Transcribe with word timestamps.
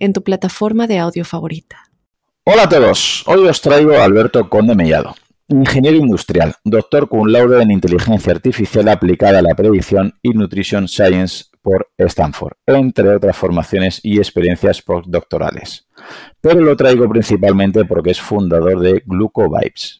en 0.00 0.12
tu 0.12 0.22
plataforma 0.24 0.86
de 0.86 0.98
audio 0.98 1.24
favorita. 1.24 1.84
Hola 2.44 2.64
a 2.64 2.68
todos, 2.68 3.22
hoy 3.28 3.46
os 3.46 3.60
traigo 3.60 3.92
a 3.92 4.04
Alberto 4.04 4.48
Conde 4.48 4.74
Mellado, 4.74 5.14
ingeniero 5.48 5.98
industrial, 5.98 6.54
doctor 6.64 7.08
con 7.08 7.30
laude 7.30 7.62
en 7.62 7.70
inteligencia 7.70 8.32
artificial 8.32 8.88
aplicada 8.88 9.38
a 9.38 9.42
la 9.42 9.54
predicción 9.54 10.14
y 10.22 10.30
nutrition 10.30 10.88
science 10.88 11.44
por 11.62 11.90
Stanford, 11.98 12.54
entre 12.66 13.14
otras 13.14 13.36
formaciones 13.36 14.00
y 14.02 14.16
experiencias 14.16 14.80
postdoctorales. 14.80 15.86
Pero 16.40 16.60
lo 16.60 16.74
traigo 16.76 17.08
principalmente 17.08 17.84
porque 17.84 18.10
es 18.10 18.20
fundador 18.20 18.80
de 18.80 19.02
GlucoVibes, 19.04 19.99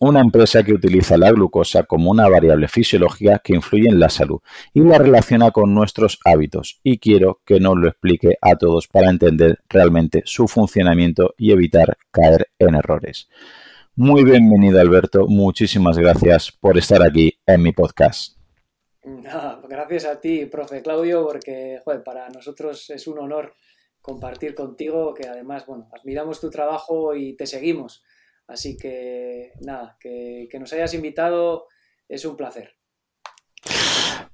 una 0.00 0.20
empresa 0.20 0.62
que 0.62 0.72
utiliza 0.72 1.16
la 1.16 1.32
glucosa 1.32 1.82
como 1.82 2.10
una 2.10 2.28
variable 2.28 2.68
fisiológica 2.68 3.40
que 3.40 3.54
influye 3.54 3.88
en 3.88 3.98
la 3.98 4.08
salud 4.08 4.40
y 4.72 4.80
la 4.80 4.98
relaciona 4.98 5.50
con 5.50 5.74
nuestros 5.74 6.20
hábitos 6.24 6.80
y 6.82 6.98
quiero 6.98 7.40
que 7.44 7.58
nos 7.58 7.76
lo 7.76 7.88
explique 7.88 8.36
a 8.40 8.56
todos 8.56 8.86
para 8.86 9.10
entender 9.10 9.58
realmente 9.68 10.22
su 10.24 10.46
funcionamiento 10.46 11.34
y 11.36 11.52
evitar 11.52 11.96
caer 12.10 12.48
en 12.58 12.76
errores. 12.76 13.28
Muy 13.96 14.22
bienvenido 14.22 14.80
Alberto, 14.80 15.26
muchísimas 15.26 15.98
gracias 15.98 16.52
por 16.52 16.78
estar 16.78 17.02
aquí 17.02 17.34
en 17.46 17.62
mi 17.62 17.72
podcast. 17.72 18.36
gracias 19.68 20.04
a 20.04 20.20
ti, 20.20 20.46
profe 20.46 20.82
Claudio, 20.82 21.26
porque 21.26 21.80
para 22.04 22.28
nosotros 22.28 22.90
es 22.90 23.06
un 23.08 23.18
honor 23.18 23.54
compartir 24.00 24.54
contigo, 24.54 25.12
que 25.12 25.26
además, 25.26 25.66
bueno, 25.66 25.88
admiramos 25.92 26.40
tu 26.40 26.48
trabajo 26.48 27.14
y 27.14 27.34
te 27.34 27.46
seguimos 27.46 28.04
Así 28.48 28.78
que 28.78 29.52
nada, 29.60 29.96
que, 30.00 30.48
nos 30.58 30.72
hayas 30.72 30.94
invitado 30.94 31.66
es 32.08 32.24
un 32.24 32.34
placer. 32.34 32.74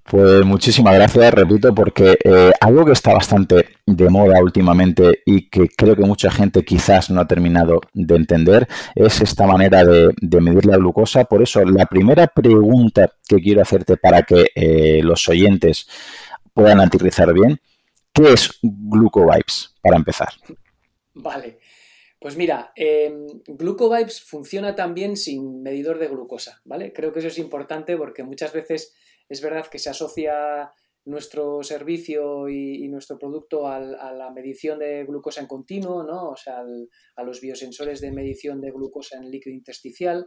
Pues 0.05 0.45
muchísimas 0.45 0.95
gracias, 0.95 1.35
repito, 1.35 1.75
porque 1.75 2.17
eh, 2.23 2.53
algo 2.61 2.85
que 2.85 2.93
está 2.93 3.13
bastante 3.13 3.71
de 3.85 4.09
moda 4.11 4.41
últimamente 4.41 5.23
y 5.27 5.49
que 5.49 5.69
creo 5.69 5.97
que 5.97 6.05
mucha 6.05 6.31
gente 6.31 6.65
quizás 6.65 7.11
no 7.11 7.21
ha 7.21 7.27
terminado 7.27 7.81
de 7.93 8.15
entender 8.15 8.69
es 8.95 9.21
esta 9.21 9.47
manera 9.47 9.85
de, 9.85 10.13
medir 10.41 10.67
la 10.67 10.77
glucosa. 10.77 11.25
Por 11.25 11.43
eso, 11.43 11.65
la 11.65 11.87
primera 11.87 12.29
pregunta 12.29 13.13
que 13.27 13.41
quiero 13.41 13.63
hacerte 13.63 13.97
para 13.97 14.23
que 14.23 14.47
eh, 14.55 15.01
los 15.03 15.29
oyentes 15.29 15.89
puedan 16.53 16.81
aterrizar 16.81 17.33
bien, 17.33 17.59
¿qué 18.13 18.35
es 18.35 18.61
GlucoVibes 18.63 19.75
para 19.83 19.97
empezar? 19.97 20.29
Vale. 21.15 21.59
Pues 22.25 22.39
mira, 22.39 22.73
eh, 22.75 23.15
GlucoVibes 23.47 24.23
funciona 24.23 24.75
también 24.75 25.15
sin 25.15 25.61
medidor 25.63 25.99
de 25.99 26.09
glucosa, 26.09 26.63
¿vale? 26.65 26.91
Creo 26.91 27.13
que 27.13 27.19
eso 27.19 27.29
es 27.29 27.37
importante 27.37 27.99
porque 27.99 28.23
muchas 28.23 28.51
veces 28.55 28.95
es 29.29 29.43
verdad 29.43 29.67
que 29.67 29.79
se 29.79 29.91
asocia 29.91 30.73
nuestro 31.05 31.63
servicio 31.63 32.49
y, 32.49 32.89
nuestro 32.89 33.19
producto 33.19 33.69
a 33.69 33.79
la 33.79 34.31
medición 34.31 34.79
de 34.79 35.05
glucosa 35.05 35.43
en 35.43 35.47
continuo, 35.47 36.03
¿no? 36.03 36.31
O 36.31 36.37
sea, 36.37 36.65
a 37.17 37.23
los 37.23 37.43
biosensores 37.43 38.01
de 38.01 38.11
medición 38.11 38.59
de 38.63 38.71
glucosa 38.71 39.19
en 39.19 39.31
líquido 39.31 39.55
intersticial, 39.55 40.27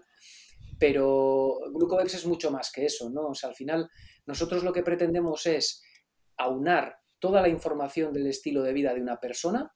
pero 0.77 1.57
GlucoVibes 1.73 2.13
es 2.13 2.27
mucho 2.27 2.51
más 2.51 2.71
que 2.71 2.85
eso, 2.85 3.09
¿no? 3.09 3.29
O 3.29 3.33
sea, 3.33 3.49
al 3.49 3.55
final 3.55 3.89
nosotros 4.27 4.63
lo 4.63 4.71
que 4.71 4.83
pretendemos 4.83 5.47
es 5.47 5.81
aunar 6.37 6.99
toda 7.17 7.41
la 7.41 7.49
información 7.49 8.13
del 8.13 8.27
estilo 8.27 8.61
de 8.61 8.73
vida 8.73 8.93
de 8.93 9.01
una 9.01 9.19
persona, 9.19 9.73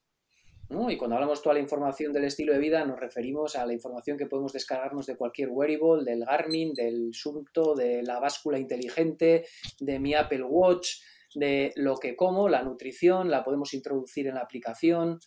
y 0.90 0.98
cuando 0.98 1.16
hablamos 1.16 1.42
toda 1.42 1.56
la 1.56 1.62
información 1.62 2.14
del 2.14 2.24
estilo 2.24 2.54
de 2.54 2.60
vida, 2.60 2.86
nos 2.86 2.98
referimos 2.98 3.58
a 3.58 3.66
la 3.66 3.74
información 3.74 4.18
que 4.18 4.26
podemos 4.26 4.54
descargarnos 4.54 5.06
de 5.06 5.18
cualquier 5.18 5.50
wearable, 5.50 6.10
del 6.10 6.24
Garmin, 6.24 6.74
del 6.74 7.14
Sunto, 7.14 7.76
de 7.76 8.02
la 8.04 8.20
báscula 8.20 8.58
inteligente, 8.58 9.46
de 9.80 10.00
mi 10.00 10.14
Apple 10.14 10.44
Watch, 10.44 11.02
de 11.36 11.74
lo 11.76 11.98
que 11.98 12.16
como, 12.16 12.48
la 12.48 12.64
nutrición, 12.64 13.30
la 13.30 13.44
podemos 13.44 13.74
introducir 13.74 14.28
en 14.28 14.36
la 14.36 14.42
aplicación, 14.42 15.20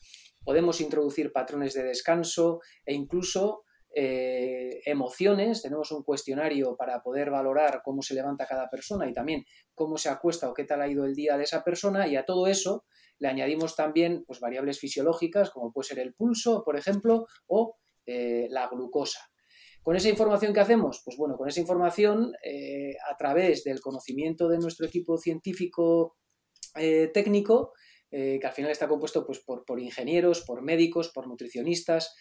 podemos 0.45 0.81
introducir 0.81 1.31
patrones 1.31 1.75
de 1.75 1.85
descanso 1.85 2.61
e 2.87 2.95
incluso 2.95 3.65
eh, 3.97 4.81
emociones. 4.87 5.63
Tenemos 5.63 5.93
un 5.93 6.03
cuestionario 6.03 6.77
para 6.77 7.01
poder 7.01 7.31
valorar 7.31 7.81
cómo 7.85 8.03
se 8.03 8.15
levanta 8.15 8.45
cada 8.45 8.69
persona 8.69 9.09
y 9.09 9.13
también 9.13 9.45
cómo 9.73 9.99
se 9.99 10.09
acuesta 10.09 10.51
o 10.51 10.55
qué 10.55 10.65
tal 10.65 10.83
ha 10.83 10.89
ido 10.89 11.05
el 11.05 11.15
día 11.15 11.37
de 11.37 11.45
esa 11.45 11.63
persona 11.63 12.09
y 12.09 12.17
a 12.17 12.25
todo 12.25 12.49
eso 12.49 12.85
le 13.21 13.29
añadimos 13.29 13.77
también 13.77 14.25
pues, 14.27 14.41
variables 14.41 14.81
fisiológicas, 14.81 15.51
como 15.51 15.73
puede 15.73 15.89
ser 15.89 16.01
el 16.01 16.13
pulso, 16.13 16.65
por 16.65 16.77
ejemplo, 16.77 17.27
o 17.47 17.77
eh, 18.05 18.49
la 18.51 18.67
glucosa. 18.67 19.21
¿Con 19.81 19.95
esa 19.95 20.09
información 20.09 20.53
que 20.53 20.61
hacemos? 20.61 21.03
Pues 21.05 21.17
bueno, 21.17 21.37
con 21.37 21.49
esa 21.49 21.61
información, 21.61 22.33
eh, 22.43 22.97
a 23.09 23.17
través 23.17 23.63
del 23.63 23.81
conocimiento 23.81 24.49
de 24.49 24.59
nuestro 24.59 24.87
equipo 24.87 25.19
científico 25.19 26.17
técnico, 26.75 27.73
que 28.11 28.41
al 28.43 28.53
final 28.53 28.73
está 28.73 28.89
compuesto 28.89 29.25
pues, 29.25 29.41
por 29.41 29.79
ingenieros, 29.79 30.41
por 30.41 30.63
médicos, 30.63 31.11
por 31.15 31.29
nutricionistas, 31.29 32.17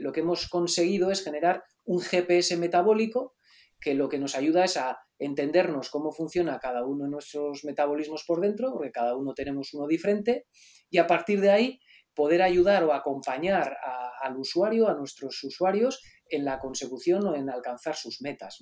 lo 0.00 0.12
que 0.12 0.20
hemos 0.20 0.48
conseguido 0.48 1.10
es 1.10 1.24
generar 1.24 1.64
un 1.84 2.00
GPS 2.00 2.56
metabólico 2.56 3.34
que 3.80 3.94
lo 3.94 4.08
que 4.08 4.18
nos 4.18 4.34
ayuda 4.34 4.64
es 4.64 4.76
a 4.76 4.98
entendernos 5.18 5.90
cómo 5.90 6.10
funciona 6.10 6.58
cada 6.58 6.86
uno 6.86 7.04
de 7.04 7.10
nuestros 7.10 7.64
metabolismos 7.64 8.24
por 8.26 8.40
dentro, 8.40 8.72
porque 8.72 8.90
cada 8.90 9.16
uno 9.16 9.34
tenemos 9.34 9.74
uno 9.74 9.86
diferente, 9.86 10.46
y 10.90 10.98
a 10.98 11.06
partir 11.06 11.40
de 11.40 11.50
ahí 11.50 11.80
poder 12.14 12.42
ayudar 12.42 12.84
o 12.84 12.92
acompañar 12.92 13.76
al 14.22 14.36
usuario, 14.38 14.88
a 14.88 14.94
nuestros 14.94 15.42
usuarios, 15.44 16.00
en 16.28 16.44
la 16.44 16.58
consecución 16.58 17.26
o 17.26 17.34
en 17.34 17.50
alcanzar 17.50 17.94
sus 17.96 18.22
metas. 18.22 18.58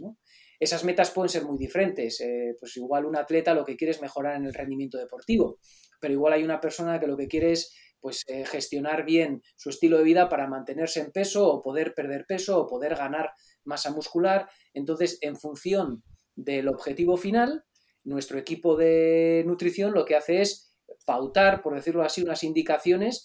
Esas 0.59 0.85
metas 0.85 1.11
pueden 1.11 1.29
ser 1.29 1.45
muy 1.45 1.59
diferentes. 1.59 2.21
Eh, 2.21 2.57
pues 2.59 2.77
igual 2.77 3.05
un 3.05 3.17
atleta 3.17 3.55
lo 3.55 3.65
que 3.65 3.77
quiere 3.77 3.93
es 3.93 4.03
mejorar 4.03 4.37
en 4.37 4.47
el 4.47 4.55
rendimiento 4.55 4.99
deportivo, 4.99 5.59
pero 6.01 6.15
igual 6.15 6.33
hay 6.33 6.43
una 6.43 6.61
persona 6.61 6.99
que 6.99 7.07
lo 7.07 7.17
que 7.17 7.29
quiere 7.29 7.53
es 7.53 7.73
pues, 8.03 8.25
eh, 8.27 8.45
gestionar 8.45 9.07
bien 9.07 9.43
su 9.57 9.71
estilo 9.71 9.97
de 9.97 10.05
vida 10.05 10.29
para 10.29 10.49
mantenerse 10.49 11.01
en 11.01 11.13
peso 11.13 11.49
o 11.49 11.63
poder 11.63 11.95
perder 11.95 12.27
peso 12.27 12.61
o 12.61 12.67
poder 12.67 12.97
ganar 12.97 13.31
masa 13.65 13.91
muscular. 13.93 14.51
Entonces, 14.75 15.19
en 15.23 15.37
función 15.37 16.03
del 16.35 16.69
objetivo 16.69 17.17
final, 17.17 17.65
nuestro 18.05 18.39
equipo 18.39 18.77
de 18.77 19.45
nutrición 19.47 19.95
lo 19.95 20.05
que 20.05 20.17
hace 20.17 20.43
es 20.43 20.75
pautar, 21.07 21.63
por 21.63 21.75
decirlo 21.75 22.03
así, 22.03 22.23
unas 22.23 22.43
indicaciones 22.43 23.25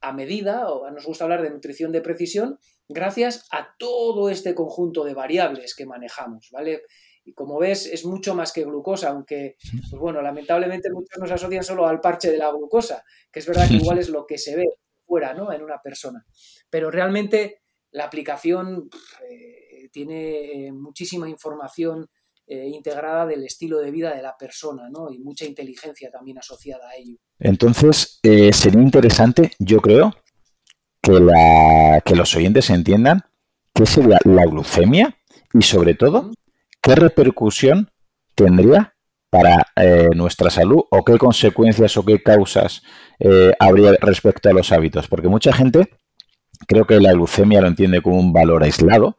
a 0.00 0.12
medida, 0.12 0.70
o 0.70 0.90
nos 0.90 1.04
gusta 1.04 1.24
hablar 1.24 1.42
de 1.42 1.50
nutrición 1.50 1.92
de 1.92 2.00
precisión, 2.00 2.58
gracias 2.88 3.46
a 3.50 3.74
todo 3.78 4.30
este 4.30 4.54
conjunto 4.54 5.04
de 5.04 5.14
variables 5.14 5.74
que 5.74 5.86
manejamos, 5.86 6.48
¿vale? 6.52 6.82
Y 7.26 7.32
como 7.34 7.58
ves, 7.58 7.86
es 7.86 8.04
mucho 8.04 8.36
más 8.36 8.52
que 8.52 8.64
glucosa, 8.64 9.10
aunque, 9.10 9.56
pues 9.90 10.00
bueno, 10.00 10.22
lamentablemente 10.22 10.90
muchos 10.92 11.18
nos 11.18 11.30
asocian 11.32 11.64
solo 11.64 11.86
al 11.88 12.00
parche 12.00 12.30
de 12.30 12.38
la 12.38 12.52
glucosa, 12.52 13.02
que 13.32 13.40
es 13.40 13.46
verdad 13.46 13.66
que 13.66 13.74
igual 13.74 13.98
es 13.98 14.08
lo 14.08 14.24
que 14.24 14.38
se 14.38 14.54
ve 14.54 14.68
fuera, 15.04 15.34
¿no? 15.34 15.52
En 15.52 15.62
una 15.62 15.82
persona. 15.82 16.24
Pero 16.70 16.88
realmente 16.88 17.62
la 17.90 18.04
aplicación 18.04 18.88
eh, 19.28 19.88
tiene 19.90 20.70
muchísima 20.72 21.28
información 21.28 22.08
eh, 22.46 22.68
integrada 22.68 23.26
del 23.26 23.42
estilo 23.42 23.80
de 23.80 23.90
vida 23.90 24.14
de 24.14 24.22
la 24.22 24.36
persona, 24.36 24.88
¿no? 24.88 25.10
Y 25.10 25.18
mucha 25.18 25.44
inteligencia 25.44 26.12
también 26.12 26.38
asociada 26.38 26.88
a 26.88 26.94
ello. 26.94 27.16
Entonces, 27.40 28.20
eh, 28.22 28.52
sería 28.52 28.82
interesante, 28.82 29.50
yo 29.58 29.80
creo, 29.80 30.14
que, 31.02 31.18
la, 31.18 32.00
que 32.04 32.14
los 32.14 32.36
oyentes 32.36 32.70
entiendan 32.70 33.24
qué 33.74 33.84
sería 33.84 34.18
la 34.24 34.44
glucemia 34.44 35.18
y 35.52 35.62
sobre 35.62 35.94
todo 35.94 36.30
qué 36.86 36.94
repercusión 36.94 37.90
tendría 38.36 38.94
para 39.28 39.66
eh, 39.74 40.08
nuestra 40.14 40.50
salud 40.50 40.84
o 40.90 41.04
qué 41.04 41.18
consecuencias 41.18 41.96
o 41.96 42.04
qué 42.04 42.22
causas 42.22 42.82
habría 43.58 43.92
respecto 44.00 44.48
a 44.48 44.52
los 44.52 44.70
hábitos. 44.70 45.08
Porque 45.08 45.26
mucha 45.26 45.52
gente 45.52 45.88
creo 46.68 46.86
que 46.86 47.00
la 47.00 47.12
glucemia 47.12 47.60
lo 47.60 47.66
entiende 47.66 48.00
como 48.02 48.18
un 48.18 48.32
valor 48.32 48.62
aislado, 48.62 49.16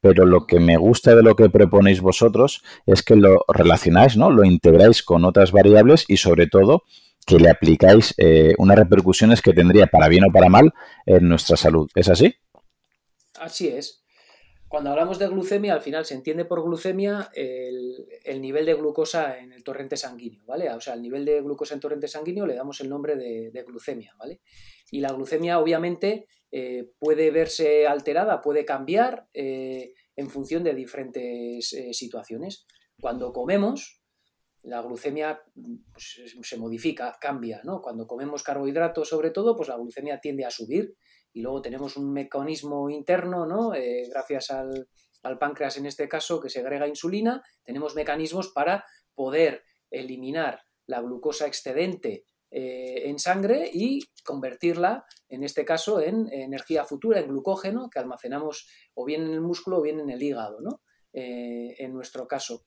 pero 0.00 0.24
lo 0.24 0.46
que 0.46 0.60
me 0.60 0.76
gusta 0.76 1.14
de 1.14 1.22
lo 1.22 1.36
que 1.36 1.50
proponéis 1.50 2.00
vosotros 2.00 2.62
es 2.86 3.02
que 3.02 3.16
lo 3.16 3.44
relacionáis, 3.48 4.16
¿no? 4.16 4.30
Lo 4.30 4.44
integráis 4.44 5.02
con 5.02 5.24
otras 5.24 5.52
variables 5.52 6.04
y 6.08 6.16
sobre 6.16 6.46
todo 6.46 6.84
que 7.26 7.38
le 7.38 7.48
aplicáis 7.48 8.14
eh, 8.18 8.54
unas 8.58 8.78
repercusiones 8.78 9.40
que 9.40 9.52
tendría 9.52 9.86
para 9.86 10.08
bien 10.08 10.24
o 10.24 10.32
para 10.32 10.48
mal 10.48 10.74
en 11.06 11.28
nuestra 11.28 11.56
salud. 11.56 11.88
¿Es 11.94 12.08
así? 12.08 12.34
Así 13.40 13.68
es. 13.68 14.03
Cuando 14.74 14.90
hablamos 14.90 15.20
de 15.20 15.28
glucemia, 15.28 15.72
al 15.72 15.82
final 15.82 16.04
se 16.04 16.14
entiende 16.14 16.46
por 16.46 16.60
glucemia 16.64 17.30
el, 17.32 18.40
nivel 18.40 18.66
de 18.66 18.74
glucosa 18.74 19.38
en 19.38 19.52
el 19.52 19.62
torrente 19.62 19.96
sanguíneo, 19.96 20.44
¿vale? 20.46 20.68
O 20.70 20.80
sea, 20.80 20.94
el 20.94 21.02
nivel 21.02 21.24
de 21.24 21.40
glucosa 21.42 21.74
en 21.74 21.80
torrente 21.80 22.08
sanguíneo 22.08 22.44
le 22.44 22.56
damos 22.56 22.80
el 22.80 22.88
nombre 22.88 23.14
de, 23.14 23.64
glucemia, 23.64 24.16
¿vale? 24.18 24.40
Y 24.90 24.98
la 24.98 25.12
glucemia, 25.12 25.60
obviamente, 25.60 26.26
eh, 26.50 26.90
puede 26.98 27.30
verse 27.30 27.86
alterada, 27.86 28.40
puede 28.40 28.64
cambiar 28.64 29.28
en 29.32 30.28
función 30.28 30.64
de 30.64 30.74
diferentes 30.74 31.68
situaciones. 31.92 32.66
Cuando 33.00 33.32
comemos, 33.32 34.02
la 34.62 34.82
glucemia 34.82 35.40
pues, 35.92 36.20
se 36.42 36.58
modifica, 36.58 37.16
cambia, 37.20 37.60
¿no? 37.62 37.80
Cuando 37.80 38.08
comemos 38.08 38.42
carbohidratos, 38.42 39.08
sobre 39.08 39.30
todo, 39.30 39.54
pues 39.54 39.68
la 39.68 39.76
glucemia 39.76 40.18
tiende 40.18 40.44
a 40.44 40.50
subir 40.50 40.96
y 41.34 41.42
luego 41.42 41.60
tenemos 41.60 41.96
un 41.96 42.12
mecanismo 42.12 42.88
interno, 42.88 43.44
¿no? 43.44 43.74
Eh, 43.74 44.08
gracias 44.08 44.50
al, 44.50 44.88
páncreas 45.38 45.76
en 45.76 45.86
este 45.86 46.08
caso, 46.08 46.40
que 46.40 46.48
segrega 46.48 46.86
insulina, 46.86 47.42
tenemos 47.64 47.96
mecanismos 47.96 48.52
para 48.54 48.84
poder 49.14 49.64
eliminar 49.90 50.60
la 50.86 51.00
glucosa 51.00 51.46
excedente 51.46 52.24
eh, 52.50 53.08
en 53.08 53.18
sangre 53.18 53.68
y 53.72 54.00
convertirla, 54.22 55.04
en 55.28 55.42
este 55.42 55.64
caso, 55.64 56.00
en 56.00 56.32
energía 56.32 56.84
futura, 56.84 57.18
en 57.18 57.28
glucógeno, 57.28 57.88
que 57.90 57.98
almacenamos 57.98 58.68
o 58.94 59.04
bien 59.04 59.22
en 59.22 59.32
el 59.32 59.40
músculo 59.40 59.78
o 59.78 59.82
bien 59.82 59.98
en 59.98 60.10
el 60.10 60.22
hígado, 60.22 60.60
¿no? 60.60 60.82
Eh, 61.12 61.74
en 61.78 61.92
nuestro 61.92 62.28
caso. 62.28 62.66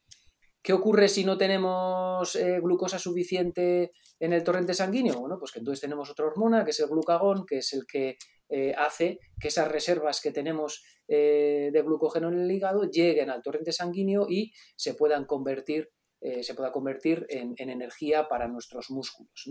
¿Qué 0.61 0.73
ocurre 0.73 1.07
si 1.07 1.23
no 1.23 1.37
tenemos 1.37 2.37
glucosa 2.61 2.99
suficiente 2.99 3.91
en 4.19 4.33
el 4.33 4.43
torrente 4.43 4.73
sanguíneo? 4.73 5.19
Bueno, 5.19 5.37
pues 5.39 5.53
que 5.53 5.59
entonces 5.59 5.79
tenemos 5.79 6.09
otra 6.09 6.25
hormona, 6.25 6.65
que 6.65 6.71
es 6.71 6.79
el 6.81 6.89
glucagón, 6.89 7.45
que 7.45 7.59
es 7.59 7.71
el 7.71 7.85
que 7.85 8.17
eh, 8.49 8.73
hace 8.77 9.19
que 9.39 9.49
esas 9.49 9.69
reservas 9.69 10.21
que 10.21 10.31
tenemos 10.31 10.83
eh, 11.07 11.69
de 11.71 11.81
glucógeno 11.81 12.29
en 12.29 12.39
el 12.39 12.51
hígado 12.51 12.89
lleguen 12.89 13.29
al 13.29 13.41
torrente 13.41 13.71
sanguíneo 13.71 14.27
y 14.29 14.53
se 14.75 14.93
puedan 14.93 15.25
convertir, 15.25 15.91
se 16.19 16.55
pueda 16.55 16.71
convertir 16.71 17.27
en, 17.29 17.53
energía 17.57 18.27
para 18.27 18.47
nuestros 18.47 18.89
músculos. 18.89 19.45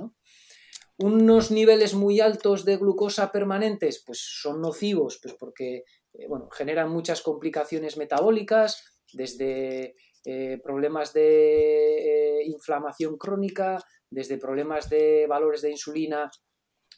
Unos 0.98 1.52
niveles 1.52 1.94
muy 1.94 2.18
altos 2.18 2.64
de 2.64 2.76
glucosa 2.76 3.30
permanentes, 3.30 4.02
pues 4.04 4.18
son 4.18 4.60
nocivos, 4.60 5.20
pues 5.22 5.34
porque 5.34 5.84
bueno, 6.28 6.48
generan 6.50 6.90
muchas 6.90 7.22
complicaciones 7.22 7.96
metabólicas, 7.96 8.96
desde 9.12 9.94
eh, 10.28 10.58
problemas 10.60 11.12
de 11.12 12.40
eh, 12.40 12.46
inflamación 12.46 13.16
crónica, 13.16 13.78
desde 14.10 14.38
problemas 14.38 14.90
de 14.90 15.24
valores 15.28 15.62
de 15.62 15.70
insulina 15.70 16.30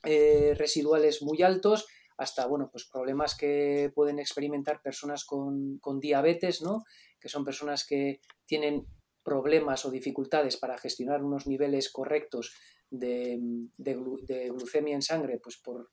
eh, 0.05 0.55
residuales 0.56 1.23
muy 1.23 1.43
altos, 1.43 1.87
hasta 2.17 2.47
bueno, 2.47 2.69
pues 2.71 2.89
problemas 2.91 3.37
que 3.37 3.93
pueden 3.95 4.19
experimentar 4.19 4.83
personas 4.83 5.25
con, 5.25 5.81
diabetes, 6.00 6.62
¿no? 6.62 6.85
que 7.21 7.29
son 7.29 7.45
personas 7.45 7.87
que 7.87 8.21
tienen 8.45 8.87
problemas 9.23 9.85
o 9.85 9.91
dificultades 9.91 10.56
para 10.56 10.79
gestionar 10.79 11.23
unos 11.23 11.47
niveles 11.47 11.93
correctos 11.93 12.55
de, 12.91 13.39
glucemia 13.77 14.95
en 14.95 15.03
sangre, 15.03 15.39
pues 15.39 15.59
por 15.59 15.91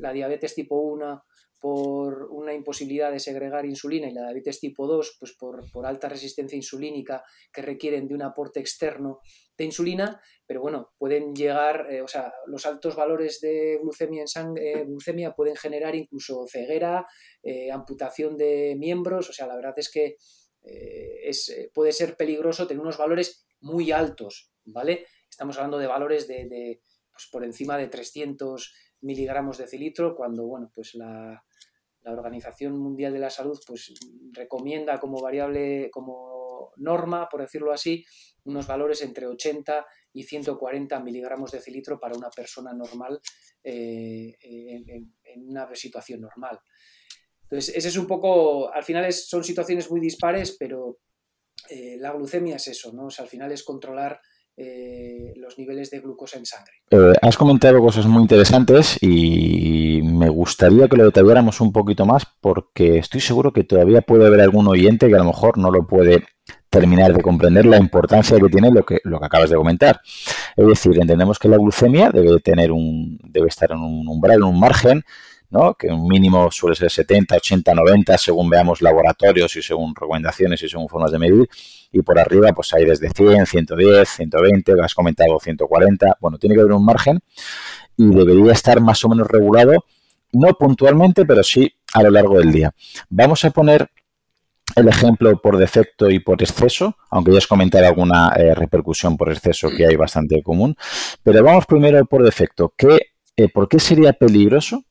la 0.00 0.12
diabetes 0.12 0.54
tipo 0.56 0.80
1 0.80 1.22
por 1.60 2.28
una 2.30 2.54
imposibilidad 2.54 3.12
de 3.12 3.20
segregar 3.20 3.66
insulina 3.66 4.08
y 4.08 4.14
la 4.14 4.22
diabetes 4.22 4.60
tipo 4.60 4.86
2, 4.86 5.16
pues 5.20 5.36
por, 5.36 5.86
alta 5.86 6.08
resistencia 6.08 6.56
insulínica 6.56 7.22
que 7.52 7.60
requieren 7.60 8.08
de 8.08 8.14
un 8.14 8.22
aporte 8.22 8.60
externo 8.60 9.20
de 9.58 9.64
insulina, 9.66 10.20
pero 10.46 10.62
bueno, 10.62 10.94
pueden 10.96 11.34
llegar, 11.34 11.86
eh, 11.90 12.00
o 12.00 12.08
sea, 12.08 12.32
los 12.46 12.64
altos 12.64 12.96
valores 12.96 13.40
de 13.42 13.78
glucemia 13.82 14.22
en 14.22 14.28
sangre, 14.28 14.72
eh, 14.72 14.84
glucemia 14.86 15.32
pueden 15.32 15.54
generar 15.54 15.94
incluso 15.94 16.46
ceguera, 16.48 17.06
eh, 17.42 17.70
amputación 17.70 18.38
de 18.38 18.74
miembros, 18.78 19.28
o 19.28 19.32
sea, 19.34 19.46
la 19.46 19.56
verdad 19.56 19.74
es 19.76 19.90
que 19.90 20.16
es, 20.62 21.70
puede 21.72 21.92
ser 21.92 22.16
peligroso 22.16 22.66
tener 22.66 22.82
unos 22.82 22.98
valores 22.98 23.46
muy 23.60 23.92
altos, 23.92 24.52
¿vale? 24.64 25.06
Estamos 25.28 25.56
hablando 25.56 25.78
de 25.78 25.86
valores 25.86 26.28
de, 26.28 26.46
de 26.48 26.82
pues 27.10 27.28
por 27.32 27.44
encima 27.44 27.78
de 27.78 27.88
300 27.88 28.74
miligramos 29.00 29.56
de 29.56 29.66
cilitro, 29.66 30.14
cuando, 30.14 30.46
bueno, 30.46 30.70
pues 30.74 30.94
la, 30.94 31.42
la 32.02 32.12
Organización 32.12 32.78
Mundial 32.78 33.12
de 33.12 33.18
la 33.18 33.30
Salud 33.30 33.58
pues, 33.66 33.94
recomienda 34.32 34.98
como 34.98 35.20
variable, 35.20 35.90
como 35.90 36.72
norma, 36.76 37.28
por 37.28 37.40
decirlo 37.42 37.72
así, 37.72 38.04
unos 38.44 38.66
valores 38.66 39.02
entre 39.02 39.26
80 39.26 39.86
y 40.12 40.24
140 40.24 41.00
miligramos 41.00 41.52
de 41.52 41.60
cilitro 41.60 42.00
para 42.00 42.16
una 42.16 42.30
persona 42.30 42.72
normal 42.72 43.20
eh, 43.62 44.36
en, 44.40 45.48
una 45.48 45.72
situación 45.74 46.22
normal. 46.22 46.58
Entonces, 47.42 47.76
ese 47.76 47.88
es 47.88 47.96
un 47.96 48.06
poco, 48.06 48.72
al 48.72 48.84
final 48.84 49.12
son 49.12 49.44
situaciones 49.44 49.90
muy 49.90 50.00
dispares, 50.00 50.56
pero 50.58 50.98
eh, 51.68 51.96
la 51.98 52.12
glucemia 52.12 52.56
es 52.56 52.68
eso, 52.68 52.92
¿no? 52.92 53.08
al 53.16 53.28
final 53.28 53.52
es 53.52 53.62
controlar 53.62 54.20
eh, 54.62 55.32
los 55.36 55.58
niveles 55.58 55.90
de 55.90 56.00
glucosa 56.00 56.36
en 56.36 56.44
sangre. 56.44 56.72
Has 57.22 57.38
comentado 57.38 57.80
cosas 57.80 58.04
muy 58.04 58.20
interesantes 58.20 58.98
y 59.00 60.02
me 60.02 60.28
gustaría 60.28 60.86
que 60.86 60.98
lo 60.98 61.06
detalláramos 61.06 61.62
un 61.62 61.72
poquito 61.72 62.04
más 62.04 62.26
porque 62.42 62.98
estoy 62.98 63.22
seguro 63.22 63.54
que 63.54 63.64
todavía 63.64 64.02
puede 64.02 64.26
haber 64.26 64.42
algún 64.42 64.68
oyente 64.68 65.08
que 65.08 65.14
a 65.14 65.18
lo 65.18 65.24
mejor 65.24 65.56
no 65.56 65.70
lo 65.70 65.86
puede 65.86 66.24
terminar 66.68 67.14
de 67.14 67.22
comprender 67.22 67.64
la 67.64 67.78
importancia 67.78 68.38
que 68.38 68.50
tiene 68.50 68.70
lo 68.70 68.84
que, 68.84 68.98
lo 69.04 69.18
que 69.18 69.24
acabas 69.24 69.48
de 69.48 69.56
comentar. 69.56 70.00
Es 70.54 70.66
decir, 70.66 70.92
entendemos 71.00 71.38
que 71.38 71.48
la 71.48 71.56
glucemia 71.56 72.10
debe 72.10 72.38
tener 72.40 72.70
un, 72.70 73.18
debe 73.24 73.48
estar 73.48 73.72
en 73.72 73.78
un 73.78 74.06
umbral, 74.08 74.36
en 74.36 74.44
un 74.44 74.60
margen 74.60 75.04
¿no? 75.50 75.74
que 75.74 75.88
un 75.88 76.06
mínimo 76.06 76.50
suele 76.50 76.76
ser 76.76 76.90
70, 76.90 77.36
80, 77.36 77.74
90, 77.74 78.18
según 78.18 78.48
veamos 78.48 78.80
laboratorios 78.82 79.54
y 79.56 79.62
según 79.62 79.94
recomendaciones 79.94 80.62
y 80.62 80.68
según 80.68 80.88
formas 80.88 81.10
de 81.12 81.18
medir, 81.18 81.48
y 81.92 82.02
por 82.02 82.18
arriba 82.18 82.52
pues 82.52 82.72
hay 82.72 82.84
desde 82.84 83.10
100, 83.10 83.46
110, 83.46 84.08
120, 84.08 84.72
has 84.82 84.94
comentado 84.94 85.38
140, 85.38 86.16
bueno, 86.20 86.38
tiene 86.38 86.54
que 86.54 86.60
haber 86.60 86.72
un 86.72 86.84
margen 86.84 87.20
y 87.96 88.06
debería 88.06 88.52
estar 88.52 88.80
más 88.80 89.04
o 89.04 89.08
menos 89.08 89.26
regulado, 89.26 89.84
no 90.32 90.54
puntualmente, 90.54 91.24
pero 91.26 91.42
sí 91.42 91.72
a 91.92 92.02
lo 92.02 92.10
largo 92.10 92.38
del 92.38 92.52
día. 92.52 92.72
Vamos 93.08 93.44
a 93.44 93.50
poner 93.50 93.90
el 94.76 94.86
ejemplo 94.86 95.40
por 95.40 95.56
defecto 95.56 96.08
y 96.08 96.20
por 96.20 96.40
exceso, 96.40 96.96
aunque 97.10 97.32
ya 97.32 97.38
has 97.38 97.46
comentado 97.48 97.86
alguna 97.86 98.32
eh, 98.36 98.54
repercusión 98.54 99.16
por 99.16 99.30
exceso 99.30 99.68
que 99.76 99.84
hay 99.84 99.96
bastante 99.96 100.40
común, 100.42 100.76
pero 101.24 101.42
vamos 101.42 101.66
primero 101.66 102.04
por 102.06 102.22
defecto. 102.22 102.72
¿Qué, 102.76 102.98
eh, 103.36 103.48
¿Por 103.48 103.68
qué 103.68 103.80
sería 103.80 104.12
peligroso 104.12 104.84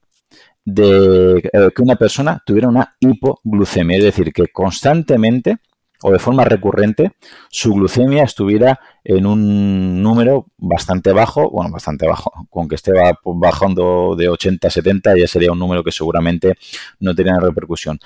de 0.74 1.38
eh, 1.38 1.70
que 1.76 1.82
una 1.82 1.96
persona 1.96 2.42
tuviera 2.46 2.68
una 2.68 2.96
hipoglucemia, 3.00 3.98
es 3.98 4.04
decir, 4.04 4.32
que 4.32 4.48
constantemente 4.48 5.58
o 6.02 6.12
de 6.12 6.20
forma 6.20 6.46
recurrente 6.46 7.12
su 7.50 7.74
glucemia 7.74 8.24
estuviera 8.24 8.80
en 9.04 9.26
un 9.26 10.02
número 10.02 10.48
bastante 10.58 11.12
bajo, 11.12 11.50
bueno, 11.50 11.72
bastante 11.72 12.08
bajo, 12.08 12.32
con 12.50 12.70
que 12.70 12.76
esté 12.76 12.94
bajando 13.24 14.16
de 14.16 14.30
80 14.30 14.68
a 14.68 14.72
70 14.72 15.18
ya 15.18 15.28
sería 15.28 15.52
un 15.52 15.60
número 15.60 15.84
que 15.84 15.92
seguramente 15.92 16.56
no 17.00 17.14
tenía 17.14 17.38
repercusión. 17.40 18.00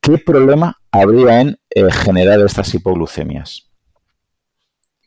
¿Qué 0.00 0.18
problema 0.18 0.78
habría 0.90 1.40
en 1.40 1.58
eh, 1.70 1.90
generar 1.90 2.40
estas 2.40 2.74
hipoglucemias? 2.74 3.70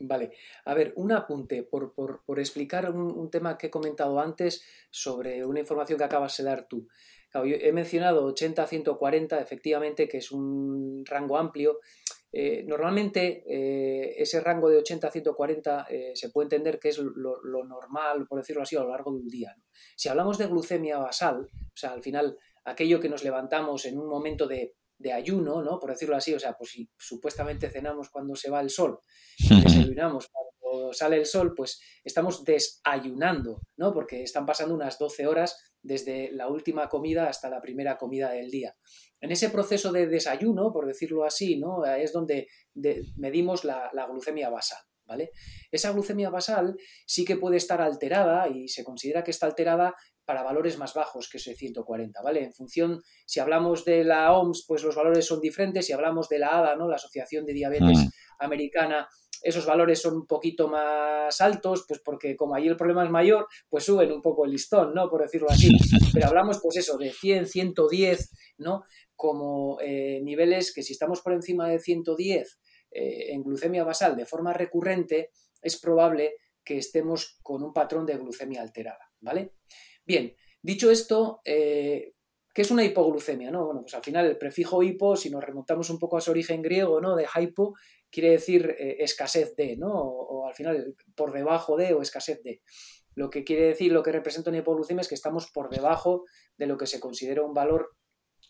Vale, 0.00 0.32
a 0.66 0.74
ver, 0.74 0.92
un 0.96 1.12
apunte 1.12 1.62
por, 1.62 1.94
explicar 2.38 2.90
un, 2.90 3.30
tema 3.30 3.56
que 3.56 3.68
he 3.68 3.70
comentado 3.70 4.18
antes 4.18 4.64
sobre 4.90 5.44
una 5.44 5.60
información 5.60 5.96
que 5.96 6.04
acabas 6.04 6.36
de 6.36 6.44
dar 6.44 6.66
tú. 6.66 6.88
he 7.32 7.72
mencionado 7.72 8.24
80 8.24 8.62
a 8.64 8.66
140, 8.66 9.40
efectivamente, 9.40 10.08
que 10.08 10.18
es 10.18 10.32
un 10.32 11.04
rango 11.06 11.38
amplio. 11.38 11.78
Eh, 12.32 12.64
normalmente 12.66 13.44
eh, 13.46 14.16
ese 14.18 14.40
rango 14.40 14.68
de 14.68 14.78
80 14.78 15.06
a 15.06 15.10
140 15.12 15.86
eh, 15.88 16.12
se 16.14 16.30
puede 16.30 16.46
entender 16.46 16.80
que 16.80 16.88
es 16.88 16.98
lo, 16.98 17.64
normal, 17.64 18.26
por 18.26 18.38
decirlo 18.38 18.62
así, 18.62 18.74
a 18.74 18.80
lo 18.80 18.88
largo 18.88 19.12
de 19.12 19.18
un 19.18 19.28
día. 19.28 19.56
Si 19.94 20.08
hablamos 20.08 20.36
de 20.36 20.48
glucemia 20.48 20.98
basal, 20.98 21.48
o 21.48 21.76
sea, 21.76 21.92
al 21.92 22.02
final 22.02 22.36
aquello 22.64 22.98
que 22.98 23.08
nos 23.08 23.22
levantamos 23.22 23.84
en 23.86 24.00
un 24.00 24.08
momento 24.08 24.48
de 24.48 24.74
de 24.98 25.12
ayuno, 25.12 25.62
¿no? 25.62 25.78
Por 25.78 25.90
decirlo 25.90 26.16
así, 26.16 26.32
o 26.34 26.40
sea, 26.40 26.56
pues 26.56 26.70
si 26.70 26.88
supuestamente 26.96 27.70
cenamos 27.70 28.08
cuando 28.10 28.34
se 28.34 28.50
va 28.50 28.60
el 28.60 28.70
sol, 28.70 29.00
desayunamos 29.38 30.28
cuando 30.28 30.50
sale 30.92 31.16
el 31.16 31.26
sol, 31.26 31.54
pues 31.54 31.80
estamos 32.04 32.44
desayunando, 32.44 33.62
¿no? 33.76 33.92
Porque 33.92 34.22
están 34.22 34.46
pasando 34.46 34.74
unas 34.74 34.98
12 34.98 35.26
horas 35.26 35.56
desde 35.82 36.30
la 36.32 36.48
última 36.48 36.88
comida 36.88 37.28
hasta 37.28 37.48
la 37.48 37.60
primera 37.60 37.96
comida 37.96 38.30
del 38.30 38.50
día. 38.50 38.76
En 39.20 39.32
ese 39.32 39.50
proceso 39.50 39.92
de 39.92 40.06
desayuno, 40.06 40.72
por 40.72 40.86
decirlo 40.86 41.24
así, 41.24 41.58
¿no? 41.58 41.84
Es 41.84 42.12
donde 42.12 42.48
medimos 43.16 43.64
la, 43.64 43.90
la 43.92 44.06
glucemia 44.06 44.50
basal. 44.50 44.78
¿Vale? 45.08 45.30
Esa 45.70 45.92
glucemia 45.92 46.30
basal 46.30 46.76
sí 47.06 47.24
que 47.24 47.36
puede 47.36 47.58
estar 47.58 47.80
alterada 47.80 48.48
y 48.48 48.66
se 48.66 48.82
considera 48.82 49.22
que 49.22 49.30
está 49.30 49.46
alterada 49.46 49.94
para 50.26 50.42
valores 50.42 50.76
más 50.76 50.92
bajos 50.92 51.30
que 51.30 51.38
ese 51.38 51.54
140, 51.54 52.20
¿vale? 52.20 52.42
En 52.42 52.52
función, 52.52 53.00
si 53.24 53.38
hablamos 53.38 53.84
de 53.84 54.02
la 54.02 54.32
OMS, 54.32 54.64
pues 54.66 54.82
los 54.82 54.96
valores 54.96 55.24
son 55.24 55.40
diferentes, 55.40 55.86
si 55.86 55.92
hablamos 55.92 56.28
de 56.28 56.40
la 56.40 56.58
ADA, 56.58 56.74
¿no? 56.74 56.88
La 56.88 56.96
Asociación 56.96 57.46
de 57.46 57.52
Diabetes 57.52 57.98
mm. 57.98 58.08
Americana, 58.40 59.08
esos 59.42 59.66
valores 59.66 60.00
son 60.00 60.16
un 60.16 60.26
poquito 60.26 60.68
más 60.68 61.40
altos, 61.40 61.84
pues 61.86 62.00
porque 62.04 62.36
como 62.36 62.54
ahí 62.54 62.66
el 62.66 62.76
problema 62.76 63.04
es 63.04 63.10
mayor, 63.10 63.46
pues 63.68 63.84
suben 63.84 64.12
un 64.12 64.22
poco 64.22 64.44
el 64.44 64.52
listón, 64.52 64.94
¿no? 64.94 65.08
Por 65.08 65.22
decirlo 65.22 65.48
así. 65.50 65.68
Pero 66.12 66.26
hablamos, 66.26 66.60
pues 66.62 66.76
eso, 66.76 66.96
de 66.98 67.12
100, 67.12 67.46
110, 67.46 68.30
¿no? 68.58 68.84
Como 69.14 69.78
eh, 69.80 70.20
niveles 70.22 70.72
que 70.72 70.82
si 70.82 70.92
estamos 70.92 71.20
por 71.20 71.32
encima 71.32 71.68
de 71.68 71.78
110 71.78 72.58
eh, 72.90 73.32
en 73.32 73.42
glucemia 73.42 73.84
basal 73.84 74.16
de 74.16 74.26
forma 74.26 74.52
recurrente, 74.52 75.30
es 75.62 75.78
probable 75.78 76.34
que 76.64 76.78
estemos 76.78 77.38
con 77.42 77.62
un 77.62 77.72
patrón 77.72 78.06
de 78.06 78.16
glucemia 78.16 78.60
alterada, 78.60 79.10
¿vale? 79.20 79.54
Bien, 80.04 80.34
dicho 80.62 80.90
esto, 80.90 81.40
eh, 81.44 82.14
¿qué 82.52 82.62
es 82.62 82.70
una 82.70 82.84
hipoglucemia? 82.84 83.50
¿no? 83.50 83.66
Bueno, 83.66 83.82
pues 83.82 83.94
al 83.94 84.02
final 84.02 84.26
el 84.26 84.38
prefijo 84.38 84.82
hipo, 84.82 85.16
si 85.16 85.30
nos 85.30 85.44
remontamos 85.44 85.90
un 85.90 85.98
poco 85.98 86.16
a 86.16 86.20
su 86.20 86.30
origen 86.30 86.62
griego, 86.62 87.00
¿no? 87.00 87.14
De 87.14 87.26
hypo, 87.26 87.74
quiere 88.10 88.30
decir 88.30 88.76
eh, 88.78 88.96
escasez 89.00 89.54
de, 89.56 89.76
¿no? 89.76 89.92
O, 89.92 90.46
al 90.46 90.54
final 90.54 90.94
por 91.14 91.32
debajo 91.32 91.76
de 91.76 91.94
o 91.94 92.02
escasez 92.02 92.42
de. 92.42 92.62
Lo 93.14 93.30
que 93.30 93.44
quiere 93.44 93.66
decir, 93.66 93.92
lo 93.92 94.02
que 94.02 94.12
representa 94.12 94.50
una 94.50 94.58
hipoglucemia 94.58 95.00
es 95.00 95.08
que 95.08 95.14
estamos 95.14 95.50
por 95.50 95.70
debajo 95.70 96.24
de 96.58 96.66
lo 96.66 96.76
que 96.76 96.86
se 96.86 97.00
considera 97.00 97.42
un 97.42 97.54
valor 97.54 97.96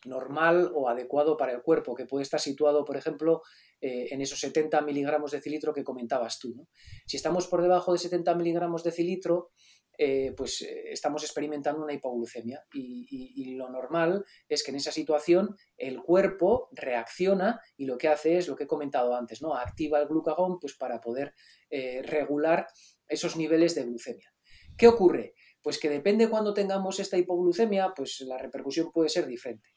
normal 0.04 0.70
o 0.74 0.88
adecuado 0.88 1.36
para 1.36 1.52
el 1.52 1.62
cuerpo, 1.62 1.94
que 1.94 2.06
puede 2.06 2.22
estar 2.22 2.40
situado, 2.40 2.84
por 2.84 2.96
ejemplo, 2.96 3.42
eh, 3.80 4.08
en 4.10 4.20
esos 4.20 4.40
70 4.40 4.80
miligramos 4.82 5.32
de 5.32 5.40
cilitro 5.40 5.72
que 5.72 5.84
comentabas 5.84 6.38
tú. 6.38 6.66
Si 7.06 7.16
estamos 7.16 7.46
por 7.46 7.62
debajo 7.62 7.92
de 7.92 7.98
70 7.98 8.34
miligramos 8.34 8.82
de 8.84 8.92
cilitro, 8.92 9.50
eh, 9.98 10.32
pues 10.36 10.62
eh, 10.62 10.92
estamos 10.92 11.22
experimentando 11.22 11.82
una 11.82 11.92
hipoglucemia 11.92 12.64
y, 12.72 13.54
lo 13.56 13.70
normal 13.70 14.24
es 14.48 14.62
que 14.62 14.70
en 14.70 14.76
esa 14.76 14.92
situación 14.92 15.56
el 15.78 16.02
cuerpo 16.02 16.68
reacciona 16.72 17.60
y 17.76 17.86
lo 17.86 17.96
que 17.96 18.08
hace 18.08 18.36
es 18.36 18.48
lo 18.48 18.56
que 18.56 18.64
he 18.64 18.66
comentado 18.66 19.16
antes, 19.16 19.40
¿no? 19.40 19.54
Activa 19.54 19.98
el 19.98 20.08
glucagón 20.08 20.58
pues 20.60 20.76
para 20.76 21.00
poder 21.00 21.32
regular 21.70 22.66
esos 23.08 23.36
niveles 23.36 23.74
de 23.74 23.84
glucemia. 23.84 24.30
¿Qué 24.76 24.88
ocurre? 24.88 25.34
Pues 25.62 25.78
que 25.78 25.88
depende 25.88 26.28
cuando 26.28 26.52
tengamos 26.52 27.00
esta 27.00 27.16
hipoglucemia, 27.16 27.92
pues 27.96 28.20
la 28.20 28.36
repercusión 28.36 28.90
puede 28.92 29.08
ser 29.08 29.26
diferente. 29.26 29.70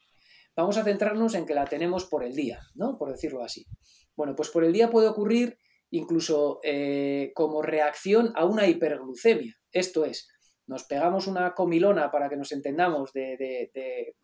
Vamos 0.56 0.76
a 0.76 0.84
centrarnos 0.84 1.34
en 1.34 1.46
que 1.46 1.54
la 1.54 1.64
tenemos 1.64 2.04
por 2.04 2.24
el 2.24 2.34
día, 2.34 2.60
¿no? 2.74 2.98
Por 2.98 3.10
decirlo 3.10 3.42
así. 3.42 3.66
Bueno, 4.14 4.34
pues 4.36 4.50
por 4.50 4.64
el 4.64 4.72
día 4.72 4.90
puede 4.90 5.08
ocurrir 5.08 5.56
incluso 5.90 6.60
eh, 6.62 7.32
como 7.34 7.62
reacción 7.62 8.32
a 8.36 8.44
una 8.44 8.66
hiperglucemia. 8.66 9.59
Esto 9.72 10.04
es, 10.04 10.28
nos 10.66 10.84
pegamos 10.84 11.26
una 11.26 11.54
comilona 11.54 12.10
para 12.10 12.28
que 12.28 12.36
nos 12.36 12.52
entendamos 12.52 13.12
de, 13.12 14.14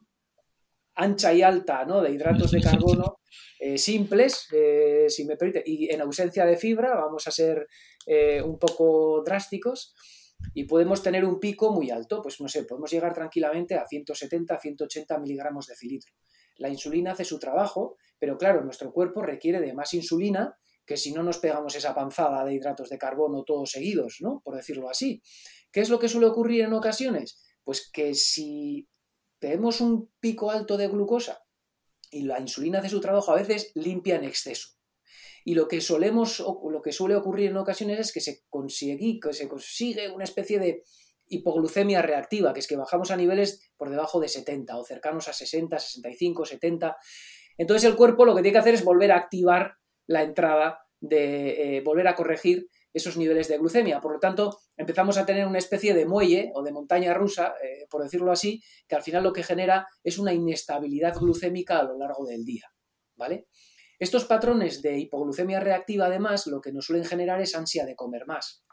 ancha 0.94 1.32
y 1.34 1.42
alta, 1.42 1.84
¿no? 1.84 2.00
De 2.00 2.10
hidratos 2.10 2.50
de 2.50 2.60
carbono 2.60 3.18
eh, 3.60 3.76
simples, 3.76 4.48
eh, 4.52 5.06
si 5.08 5.24
me 5.24 5.36
permite, 5.36 5.62
y 5.66 5.90
en 5.92 6.00
ausencia 6.00 6.46
de 6.46 6.56
fibra, 6.56 6.94
vamos 6.94 7.26
a 7.26 7.30
ser 7.30 7.66
un 8.44 8.56
poco 8.58 9.22
drásticos 9.24 9.92
y 10.54 10.64
podemos 10.64 11.02
tener 11.02 11.24
un 11.24 11.40
pico 11.40 11.72
muy 11.72 11.90
alto, 11.90 12.22
pues 12.22 12.40
no 12.40 12.48
sé, 12.48 12.64
podemos 12.64 12.90
llegar 12.90 13.12
tranquilamente 13.14 13.74
a 13.74 13.86
170, 13.86 14.58
180 14.58 15.18
miligramos 15.18 15.66
de 15.66 15.76
cilitro. 15.76 16.12
La 16.56 16.68
insulina 16.68 17.12
hace 17.12 17.24
su 17.24 17.38
trabajo, 17.38 17.96
pero 18.18 18.38
claro, 18.38 18.64
nuestro 18.64 18.92
cuerpo 18.92 19.22
requiere 19.22 19.60
de 19.60 19.74
más 19.74 19.92
insulina 19.94 20.56
que 20.86 20.96
si 20.96 21.12
no 21.12 21.22
nos 21.22 21.38
pegamos 21.38 21.74
esa 21.74 21.94
panzada 21.94 22.44
de 22.44 22.54
hidratos 22.54 22.88
de 22.88 22.98
carbono 22.98 23.44
todos 23.44 23.70
seguidos, 23.70 24.18
¿no? 24.20 24.40
Por 24.44 24.54
decirlo 24.54 24.88
así. 24.88 25.20
¿Qué 25.72 25.80
es 25.80 25.90
lo 25.90 25.98
que 25.98 26.08
suele 26.08 26.28
ocurrir 26.28 26.62
en 26.62 26.72
ocasiones? 26.72 27.42
Pues 27.64 27.90
que 27.90 28.14
si 28.14 28.88
tenemos 29.38 29.80
un 29.80 30.10
pico 30.20 30.50
alto 30.50 30.76
de 30.76 30.88
glucosa 30.88 31.42
y 32.10 32.22
la 32.22 32.40
insulina 32.40 32.78
hace 32.78 32.88
su 32.88 33.00
trabajo, 33.00 33.32
a 33.32 33.36
veces 33.36 33.72
limpia 33.74 34.16
en 34.16 34.24
exceso. 34.24 34.70
Y 35.44 35.54
lo 35.54 35.68
que 35.68 35.80
solemos, 35.80 36.40
lo 36.40 36.82
que 36.82 36.92
suele 36.92 37.16
ocurrir 37.16 37.50
en 37.50 37.56
ocasiones 37.56 37.98
es 38.00 38.12
que 38.12 38.20
se 38.20 38.44
consigue, 38.48 39.18
que 39.20 39.32
se 39.32 39.48
consigue 39.48 40.10
una 40.10 40.24
especie 40.24 40.58
de 40.58 40.82
hipoglucemia 41.28 42.02
reactiva, 42.02 42.52
que 42.52 42.60
es 42.60 42.66
que 42.66 42.76
bajamos 42.76 43.10
a 43.10 43.16
niveles 43.16 43.70
por 43.76 43.90
debajo 43.90 44.20
de 44.20 44.28
70 44.28 44.76
o 44.76 44.84
cercanos 44.84 45.28
a 45.28 45.32
60, 45.32 45.78
65, 45.78 46.44
70. 46.46 46.96
Entonces 47.58 47.88
el 47.88 47.96
cuerpo 47.96 48.24
lo 48.24 48.34
que 48.34 48.42
tiene 48.42 48.54
que 48.54 48.60
hacer 48.60 48.74
es 48.74 48.84
volver 48.84 49.12
a 49.12 49.16
activar 49.16 49.76
la 50.06 50.22
entrada 50.22 50.80
de 51.00 51.76
eh, 51.76 51.80
volver 51.82 52.08
a 52.08 52.14
corregir 52.14 52.68
esos 52.92 53.16
niveles 53.18 53.48
de 53.48 53.58
glucemia. 53.58 54.00
Por 54.00 54.12
lo 54.12 54.18
tanto, 54.18 54.58
empezamos 54.76 55.18
a 55.18 55.26
tener 55.26 55.46
una 55.46 55.58
especie 55.58 55.92
de 55.92 56.06
muelle 56.06 56.50
o 56.54 56.62
de 56.62 56.72
montaña 56.72 57.12
rusa, 57.12 57.54
eh, 57.62 57.86
por 57.90 58.02
decirlo 58.02 58.32
así, 58.32 58.62
que 58.88 58.96
al 58.96 59.02
final 59.02 59.22
lo 59.22 59.34
que 59.34 59.42
genera 59.42 59.86
es 60.02 60.18
una 60.18 60.32
inestabilidad 60.32 61.14
glucémica 61.14 61.78
a 61.78 61.84
lo 61.84 61.98
largo 61.98 62.24
del 62.24 62.44
día. 62.44 62.64
¿Vale? 63.14 63.48
Estos 63.98 64.24
patrones 64.24 64.82
de 64.82 64.98
hipoglucemia 64.98 65.60
reactiva, 65.60 66.06
además, 66.06 66.46
lo 66.46 66.60
que 66.60 66.72
nos 66.72 66.86
suelen 66.86 67.04
generar 67.04 67.40
es 67.40 67.54
ansia 67.54 67.84
de 67.84 67.96
comer 67.96 68.26
más. 68.26 68.64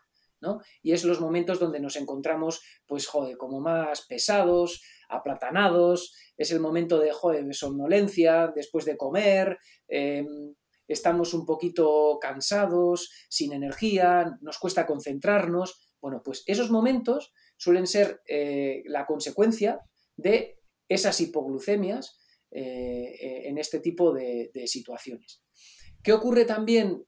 ¿no? 0.42 0.60
Y 0.82 0.92
es 0.92 1.06
los 1.06 1.22
momentos 1.22 1.60
donde 1.60 1.80
nos 1.80 1.96
encontramos, 1.96 2.62
pues, 2.86 3.08
como 3.08 3.62
más 3.62 4.06
pesados, 4.06 4.84
aplatanados, 5.10 6.14
es 6.38 6.52
el 6.52 6.60
momento 6.60 7.00
de, 7.00 7.12
joder, 7.12 7.46
de 7.46 7.54
somnolencia, 7.54 8.52
después 8.54 8.84
de 8.84 8.98
comer, 8.98 9.58
em, 9.88 10.54
estamos 10.94 11.34
un 11.34 11.46
poquito 11.46 12.18
cansados, 12.22 13.12
sin 13.30 13.54
energía, 13.54 14.38
nos 14.42 14.58
cuesta 14.58 14.86
concentrarnos. 14.86 15.96
Bueno, 16.02 16.22
pues 16.24 16.44
esos 16.48 16.72
momentos 16.72 17.34
suelen 17.58 17.88
ser 17.88 18.22
eh, 18.28 18.84
la 18.86 19.06
consecuencia 19.06 19.80
de 20.16 20.60
esas 20.88 21.20
hipoglucemias 21.22 22.18
eh, 22.52 23.16
eh, 23.20 23.42
en 23.46 23.58
este 23.58 23.80
tipo 23.80 24.14
de, 24.14 24.52
situaciones. 24.66 25.42
¿Qué 26.02 26.12
ocurre 26.12 26.44
también 26.44 27.06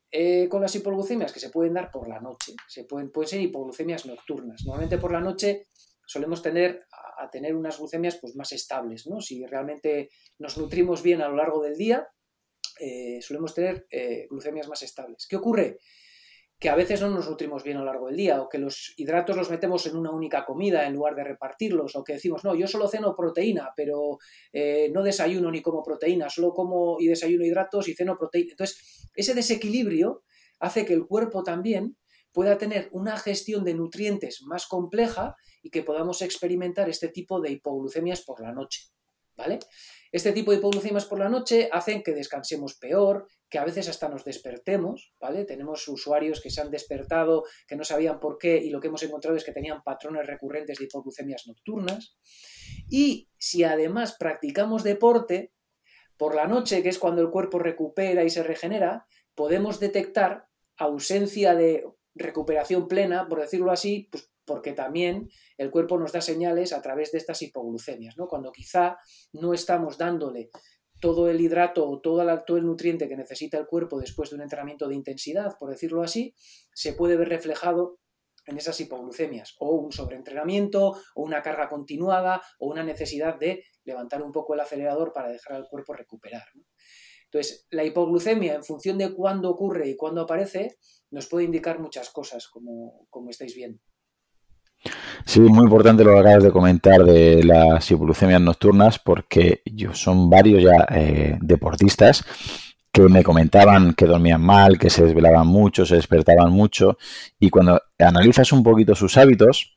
con 0.50 0.62
las 0.62 0.74
hipoglucemias? 0.74 1.34
Que 1.34 1.42
se 1.42 1.50
pueden 1.50 1.74
dar 1.74 1.92
por 1.92 2.08
la 2.08 2.22
noche, 2.22 2.54
se 2.70 2.86
pueden, 2.86 3.12
pueden 3.12 3.27
ser 3.27 3.42
hipoglucemias 3.42 4.06
nocturnas. 4.06 4.62
Normalmente 4.65 4.98
por 4.98 5.12
la 5.12 5.20
noche 5.20 5.68
solemos 6.08 6.42
tener 6.42 6.86
tener 7.32 7.56
unas 7.56 7.77
glucemias 7.77 8.18
pues, 8.20 8.36
más 8.36 8.51
estables. 8.51 9.08
¿no? 9.08 9.22
Si 9.22 9.46
realmente 9.46 10.10
nos 10.39 10.58
nutrimos 10.58 11.01
bien 11.04 11.22
a 11.22 11.27
lo 11.27 11.36
largo 11.36 11.62
del 11.62 11.75
día, 11.75 12.08
solemos 13.22 13.53
tener 13.53 13.88
glucemias 14.29 14.67
más 14.67 14.82
estables. 14.82 15.27
¿Qué 15.27 15.36
ocurre? 15.36 15.79
que 16.60 16.70
a 16.70 16.75
veces 16.75 17.01
no 17.01 17.10
nos 17.10 17.29
nutrimos 17.29 17.63
bien 17.63 17.77
a 17.77 17.79
lo 17.82 17.86
largo 17.86 18.08
del 18.08 18.15
día, 18.15 18.41
o 18.41 18.48
que 18.48 18.58
los 18.58 18.94
hidratos 18.98 19.36
los 19.36 19.50
metemos 19.50 19.86
en 19.88 19.98
una 19.98 20.12
única 20.12 20.46
comida 20.46 20.88
en 20.88 20.94
lugar 20.94 21.15
de 21.15 21.24
repartirlos, 21.24 21.96
o 21.96 22.03
que 22.03 22.13
decimos, 22.13 22.44
no, 22.46 22.55
yo 22.55 22.67
solo 22.67 22.88
ceno 22.88 23.15
proteína, 23.15 23.74
pero 23.75 24.20
eh, 24.53 24.89
no 24.94 25.03
desayuno 25.03 25.51
ni 25.51 25.62
como 25.62 25.84
proteína, 25.84 26.29
solo 26.29 26.53
como 26.53 26.98
y 27.00 27.08
desayuno 27.08 27.46
hidratos 27.46 27.89
y 27.89 27.94
ceno 27.94 28.17
proteína. 28.17 28.51
Entonces, 28.51 29.10
ese 29.15 29.34
desequilibrio 29.34 30.24
hace 30.60 30.86
que 30.86 30.94
el 30.94 31.05
cuerpo 31.05 31.44
también 31.44 31.98
pueda 32.32 32.58
tener 32.58 32.89
una 32.91 33.17
gestión 33.17 33.65
de 33.65 33.74
nutrientes 33.74 34.41
más 34.44 34.65
compleja 34.65 35.36
y 35.62 35.70
que 35.70 35.84
podamos 35.84 36.22
experimentar 36.22 36.89
este 36.89 37.10
tipo 37.10 37.41
de 37.41 37.51
hipoglucemias 37.51 38.22
por 38.22 38.41
la 38.41 38.53
noche. 38.53 38.84
¿Vale? 39.38 39.60
Este 40.15 40.31
tipo 40.31 40.51
de 40.51 40.60
hipoglucemias 40.60 41.03
por 41.03 41.19
la 41.19 41.27
noche 41.27 41.67
hacen 41.74 42.01
que 42.01 42.13
descansemos 42.13 42.75
peor, 42.75 43.27
que 43.50 43.60
a 43.60 43.65
veces 43.65 43.89
hasta 43.89 44.07
nos 44.07 44.24
despertemos, 44.24 45.13
¿vale? 45.19 45.43
Tenemos 45.43 45.86
usuarios 45.89 46.39
que 46.39 46.50
se 46.50 46.62
han 46.62 46.72
despertado, 46.72 47.43
que 47.67 47.75
no 47.75 47.84
sabían 47.84 48.22
por 48.22 48.38
qué 48.38 48.55
y 48.55 48.69
lo 48.69 48.79
que 48.79 48.88
hemos 48.88 49.03
encontrado 49.03 49.36
es 49.36 49.43
que 49.43 49.51
tenían 49.51 49.84
patrones 49.84 50.25
recurrentes 50.25 50.77
de 50.77 50.86
hipoglucemias 50.86 51.48
nocturnas. 51.48 52.17
Y 52.89 53.29
si 53.38 53.65
además 53.65 54.15
practicamos 54.17 54.86
deporte, 54.86 55.51
por 56.15 56.34
la 56.34 56.48
noche, 56.48 56.81
que 56.81 56.88
es 56.88 56.98
cuando 56.98 57.22
el 57.22 57.29
cuerpo 57.29 57.60
recupera 57.60 58.24
y 58.24 58.29
se 58.29 58.41
regenera, 58.41 59.07
podemos 59.36 59.81
detectar 59.81 60.48
ausencia 60.77 61.55
de 61.55 61.84
recuperación 62.13 62.88
plena, 62.88 63.27
por 63.27 63.41
decirlo 63.41 63.69
así, 63.69 64.07
pues 64.10 64.31
porque 64.45 64.73
también 64.73 65.29
el 65.57 65.71
cuerpo 65.71 65.97
nos 65.97 66.11
da 66.11 66.21
señales 66.21 66.73
a 66.73 66.81
través 66.81 67.11
de 67.11 67.17
estas 67.17 67.41
hipoglucemias, 67.41 68.17
¿no? 68.17 68.27
Cuando 68.27 68.51
quizá 68.51 68.97
no 69.33 69.53
estamos 69.53 69.97
dándole 69.97 70.49
todo 71.01 71.29
el 71.29 71.41
hidrato 71.41 71.87
o 71.87 71.99
todo, 71.99 72.43
todo 72.45 72.57
el 72.57 72.65
nutriente 72.65 73.07
que 73.09 73.17
necesita 73.17 73.57
el 73.57 73.67
cuerpo 73.67 73.99
después 73.99 74.29
de 74.29 74.37
un 74.37 74.41
entrenamiento 74.43 74.87
de 74.87 74.95
intensidad, 74.95 75.55
por 75.59 75.69
decirlo 75.69 76.03
así, 76.03 76.33
se 76.73 76.93
puede 76.93 77.17
ver 77.17 77.29
reflejado 77.29 77.99
en 78.47 78.57
esas 78.57 78.79
hipoglucemias, 78.79 79.55
o 79.59 79.71
un 79.71 79.91
sobreentrenamiento, 79.91 80.91
o 81.15 81.23
una 81.23 81.41
carga 81.41 81.67
continuada, 81.67 82.41
o 82.59 82.67
una 82.67 82.83
necesidad 82.83 83.39
de 83.39 83.63
levantar 83.83 84.21
un 84.21 84.31
poco 84.31 84.53
el 84.53 84.59
acelerador 84.59 85.13
para 85.13 85.29
dejar 85.29 85.57
al 85.57 85.67
cuerpo 85.67 85.93
recuperar. 85.93 86.43
Entonces, 87.25 87.65
la 87.71 87.83
hipoglucemia, 87.83 88.53
en 88.53 88.63
función 88.63 88.97
de 88.97 89.13
cuándo 89.13 89.49
ocurre 89.49 89.89
y 89.89 89.95
cuándo 89.95 90.21
aparece, 90.21 90.77
nos 91.09 91.27
puede 91.27 91.45
indicar 91.45 91.79
muchas 91.79 92.09
cosas, 92.11 92.47
como, 92.47 93.07
como 93.09 93.31
estáis 93.31 93.55
viendo. 93.55 93.81
Sí, 95.25 95.39
muy 95.39 95.63
importante 95.63 96.04
lo 96.04 96.13
que 96.13 96.20
acabas 96.20 96.44
de 96.44 96.51
comentar 96.51 97.04
de 97.04 97.44
las 97.44 97.89
hipoglucemias 97.89 98.42
nocturnas, 98.42 99.00
porque 99.00 99.62
yo 99.65 99.94
son 99.94 100.30
varios 100.30 100.63
ya 100.63 100.86
eh, 100.92 101.38
deportistas 101.42 102.24
que 102.92 103.01
me 103.04 103.24
comentaban 103.24 103.94
que 103.94 104.06
dormían 104.06 104.42
mal, 104.42 104.77
que 104.77 104.89
se 104.89 105.04
desvelaban 105.04 105.48
mucho, 105.48 105.86
se 105.86 105.96
despertaban 105.96 106.54
mucho, 106.54 106.98
y 107.39 107.50
cuando 107.50 107.82
analizas 108.00 108.54
un 108.54 108.63
poquito 108.63 108.96
sus 108.96 109.18
hábitos, 109.18 109.75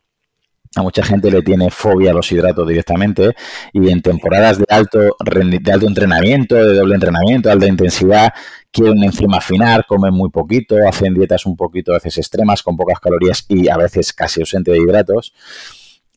a 0.76 0.82
mucha 0.82 1.02
gente 1.02 1.30
le 1.30 1.42
tiene 1.42 1.70
fobia 1.70 2.10
a 2.10 2.14
los 2.14 2.30
hidratos 2.30 2.68
directamente 2.68 3.34
y 3.72 3.90
en 3.90 4.02
temporadas 4.02 4.58
de 4.58 4.66
alto, 4.68 4.98
de 4.98 5.72
alto 5.72 5.86
entrenamiento, 5.86 6.54
de 6.54 6.74
doble 6.74 6.94
entrenamiento, 6.94 7.50
alta 7.50 7.66
intensidad, 7.66 8.32
quieren 8.70 9.02
encima 9.02 9.38
afinar, 9.38 9.84
comen 9.86 10.12
muy 10.14 10.30
poquito, 10.30 10.76
hacen 10.88 11.14
dietas 11.14 11.46
un 11.46 11.56
poquito 11.56 11.92
a 11.92 11.94
veces 11.94 12.18
extremas, 12.18 12.62
con 12.62 12.76
pocas 12.76 13.00
calorías 13.00 13.44
y 13.48 13.68
a 13.68 13.76
veces 13.76 14.12
casi 14.12 14.40
ausente 14.40 14.70
de 14.70 14.78
hidratos. 14.78 15.32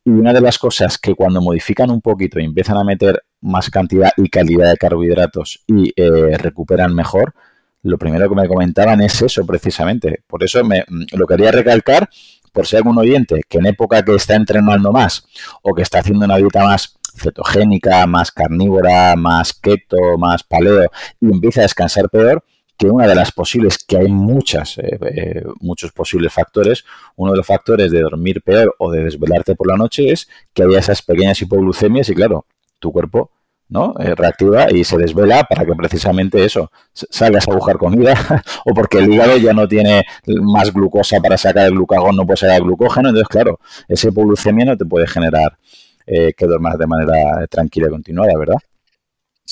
Y 0.04 0.10
una 0.10 0.34
de 0.34 0.42
las 0.42 0.58
cosas 0.58 0.98
que 0.98 1.14
cuando 1.14 1.42
modifican 1.42 1.92
un 1.92 2.02
poquito 2.02 2.40
y 2.40 2.46
empiezan 2.46 2.78
a 2.78 2.84
meter 2.84 3.24
más 3.42 3.70
cantidad 3.70 4.12
y 4.18 4.30
calidad 4.30 4.72
de 4.72 4.78
carbohidratos 4.78 5.64
y 5.68 5.94
eh, 5.96 6.38
recuperan 6.38 6.94
mejor, 6.94 7.36
lo 7.84 7.98
primero 7.98 8.28
que 8.30 8.36
me 8.36 8.48
comentaban 8.48 9.02
es 9.02 9.22
eso 9.22 9.46
precisamente. 9.46 10.24
Por 10.28 10.44
eso 10.44 10.64
me, 10.64 10.84
lo 11.14 11.28
quería 11.28 11.52
recalcar 11.52 12.10
por 12.52 12.68
si 12.68 12.76
hay 12.76 12.80
algún 12.80 12.98
oyente 12.98 13.42
que 13.48 13.58
en 13.58 13.68
época 13.68 14.04
que 14.04 14.16
está 14.16 14.36
entrenando 14.36 14.92
más 14.92 15.26
o 15.62 15.74
que 15.74 15.82
está 15.82 16.00
haciendo 16.00 16.26
una 16.26 16.38
dieta 16.38 16.64
más 16.64 16.98
cetogénica, 17.16 18.06
más 18.08 18.32
carnívora, 18.32 19.16
más 19.16 19.54
keto, 19.54 20.18
más 20.18 20.44
paleo 20.44 20.90
y 21.20 21.26
empieza 21.28 21.62
a 21.62 21.64
descansar 21.64 22.10
peor, 22.10 22.44
que 22.78 22.88
una 22.88 23.06
de 23.06 23.14
las 23.14 23.32
posibles, 23.32 23.78
que 23.78 23.98
hay 23.98 24.08
muchas, 24.08 24.78
eh, 24.80 24.98
eh, 25.02 25.44
muchos 25.60 25.92
posibles 25.92 26.34
factores, 26.34 26.84
uno 27.16 27.32
de 27.32 27.38
los 27.38 27.46
factores 27.46 27.92
de 27.92 28.02
dormir 28.02 28.42
peor 28.42 28.74
o 28.80 28.92
de 28.92 29.04
desvelarte 29.04 29.56
por 29.56 29.68
la 29.68 29.78
noche 29.78 30.12
es 30.12 30.28
que 30.54 30.64
haya 30.64 30.80
esas 30.80 31.02
pequeñas 31.02 31.40
hipoglucemias 31.42 32.10
y 32.10 32.16
claro, 32.16 32.46
tu 32.80 32.92
cuerpo 32.92 33.30
¿no? 33.72 33.96
Eh, 34.00 34.14
reactiva 34.16 34.72
y 34.72 34.84
se 34.84 34.98
desvela 34.98 35.44
para 35.46 35.66
que 35.66 35.74
precisamente 35.74 36.46
eso, 36.46 36.72
salgas 36.94 37.48
a 37.48 37.54
buscar 37.54 37.78
comida 37.78 38.14
o 38.66 38.74
porque 38.74 39.00
el 39.00 39.12
hígado 39.12 39.38
ya 39.38 39.54
no 39.54 39.68
tiene 39.68 40.04
más 40.28 40.72
glucosa 40.72 41.20
para 41.20 41.38
sacar 41.38 41.66
el 41.66 41.72
glucagón, 41.72 42.16
no 42.16 42.26
puede 42.26 42.38
sacar 42.38 42.62
glucógeno, 42.62 43.10
entonces 43.10 43.30
claro, 43.30 43.60
esa 43.88 44.10
hipoglucemia 44.10 44.66
no 44.66 44.78
te 44.78 44.86
puede 44.86 45.08
generar 45.08 45.58
que 46.06 46.46
duermas 46.46 46.78
de 46.78 46.88
manera 46.88 47.48
tranquila 47.48 47.88
y 47.88 47.92
continuada, 47.92 48.38
¿verdad? 48.38 48.58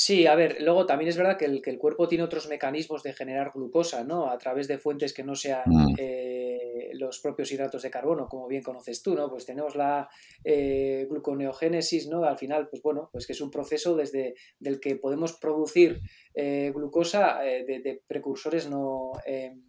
Sí, 0.02 0.28
a 0.28 0.36
ver, 0.36 0.62
luego 0.62 0.86
también 0.86 1.10
es 1.10 1.18
verdad 1.18 1.38
que 1.38 1.44
el, 1.44 1.62
que 1.62 1.72
el, 1.72 1.78
cuerpo 1.78 2.08
tiene 2.08 2.24
otros 2.24 2.48
mecanismos 2.48 3.04
de 3.04 3.12
generar 3.12 3.52
glucosa, 3.54 4.06
¿no? 4.06 4.30
A 4.30 4.38
través 4.38 4.70
de 4.70 4.78
fuentes 4.78 5.12
que 5.14 5.26
no 5.26 5.36
sean 5.36 5.64
mm. 5.66 5.96
eh, 5.98 6.92
los 6.94 7.20
propios 7.20 7.52
hidratos 7.52 7.82
de 7.82 7.90
carbono, 7.90 8.30
como 8.30 8.48
bien 8.48 8.64
conoces 8.64 9.04
tú, 9.04 9.14
¿no? 9.14 9.30
Pues 9.30 9.46
tenemos 9.46 9.76
la 9.76 10.08
eh, 10.46 11.06
gluconeogénesis, 11.10 12.08
¿no? 12.08 12.24
Al 12.24 12.38
final, 12.38 12.70
pues 12.70 12.82
bueno, 12.82 13.10
pues 13.12 13.28
que 13.28 13.34
es 13.34 13.42
un 13.42 13.52
proceso 13.52 13.98
desde 13.98 14.36
del 14.58 14.80
que 14.80 14.96
podemos 14.96 15.34
producir 15.34 16.00
eh, 16.34 16.72
glucosa 16.74 17.40
de, 17.42 17.66
de, 17.66 18.02
precursores 18.08 18.70
no 18.70 19.12
em, 19.26 19.62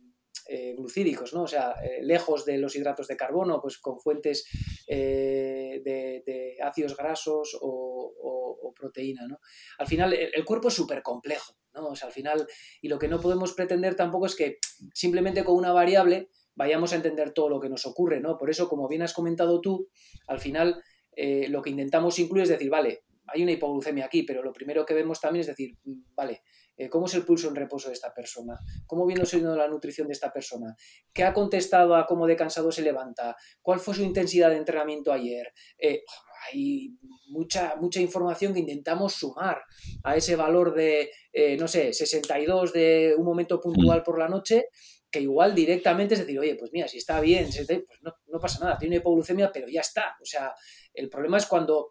eh, 0.52 0.74
glucídicos, 0.76 1.32
¿no? 1.32 1.44
O 1.44 1.46
sea, 1.46 1.76
eh, 1.80 2.00
lejos 2.02 2.44
de 2.44 2.58
los 2.58 2.74
hidratos 2.74 3.06
de 3.06 3.16
carbono, 3.16 3.60
pues 3.60 3.78
con 3.78 4.00
fuentes 4.00 4.46
eh, 4.88 5.80
de, 5.84 6.56
ácidos 6.60 6.96
grasos 6.96 7.56
o, 7.60 8.72
proteína, 8.74 9.28
¿no? 9.28 9.38
Al 9.78 9.86
final, 9.86 10.12
el, 10.14 10.44
cuerpo 10.44 10.68
es 10.68 10.74
súper 10.74 11.02
complejo, 11.02 11.54
¿no? 11.74 11.88
O 11.88 11.94
sea, 11.94 12.08
al 12.08 12.14
final, 12.14 12.46
y 12.80 12.88
lo 12.88 12.98
que 12.98 13.08
no 13.08 13.20
podemos 13.20 13.52
pretender 13.52 13.94
tampoco 13.94 14.26
es 14.26 14.34
que 14.34 14.58
simplemente 14.94 15.44
con 15.44 15.54
una 15.54 15.72
variable 15.72 16.30
vayamos 16.56 16.92
a 16.92 16.96
entender 16.96 17.32
todo 17.32 17.50
lo 17.50 17.60
que 17.60 17.68
nos 17.68 17.86
ocurre, 17.86 18.20
¿no? 18.20 18.38
Por 18.38 18.48
eso, 18.48 18.68
como 18.68 18.88
bien 18.88 19.02
has 19.02 19.12
comentado 19.12 19.60
tú, 19.60 19.88
al 20.26 20.40
final 20.40 20.82
lo 21.16 21.62
que 21.62 21.70
intentamos 21.70 22.18
incluir 22.18 22.44
es 22.44 22.48
decir, 22.48 22.70
vale, 22.70 23.04
hay 23.26 23.42
una 23.42 23.52
hipoglucemia 23.52 24.06
aquí, 24.06 24.22
pero 24.22 24.42
lo 24.42 24.52
primero 24.52 24.84
que 24.84 24.94
vemos 24.94 25.20
también 25.20 25.42
es 25.42 25.46
decir, 25.46 25.76
mm, 25.84 26.14
vale, 26.14 26.42
cómo 26.88 27.06
es 27.06 27.14
el 27.14 27.24
pulso 27.24 27.48
en 27.48 27.56
reposo 27.56 27.88
de 27.88 27.94
esta 27.94 28.14
persona, 28.14 28.58
cómo 28.86 29.06
viene 29.06 29.26
siendo 29.26 29.54
la 29.56 29.68
nutrición 29.68 30.06
de 30.06 30.14
esta 30.14 30.32
persona, 30.32 30.74
qué 31.12 31.24
ha 31.24 31.32
contestado 31.32 31.94
a 31.96 32.06
cómo 32.06 32.26
de 32.26 32.36
cansado 32.36 32.72
se 32.72 32.82
levanta, 32.82 33.36
cuál 33.60 33.80
fue 33.80 33.94
su 33.94 34.02
intensidad 34.02 34.50
de 34.50 34.56
entrenamiento 34.56 35.12
ayer. 35.12 35.52
Eh, 35.78 36.02
hay 36.48 36.96
mucha, 37.28 37.76
mucha 37.76 38.00
información 38.00 38.54
que 38.54 38.60
intentamos 38.60 39.14
sumar 39.14 39.62
a 40.04 40.16
ese 40.16 40.36
valor 40.36 40.74
de, 40.74 41.10
eh, 41.32 41.56
no 41.56 41.68
sé, 41.68 41.92
62 41.92 42.72
de 42.72 43.14
un 43.16 43.24
momento 43.24 43.60
puntual 43.60 44.00
mm. 44.00 44.04
por 44.04 44.18
la 44.18 44.28
noche, 44.28 44.68
que 45.10 45.20
igual 45.20 45.54
directamente 45.54 46.14
es 46.14 46.20
decir, 46.20 46.38
oye, 46.38 46.54
pues 46.54 46.70
mira, 46.72 46.86
si 46.86 46.98
está 46.98 47.20
bien, 47.20 47.48
pues 47.66 47.98
no, 48.02 48.12
no 48.28 48.38
pasa 48.38 48.64
nada, 48.64 48.78
tiene 48.78 48.96
hipoglucemia, 48.96 49.50
pero 49.52 49.66
ya 49.68 49.80
está. 49.80 50.16
O 50.22 50.24
sea, 50.24 50.54
el 50.94 51.08
problema 51.08 51.36
es 51.36 51.46
cuando 51.46 51.90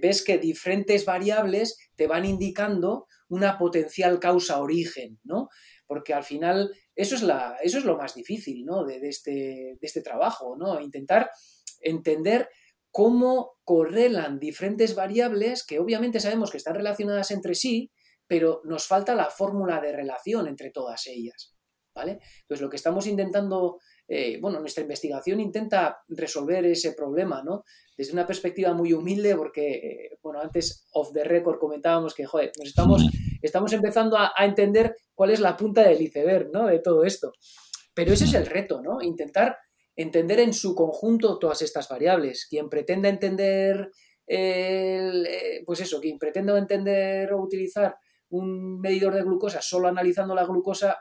ves 0.00 0.24
que 0.24 0.38
diferentes 0.38 1.04
variables 1.04 1.78
te 1.94 2.06
van 2.06 2.24
indicando 2.24 3.06
una 3.28 3.58
potencial 3.58 4.18
causa-origen, 4.18 5.18
¿no? 5.24 5.48
Porque 5.86 6.14
al 6.14 6.24
final 6.24 6.72
eso 6.94 7.14
es, 7.14 7.22
la, 7.22 7.56
eso 7.62 7.78
es 7.78 7.84
lo 7.84 7.96
más 7.96 8.14
difícil, 8.14 8.64
¿no? 8.64 8.84
De, 8.84 9.06
este, 9.08 9.30
de 9.30 9.78
este 9.80 10.02
trabajo, 10.02 10.56
¿no? 10.56 10.80
Intentar 10.80 11.30
entender 11.80 12.48
cómo 12.90 13.52
correlan 13.64 14.38
diferentes 14.38 14.94
variables 14.94 15.64
que 15.64 15.78
obviamente 15.78 16.20
sabemos 16.20 16.50
que 16.50 16.56
están 16.56 16.74
relacionadas 16.74 17.30
entre 17.30 17.54
sí, 17.54 17.92
pero 18.26 18.62
nos 18.64 18.86
falta 18.86 19.14
la 19.14 19.26
fórmula 19.26 19.80
de 19.80 19.92
relación 19.92 20.48
entre 20.48 20.70
todas 20.70 21.06
ellas. 21.06 21.54
¿Vale? 21.94 22.20
Entonces, 22.42 22.62
lo 22.62 22.70
que 22.70 22.76
estamos 22.76 23.08
intentando 23.08 23.78
eh, 24.08 24.38
bueno, 24.40 24.58
nuestra 24.58 24.82
investigación 24.82 25.38
intenta 25.38 25.98
resolver 26.08 26.64
ese 26.64 26.92
problema, 26.94 27.42
¿no? 27.42 27.64
Desde 27.98 28.12
una 28.12 28.28
perspectiva 28.28 28.72
muy 28.74 28.92
humilde, 28.92 29.34
porque, 29.34 29.72
eh, 29.72 30.18
bueno, 30.22 30.40
antes 30.40 30.86
off 30.92 31.12
the 31.12 31.24
record 31.24 31.58
comentábamos 31.58 32.14
que, 32.14 32.26
joder, 32.26 32.52
nos 32.56 32.68
estamos, 32.68 33.72
empezando 33.72 34.16
a, 34.16 34.32
entender 34.38 34.94
cuál 35.16 35.30
es 35.32 35.40
la 35.40 35.56
punta 35.56 35.82
del 35.82 36.00
iceberg, 36.00 36.50
¿no? 36.52 36.68
De 36.68 36.78
todo 36.78 37.02
esto. 37.02 37.32
Pero 37.92 38.12
ese 38.12 38.26
es 38.26 38.34
el 38.34 38.46
reto, 38.46 38.80
¿no? 38.80 39.02
Intentar 39.02 39.58
entender 39.96 40.38
en 40.38 40.54
su 40.54 40.76
conjunto 40.76 41.40
todas 41.40 41.60
estas 41.60 41.88
variables. 41.88 42.46
Quien 42.48 42.68
pretenda 42.68 43.08
entender, 43.08 43.90
eh, 44.28 45.64
pues 45.66 45.80
eso, 45.80 46.00
quien 46.00 46.20
pretenda 46.20 46.56
entender 46.56 47.32
o 47.32 47.42
utilizar 47.42 47.96
un 48.28 48.80
medidor 48.80 49.14
de 49.14 49.24
glucosa 49.24 49.60
solo 49.60 49.88
analizando 49.88 50.36
la 50.36 50.44
glucosa, 50.44 50.98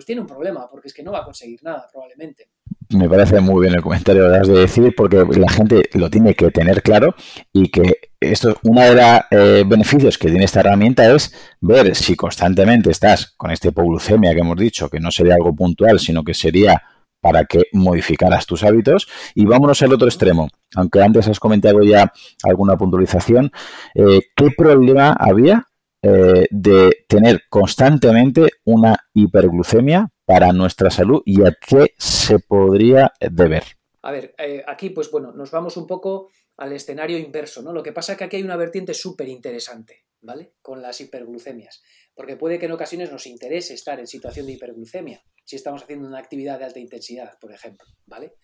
pues 0.00 0.06
tiene 0.06 0.22
un 0.22 0.26
problema, 0.26 0.66
porque 0.70 0.88
es 0.88 0.94
que 0.94 1.02
no 1.02 1.12
va 1.12 1.18
a 1.18 1.24
conseguir 1.24 1.62
nada, 1.62 1.86
probablemente. 1.92 2.48
Me 2.88 3.06
parece 3.06 3.38
muy 3.38 3.60
bien 3.60 3.74
el 3.74 3.82
comentario 3.82 4.30
que 4.30 4.36
has 4.38 4.48
de 4.48 4.60
decir, 4.60 4.94
porque 4.96 5.26
la 5.36 5.50
gente 5.50 5.90
lo 5.92 6.08
tiene 6.08 6.34
que 6.34 6.50
tener 6.50 6.82
claro 6.82 7.14
y 7.52 7.70
que 7.70 7.98
esto, 8.18 8.56
uno 8.62 8.80
de 8.80 8.94
los 8.94 9.20
eh, 9.30 9.64
beneficios 9.66 10.16
que 10.16 10.30
tiene 10.30 10.46
esta 10.46 10.60
herramienta 10.60 11.14
es 11.14 11.34
ver 11.60 11.94
si 11.94 12.16
constantemente 12.16 12.90
estás 12.90 13.34
con 13.36 13.50
esta 13.50 13.68
hipoglucemia 13.68 14.32
que 14.32 14.40
hemos 14.40 14.56
dicho, 14.56 14.88
que 14.88 15.00
no 15.00 15.10
sería 15.10 15.34
algo 15.34 15.54
puntual, 15.54 16.00
sino 16.00 16.24
que 16.24 16.32
sería 16.32 16.82
para 17.20 17.44
que 17.44 17.64
modificaras 17.74 18.46
tus 18.46 18.64
hábitos. 18.64 19.06
Y 19.34 19.44
vámonos 19.44 19.82
al 19.82 19.92
otro 19.92 20.08
extremo. 20.08 20.48
Aunque 20.76 21.02
antes 21.02 21.28
has 21.28 21.38
comentado 21.38 21.82
ya 21.82 22.10
alguna 22.42 22.78
puntualización, 22.78 23.52
eh, 23.94 24.20
¿qué 24.34 24.48
problema 24.56 25.12
había 25.12 25.66
eh, 26.02 26.46
de 26.50 27.04
tener 27.06 27.42
constantemente 27.48 28.48
una 28.64 28.96
hiperglucemia 29.12 30.08
para 30.24 30.52
nuestra 30.52 30.90
salud 30.90 31.22
y 31.26 31.42
a 31.42 31.54
qué 31.60 31.94
se 31.98 32.38
podría 32.38 33.12
deber. 33.20 33.64
A 34.02 34.12
ver, 34.12 34.34
eh, 34.38 34.62
aquí 34.66 34.90
pues 34.90 35.10
bueno, 35.10 35.32
nos 35.32 35.50
vamos 35.50 35.76
un 35.76 35.86
poco 35.86 36.30
al 36.56 36.72
escenario 36.72 37.18
inverso, 37.18 37.62
¿no? 37.62 37.72
Lo 37.72 37.82
que 37.82 37.92
pasa 37.92 38.12
es 38.12 38.18
que 38.18 38.24
aquí 38.24 38.36
hay 38.36 38.42
una 38.42 38.56
vertiente 38.56 38.94
súper 38.94 39.28
interesante, 39.28 40.04
¿vale? 40.20 40.54
Con 40.62 40.80
las 40.80 41.00
hiperglucemias, 41.00 41.82
porque 42.14 42.36
puede 42.36 42.58
que 42.58 42.66
en 42.66 42.72
ocasiones 42.72 43.10
nos 43.10 43.26
interese 43.26 43.74
estar 43.74 43.98
en 43.98 44.06
situación 44.06 44.46
de 44.46 44.52
hiperglucemia, 44.52 45.22
si 45.44 45.56
estamos 45.56 45.82
haciendo 45.82 46.08
una 46.08 46.18
actividad 46.18 46.58
de 46.58 46.66
alta 46.66 46.78
intensidad, 46.78 47.32
por 47.40 47.52
ejemplo, 47.52 47.86
¿vale? 48.06 48.34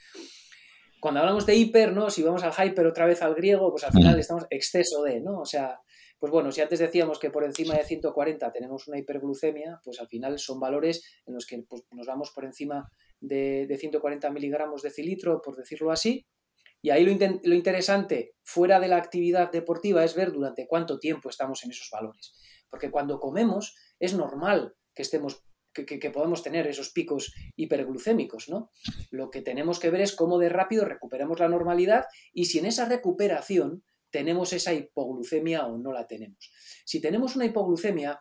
Cuando 1.01 1.21
hablamos 1.21 1.47
de 1.47 1.55
hiper, 1.55 1.93
¿no? 1.93 2.11
Si 2.11 2.23
vamos 2.23 2.43
al 2.43 2.53
hyper 2.53 2.87
otra 2.87 3.07
vez 3.07 3.23
al 3.23 3.35
griego, 3.35 3.71
pues 3.71 3.85
al 3.85 3.93
final 3.93 4.19
estamos 4.19 4.45
exceso 4.51 5.03
de, 5.03 5.21
¿no? 5.21 5.41
O 5.41 5.47
sea, 5.47 5.79
pues 6.19 6.33
bueno, 6.33 6.51
si 6.51 6.61
antes 6.61 6.79
decíamos 6.79 7.19
que 7.19 7.31
por 7.31 7.45
encima 7.45 7.75
de 7.75 7.85
140 7.85 8.51
tenemos 8.53 8.89
una 8.89 8.99
hiperglucemia, 8.99 9.81
pues 9.85 10.01
al 10.01 10.09
final 10.09 10.39
son 10.39 10.59
valores 10.59 11.05
en 11.27 11.35
los 11.35 11.47
que 11.47 11.63
pues, 11.69 11.83
nos 11.91 12.07
vamos 12.07 12.31
por 12.31 12.45
encima 12.45 12.91
de, 13.21 13.75
140 13.79 14.31
miligramos 14.31 14.83
de 14.83 14.91
cilitro, 14.91 15.43
por 15.43 15.57
decirlo 15.57 15.91
así. 15.91 16.27
Y 16.81 16.91
ahí 16.91 17.05
lo, 17.05 17.55
interesante, 17.55 18.35
fuera 18.45 18.81
de 18.81 18.89
la 18.89 18.97
actividad 18.97 19.51
deportiva, 19.51 20.05
es 20.05 20.15
ver 20.15 20.33
durante 20.33 20.67
cuánto 20.67 20.99
tiempo 20.99 21.29
estamos 21.29 21.65
en 21.65 21.71
esos 21.71 21.91
valores. 21.91 22.35
Porque 22.71 22.91
cuando 22.91 23.19
comemos 23.19 23.77
es 23.99 24.15
normal 24.15 24.75
que 24.95 25.03
estemos 25.03 25.43
que, 25.73 25.85
que, 25.85 26.11
podemos 26.11 26.43
tener 26.43 26.67
esos 26.67 26.91
picos 26.91 27.35
hiperglucémicos, 27.55 28.49
¿no? 28.49 28.71
Lo 29.11 29.31
que 29.31 29.43
tenemos 29.43 29.79
que 29.79 29.91
ver 29.91 30.01
es 30.01 30.15
cómo 30.15 30.39
de 30.39 30.49
rápido 30.49 30.87
recuperamos 30.87 31.39
la 31.39 31.49
normalidad 31.49 32.07
y 32.33 32.47
si 32.47 32.61
en 32.61 32.67
esa 32.67 32.89
recuperación 32.89 33.85
tenemos 34.11 34.53
esa 34.53 34.73
hipoglucemia 34.73 35.67
o 35.67 35.79
no 35.79 35.93
la 35.93 36.07
tenemos. 36.07 36.51
Si 36.85 37.01
tenemos 37.01 37.37
una 37.37 37.47
hipoglucemia, 37.47 38.21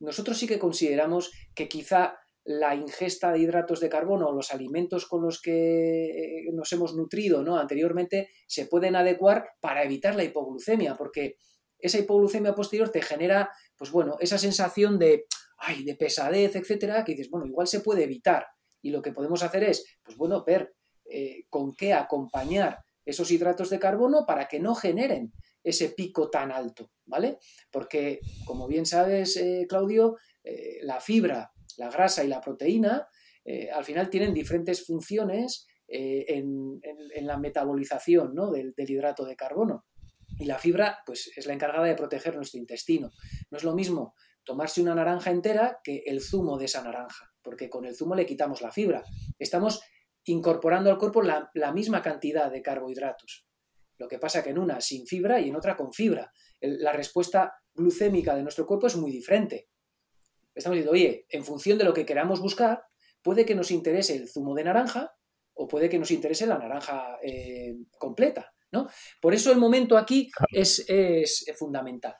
nosotros 0.00 0.38
sí 0.38 0.46
que 0.46 0.58
consideramos 0.58 1.30
que 1.54 1.68
quizá 1.68 2.18
la 2.44 2.74
ingesta 2.74 3.32
de 3.32 3.40
hidratos 3.40 3.80
de 3.80 3.90
carbono 3.90 4.28
o 4.28 4.32
los 4.32 4.52
alimentos 4.52 5.06
con 5.06 5.22
los 5.22 5.40
que 5.40 6.06
eh, 6.06 6.52
nos 6.52 6.72
hemos 6.72 6.94
nutrido 6.94 7.42
¿no? 7.42 7.58
anteriormente 7.58 8.30
se 8.46 8.66
pueden 8.66 8.96
adecuar 8.96 9.50
para 9.60 9.84
evitar 9.84 10.16
la 10.16 10.24
hipoglucemia, 10.24 10.96
porque 10.96 11.36
esa 11.78 11.98
hipoglucemia 11.98 12.54
posterior 12.54 12.90
te 12.90 13.02
genera, 13.02 13.50
pues 13.76 13.90
bueno, 13.90 14.16
esa 14.20 14.38
sensación 14.38 14.98
de, 14.98 15.26
ay, 15.58 15.84
de 15.84 15.96
pesadez, 15.96 16.56
etcétera, 16.56 17.04
que 17.04 17.12
dices, 17.12 17.30
bueno, 17.30 17.46
igual 17.46 17.66
se 17.66 17.80
puede 17.80 18.04
evitar. 18.04 18.46
Y 18.82 18.90
lo 18.90 19.02
que 19.02 19.12
podemos 19.12 19.42
hacer 19.42 19.64
es, 19.64 19.84
pues 20.02 20.16
bueno, 20.16 20.44
ver 20.44 20.74
eh, 21.04 21.44
con 21.48 21.74
qué 21.74 21.92
acompañar 21.92 22.78
esos 23.04 23.30
hidratos 23.30 23.70
de 23.70 23.78
carbono 23.78 24.24
para 24.26 24.46
que 24.48 24.60
no 24.60 24.74
generen 24.74 25.32
ese 25.62 25.90
pico 25.90 26.30
tan 26.30 26.52
alto, 26.52 26.90
¿vale? 27.04 27.38
Porque, 27.70 28.20
como 28.44 28.66
bien 28.66 28.86
sabes, 28.86 29.36
eh, 29.36 29.66
Claudio, 29.68 30.16
eh, 30.42 30.78
la 30.82 31.00
fibra, 31.00 31.52
la 31.76 31.90
grasa 31.90 32.24
y 32.24 32.28
la 32.28 32.40
proteína 32.40 33.06
eh, 33.44 33.70
al 33.70 33.84
final 33.84 34.10
tienen 34.10 34.34
diferentes 34.34 34.84
funciones 34.84 35.66
en, 35.92 36.80
la 37.22 37.36
metabolización 37.36 38.32
del, 38.52 38.72
del, 38.76 38.90
hidrato 38.90 39.24
de 39.24 39.34
carbono. 39.34 39.86
Y 40.38 40.44
la 40.44 40.56
fibra, 40.56 41.00
pues, 41.04 41.32
es 41.36 41.46
la 41.46 41.52
encargada 41.52 41.84
de 41.84 41.96
proteger 41.96 42.36
nuestro 42.36 42.60
intestino. 42.60 43.10
No 43.50 43.58
es 43.58 43.64
lo 43.64 43.74
mismo 43.74 44.14
tomarse 44.44 44.80
una 44.80 44.94
naranja 44.94 45.30
entera 45.30 45.80
que 45.82 46.02
el 46.06 46.20
zumo 46.20 46.58
de 46.58 46.66
esa 46.66 46.82
naranja, 46.82 47.32
porque 47.42 47.68
con 47.68 47.84
el 47.84 47.96
zumo 47.96 48.14
le 48.14 48.26
quitamos 48.26 48.62
la 48.62 48.70
fibra. 48.70 49.02
Estamos 49.38 49.82
incorporando 50.24 50.90
al 50.90 50.98
cuerpo 50.98 51.22
la, 51.22 51.50
misma 51.72 52.02
cantidad 52.02 52.50
de 52.50 52.62
carbohidratos. 52.62 53.46
Lo 53.98 54.08
que 54.08 54.18
pasa 54.18 54.42
que 54.42 54.50
en 54.50 54.58
una 54.58 54.80
sin 54.80 55.06
fibra 55.06 55.40
y 55.40 55.48
en 55.48 55.56
otra 55.56 55.76
con 55.76 55.92
fibra. 55.92 56.32
la 56.60 56.92
respuesta 56.92 57.54
glucémica 57.74 58.34
de 58.34 58.42
nuestro 58.42 58.66
cuerpo 58.66 58.86
es 58.86 58.96
muy 58.96 59.10
diferente. 59.10 59.68
Estamos 60.54 60.76
diciendo, 60.76 60.92
oye, 60.92 61.26
en 61.28 61.44
función 61.44 61.78
de 61.78 61.84
lo 61.84 61.94
que 61.94 62.06
queramos 62.06 62.40
buscar, 62.40 62.82
puede 63.22 63.44
que 63.44 63.54
nos 63.54 63.70
interese 63.70 64.16
el 64.16 64.28
zumo 64.28 64.54
de 64.54 64.64
naranja 64.64 65.12
o 65.54 65.68
puede 65.68 65.88
que 65.88 65.98
nos 65.98 66.10
interese 66.10 66.46
la 66.46 66.58
naranja 66.58 67.18
eh, 67.22 67.76
completa. 67.98 68.52
¿no? 68.72 68.88
Por 69.20 69.34
eso 69.34 69.52
el 69.52 69.58
momento 69.58 69.96
aquí 69.96 70.30
es, 70.50 70.84
es 70.88 71.44
fundamental. 71.58 72.14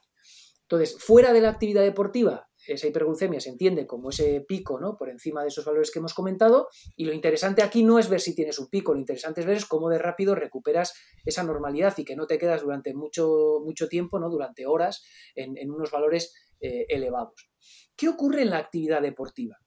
Entonces, 0.62 0.96
fuera 1.02 1.32
de 1.32 1.40
la 1.40 1.48
actividad 1.50 1.82
deportiva, 1.82 2.49
esa 2.74 2.86
hiperglucemia 2.86 3.40
se 3.40 3.50
entiende 3.50 3.86
como 3.86 4.10
ese 4.10 4.40
pico, 4.46 4.78
¿no? 4.78 4.96
Por 4.96 5.10
encima 5.10 5.42
de 5.42 5.48
esos 5.48 5.64
valores 5.64 5.90
que 5.90 5.98
hemos 5.98 6.14
comentado. 6.14 6.68
Y 6.96 7.04
lo 7.04 7.12
interesante 7.12 7.62
aquí 7.62 7.82
no 7.82 7.98
es 7.98 8.08
ver 8.08 8.20
si 8.20 8.34
tienes 8.34 8.58
un 8.58 8.68
pico, 8.68 8.94
lo 8.94 9.00
interesante 9.00 9.40
es 9.40 9.46
ver 9.46 9.60
cómo 9.68 9.88
de 9.88 9.98
rápido 9.98 10.34
recuperas 10.34 10.94
esa 11.24 11.42
normalidad 11.42 11.96
y 11.98 12.04
que 12.04 12.16
no 12.16 12.26
te 12.26 12.38
quedas 12.38 12.62
durante 12.62 12.94
mucho, 12.94 13.60
mucho 13.64 13.88
tiempo, 13.88 14.18
¿no? 14.18 14.30
Durante 14.30 14.66
horas 14.66 15.04
en, 15.34 15.70
unos 15.70 15.90
valores 15.90 16.34
eh, 16.60 16.86
elevados. 16.88 17.50
¿Qué 17.96 18.08
ocurre 18.08 18.42
en 18.42 18.50
la 18.50 18.58
actividad 18.58 19.02
deportiva? 19.02 19.58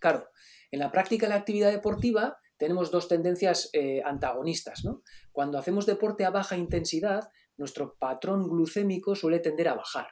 Claro, 0.00 0.28
en 0.70 0.80
la 0.80 0.90
práctica 0.90 1.26
de 1.26 1.30
la 1.30 1.40
actividad 1.40 1.70
deportiva 1.70 2.38
tenemos 2.56 2.90
dos 2.90 3.08
tendencias 3.08 3.70
eh, 3.72 4.02
antagonistas, 4.04 4.84
¿no? 4.84 5.02
Cuando 5.32 5.58
hacemos 5.58 5.86
deporte 5.86 6.24
a 6.24 6.30
baja 6.30 6.56
intensidad, 6.56 7.28
nuestro 7.56 7.96
patrón 7.98 8.48
glucémico 8.48 9.14
suele 9.14 9.40
tender 9.40 9.68
a 9.68 9.74
bajar. 9.74 10.08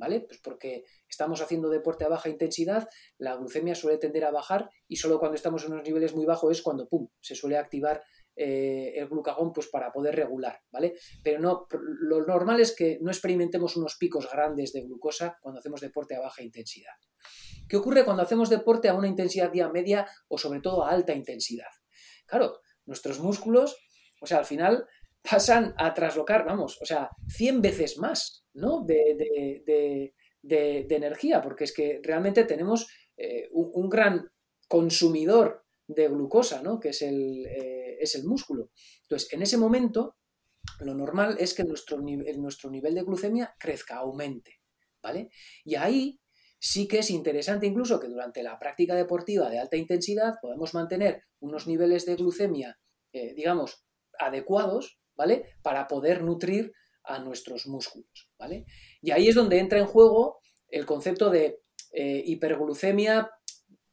¿Vale? 0.00 0.20
Pues 0.22 0.40
porque 0.42 0.84
estamos 1.06 1.42
haciendo 1.42 1.68
deporte 1.68 2.04
a 2.04 2.08
baja 2.08 2.30
intensidad, 2.30 2.88
la 3.18 3.36
glucemia 3.36 3.74
suele 3.74 3.98
tender 3.98 4.24
a 4.24 4.30
bajar 4.30 4.70
y 4.88 4.96
solo 4.96 5.18
cuando 5.18 5.36
estamos 5.36 5.64
en 5.64 5.72
unos 5.72 5.84
niveles 5.84 6.14
muy 6.14 6.24
bajos 6.24 6.50
es 6.50 6.62
cuando, 6.62 6.88
¡pum!, 6.88 7.08
se 7.20 7.34
suele 7.34 7.58
activar 7.58 8.02
eh, 8.34 8.94
el 8.96 9.08
glucagón 9.08 9.52
pues 9.52 9.68
para 9.68 9.92
poder 9.92 10.16
regular, 10.16 10.58
¿vale? 10.72 10.94
Pero 11.22 11.38
no, 11.40 11.66
lo 12.00 12.24
normal 12.24 12.60
es 12.60 12.74
que 12.74 12.98
no 13.02 13.10
experimentemos 13.10 13.76
unos 13.76 13.96
picos 13.96 14.26
grandes 14.32 14.72
de 14.72 14.80
glucosa 14.80 15.38
cuando 15.42 15.58
hacemos 15.58 15.82
deporte 15.82 16.16
a 16.16 16.20
baja 16.20 16.42
intensidad. 16.42 16.94
¿Qué 17.68 17.76
ocurre 17.76 18.04
cuando 18.04 18.22
hacemos 18.22 18.48
deporte 18.48 18.88
a 18.88 18.94
una 18.94 19.08
intensidad 19.08 19.52
día 19.52 19.68
media 19.68 20.06
o 20.28 20.38
sobre 20.38 20.60
todo 20.60 20.82
a 20.84 20.90
alta 20.90 21.12
intensidad? 21.12 21.68
Claro, 22.24 22.60
nuestros 22.86 23.20
músculos, 23.20 23.76
o 24.22 24.26
sea, 24.26 24.38
al 24.38 24.46
final 24.46 24.86
pasan 25.22 25.74
a 25.76 25.92
traslocar, 25.94 26.44
vamos, 26.44 26.78
o 26.80 26.86
sea, 26.86 27.10
100 27.28 27.62
veces 27.62 27.98
más, 27.98 28.44
¿no? 28.54 28.84
De, 28.84 30.14
energía, 30.42 31.40
porque 31.40 31.64
es 31.64 31.74
que 31.74 32.00
realmente 32.02 32.44
tenemos 32.44 32.86
eh, 33.16 33.48
un, 33.52 33.88
gran 33.88 34.30
consumidor 34.68 35.64
de 35.86 36.08
glucosa, 36.08 36.62
¿no? 36.62 36.80
Que 36.80 36.90
es 36.90 37.02
el, 37.02 37.46
eh, 37.46 37.98
es 38.00 38.14
el 38.14 38.24
músculo. 38.24 38.70
Entonces, 39.02 39.32
en 39.32 39.42
ese 39.42 39.58
momento, 39.58 40.16
lo 40.80 40.94
normal 40.94 41.36
es 41.38 41.54
que 41.54 41.64
nuestro, 41.64 41.98
nuestro 41.98 42.70
nivel 42.70 42.94
de 42.94 43.02
glucemia 43.02 43.54
crezca, 43.58 43.96
aumente, 43.96 44.60
¿vale? 45.02 45.30
Y 45.64 45.74
ahí 45.74 46.20
sí 46.58 46.86
que 46.86 46.98
es 46.98 47.10
interesante 47.10 47.66
incluso 47.66 47.98
que 47.98 48.08
durante 48.08 48.42
la 48.42 48.58
práctica 48.58 48.94
deportiva 48.94 49.48
de 49.48 49.58
alta 49.58 49.76
intensidad 49.76 50.34
podemos 50.40 50.74
mantener 50.74 51.24
unos 51.40 51.66
niveles 51.66 52.04
de 52.04 52.16
glucemia, 52.16 52.78
eh, 53.12 53.34
digamos, 53.34 53.84
adecuados, 54.18 54.99
¿vale? 55.20 55.44
Para 55.60 55.86
poder 55.86 56.22
nutrir 56.22 56.72
a 57.04 57.18
nuestros 57.18 57.66
músculos, 57.66 58.30
¿vale? 58.38 58.64
Y 59.02 59.10
ahí 59.10 59.28
es 59.28 59.34
donde 59.34 59.58
entra 59.58 59.78
en 59.78 59.84
juego 59.84 60.40
el 60.68 60.86
concepto 60.86 61.28
de 61.28 61.60
eh, 61.92 62.22
hiperglucemia 62.24 63.30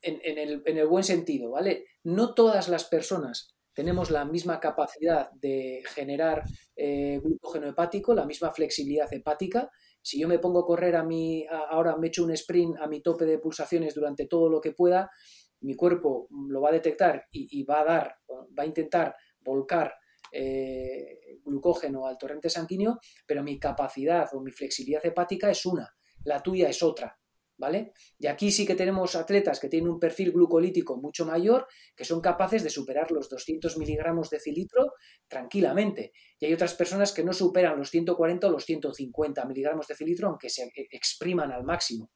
en, 0.01 0.37
el, 0.37 0.87
buen 0.87 1.03
sentido, 1.03 1.51
¿vale? 1.51 1.83
No 2.01 2.33
todas 2.33 2.69
las 2.69 2.85
personas 2.85 3.57
tenemos 3.73 4.09
la 4.09 4.23
misma 4.23 4.61
capacidad 4.61 5.29
de 5.33 5.83
generar 5.93 6.43
eh, 6.77 7.19
glucógeno 7.21 7.67
hepático, 7.67 8.15
la 8.15 8.25
misma 8.25 8.53
flexibilidad 8.53 9.13
hepática. 9.13 9.69
Si 10.01 10.21
yo 10.21 10.29
me 10.29 10.39
pongo 10.39 10.61
a 10.61 10.65
correr 10.65 10.95
a 10.95 11.03
mi, 11.03 11.45
ahora 11.69 11.97
me 11.97 12.07
echo 12.07 12.23
un 12.23 12.31
sprint 12.31 12.77
a 12.79 12.87
mi 12.87 13.01
tope 13.01 13.25
de 13.25 13.37
pulsaciones 13.37 13.93
durante 13.95 14.27
todo 14.27 14.49
lo 14.49 14.61
que 14.61 14.71
pueda, 14.71 15.11
mi 15.59 15.75
cuerpo 15.75 16.29
lo 16.47 16.61
va 16.61 16.69
a 16.69 16.79
detectar 16.79 17.25
y 17.31 17.63
va 17.63 17.81
a 17.81 17.83
dar, 17.83 18.15
va 18.57 18.63
a 18.63 18.65
intentar 18.65 19.13
volcar 19.41 19.93
eh, 20.31 21.39
glucógeno 21.43 22.07
al 22.07 22.17
torrente 22.17 22.49
sanguíneo, 22.49 22.99
pero 23.25 23.43
mi 23.43 23.59
capacidad 23.59 24.27
o 24.33 24.41
mi 24.41 24.51
flexibilidad 24.51 25.05
hepática 25.05 25.49
es 25.49 25.65
una, 25.65 25.95
la 26.23 26.41
tuya 26.41 26.69
es 26.69 26.83
otra. 26.83 27.19
¿Vale? 27.59 27.93
Y 28.19 28.27
aquí 28.27 28.51
sí 28.51 28.67
que 28.67 28.75
tenemos 28.75 29.15
atletas 29.15 29.59
que 29.59 29.67
tienen 29.67 29.89
un 29.89 29.99
perfil 29.99 30.31
glucolítico 30.31 30.95
mucho 30.95 31.25
mayor, 31.25 31.65
que 31.95 32.05
son 32.05 32.21
capaces 32.21 32.63
de 32.63 32.69
superar 32.69 33.09
los 33.09 33.29
200 33.29 33.79
miligramos 33.79 34.29
de 34.29 34.39
cilitro 34.39 34.93
tranquilamente. 35.27 36.11
Y 36.39 36.45
hay 36.45 36.53
otras 36.53 36.75
personas 36.75 37.11
que 37.11 37.23
no 37.23 37.33
superan 37.33 37.79
los 37.79 37.89
140 37.89 38.45
o 38.45 38.51
los 38.51 38.63
150 38.63 39.43
miligramos 39.45 39.87
de 39.87 39.95
cilitro, 39.95 40.27
aunque 40.27 40.51
se 40.51 40.71
expriman 40.91 41.51
al 41.51 41.63
máximo. 41.63 42.11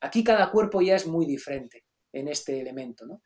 Aquí 0.00 0.24
cada 0.24 0.50
cuerpo 0.50 0.80
ya 0.80 0.96
es 0.96 1.06
muy 1.06 1.26
diferente 1.26 1.84
en 2.12 2.28
este 2.28 2.58
elemento. 2.58 3.04
¿no? 3.06 3.22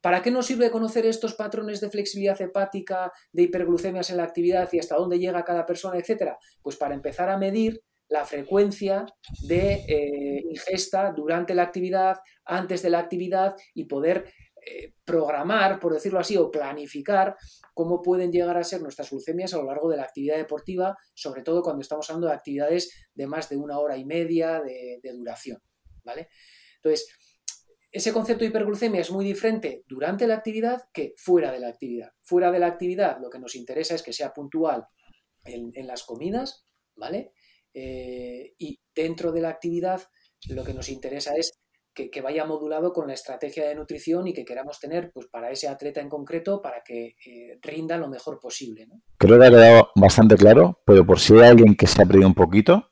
¿Para 0.00 0.22
qué 0.22 0.30
nos 0.30 0.46
sirve 0.46 0.70
conocer 0.70 1.04
estos 1.06 1.34
patrones 1.34 1.80
de 1.80 1.90
flexibilidad 1.90 2.40
hepática, 2.40 3.12
de 3.32 3.42
hiperglucemias 3.42 4.10
en 4.10 4.16
la 4.16 4.24
actividad 4.24 4.68
y 4.72 4.78
hasta 4.78 4.96
dónde 4.96 5.18
llega 5.18 5.44
cada 5.44 5.66
persona, 5.66 5.98
etcétera? 5.98 6.38
Pues 6.62 6.76
para 6.76 6.94
empezar 6.94 7.28
a 7.28 7.36
medir 7.36 7.82
la 8.08 8.24
frecuencia 8.24 9.06
de 9.42 9.84
eh, 9.86 10.42
ingesta 10.50 11.12
durante 11.12 11.54
la 11.54 11.62
actividad, 11.62 12.18
antes 12.44 12.82
de 12.82 12.90
la 12.90 12.98
actividad 12.98 13.54
y 13.72 13.84
poder 13.84 14.32
eh, 14.66 14.94
programar, 15.04 15.78
por 15.78 15.92
decirlo 15.92 16.18
así, 16.18 16.36
o 16.36 16.50
planificar 16.50 17.36
cómo 17.72 18.02
pueden 18.02 18.32
llegar 18.32 18.56
a 18.56 18.64
ser 18.64 18.82
nuestras 18.82 19.10
glucemias 19.10 19.54
a 19.54 19.58
lo 19.58 19.64
largo 19.64 19.88
de 19.88 19.96
la 19.96 20.02
actividad 20.02 20.36
deportiva, 20.36 20.96
sobre 21.14 21.42
todo 21.42 21.62
cuando 21.62 21.82
estamos 21.82 22.08
hablando 22.10 22.26
de 22.26 22.34
actividades 22.34 23.08
de 23.14 23.26
más 23.26 23.48
de 23.48 23.56
una 23.56 23.78
hora 23.78 23.96
y 23.96 24.04
media 24.04 24.60
de, 24.60 24.98
de 25.02 25.12
duración. 25.12 25.58
¿Vale? 26.02 26.28
Entonces, 26.82 27.06
ese 27.92 28.12
concepto 28.12 28.44
de 28.44 28.50
hiperglucemia 28.50 29.00
es 29.00 29.10
muy 29.10 29.24
diferente 29.24 29.84
durante 29.88 30.26
la 30.26 30.34
actividad 30.34 30.84
que 30.92 31.14
fuera 31.16 31.50
de 31.50 31.60
la 31.60 31.68
actividad. 31.68 32.12
Fuera 32.22 32.52
de 32.52 32.60
la 32.60 32.66
actividad 32.66 33.18
lo 33.20 33.30
que 33.30 33.40
nos 33.40 33.54
interesa 33.56 33.94
es 33.94 34.02
que 34.02 34.12
sea 34.12 34.32
puntual 34.32 34.86
en, 35.44 35.86
las 35.86 36.04
comidas, 36.04 36.66
¿vale? 36.94 37.32
Eh, 37.72 38.54
y 38.58 38.80
dentro 38.94 39.32
de 39.32 39.40
la 39.40 39.48
actividad 39.48 40.02
lo 40.48 40.64
que 40.64 40.74
nos 40.74 40.88
interesa 40.88 41.34
es 41.36 41.60
que, 41.92 42.22
vaya 42.22 42.44
modulado 42.44 42.92
con 42.92 43.08
la 43.08 43.14
estrategia 43.14 43.68
de 43.68 43.74
nutrición 43.74 44.26
y 44.26 44.32
que 44.32 44.44
queramos 44.44 44.78
tener 44.78 45.10
pues, 45.12 45.26
para 45.26 45.50
ese 45.50 45.68
atleta 45.68 46.00
en 46.00 46.08
concreto 46.08 46.62
para 46.62 46.82
que 46.82 47.16
eh, 47.26 47.58
rinda 47.60 47.98
lo 47.98 48.08
mejor 48.08 48.38
posible. 48.40 48.86
Creo 49.18 49.38
que 49.38 49.46
ha 49.46 49.50
quedado 49.50 49.88
bastante 49.96 50.36
claro, 50.36 50.80
pero 50.86 51.04
por 51.04 51.18
si 51.18 51.34
hay 51.34 51.48
alguien 51.48 51.74
que 51.74 51.86
se 51.86 52.00
ha 52.00 52.06
perdido 52.06 52.28
un 52.28 52.34
poquito, 52.34 52.90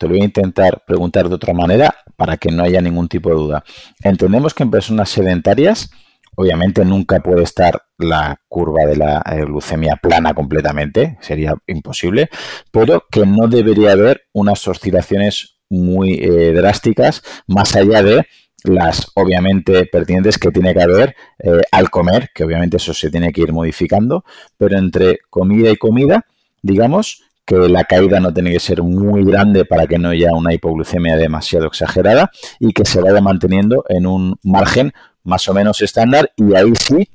te 0.00 0.06
lo 0.06 0.14
voy 0.14 0.22
a 0.22 0.24
intentar 0.24 0.82
preguntar 0.86 1.28
de 1.28 1.34
otra 1.34 1.52
manera 1.52 1.94
para 2.16 2.38
que 2.38 2.50
no 2.50 2.62
haya 2.62 2.80
ningún 2.80 3.06
tipo 3.06 3.28
de 3.28 3.34
duda. 3.34 3.64
Entendemos 4.02 4.54
que 4.54 4.62
en 4.62 4.70
personas 4.70 5.10
sedentarias, 5.10 5.90
obviamente 6.36 6.86
nunca 6.86 7.20
puede 7.20 7.42
estar 7.42 7.82
la 7.98 8.40
curva 8.48 8.86
de 8.86 8.96
la 8.96 9.22
eh, 9.30 9.44
glucemia 9.44 9.96
plana 9.96 10.32
completamente, 10.32 11.18
sería 11.20 11.54
imposible, 11.66 12.30
pero 12.72 13.04
que 13.10 13.26
no 13.26 13.46
debería 13.46 13.92
haber 13.92 14.22
unas 14.32 14.66
oscilaciones 14.66 15.58
muy 15.68 16.14
eh, 16.14 16.54
drásticas 16.54 17.22
más 17.46 17.76
allá 17.76 18.02
de 18.02 18.26
las 18.64 19.06
obviamente 19.14 19.84
pertinentes 19.84 20.38
que 20.38 20.50
tiene 20.50 20.72
que 20.72 20.82
haber 20.82 21.14
eh, 21.40 21.60
al 21.72 21.90
comer, 21.90 22.30
que 22.34 22.44
obviamente 22.44 22.78
eso 22.78 22.94
se 22.94 23.10
tiene 23.10 23.32
que 23.32 23.42
ir 23.42 23.52
modificando, 23.52 24.24
pero 24.56 24.78
entre 24.78 25.18
comida 25.28 25.70
y 25.70 25.76
comida, 25.76 26.24
digamos, 26.62 27.29
que 27.50 27.68
la 27.68 27.82
caída 27.82 28.20
no 28.20 28.32
tiene 28.32 28.52
que 28.52 28.60
ser 28.60 28.80
muy 28.80 29.24
grande 29.24 29.64
para 29.64 29.88
que 29.88 29.98
no 29.98 30.10
haya 30.10 30.30
una 30.32 30.54
hipoglucemia 30.54 31.16
demasiado 31.16 31.66
exagerada 31.66 32.30
y 32.60 32.72
que 32.72 32.84
se 32.84 33.00
vaya 33.00 33.20
manteniendo 33.20 33.84
en 33.88 34.06
un 34.06 34.38
margen 34.44 34.92
más 35.24 35.48
o 35.48 35.54
menos 35.54 35.82
estándar. 35.82 36.30
Y 36.36 36.54
ahí 36.54 36.72
sí 36.76 37.08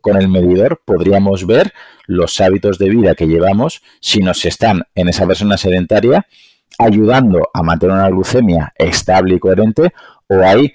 con 0.00 0.16
el 0.16 0.28
medidor 0.28 0.80
podríamos 0.84 1.44
ver 1.44 1.72
los 2.06 2.40
hábitos 2.40 2.78
de 2.78 2.88
vida 2.88 3.16
que 3.16 3.26
llevamos 3.26 3.82
si 4.00 4.20
nos 4.20 4.44
están 4.44 4.84
en 4.94 5.08
esa 5.08 5.26
persona 5.26 5.56
sedentaria 5.56 6.24
ayudando 6.78 7.48
a 7.52 7.64
mantener 7.64 7.96
una 7.96 8.10
glucemia 8.10 8.72
estable 8.76 9.34
y 9.34 9.38
coherente 9.40 9.92
o 10.28 10.36
hay 10.40 10.72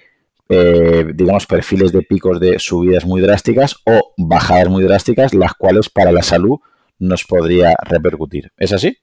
eh, 0.50 1.06
digamos 1.14 1.46
perfiles 1.46 1.94
de 1.94 2.02
picos 2.02 2.40
de 2.42 2.60
subidas 2.60 3.06
muy 3.06 3.22
drásticas 3.22 3.78
o 3.86 4.14
bajadas 4.18 4.68
muy 4.68 4.84
drásticas 4.84 5.34
las 5.34 5.54
cuales 5.54 5.90
para 5.90 6.12
la 6.12 6.24
salud 6.24 6.60
nos 7.04 7.26
podría 7.26 7.76
repercutir. 7.84 8.52
¿Es 8.58 8.72
así? 8.72 8.98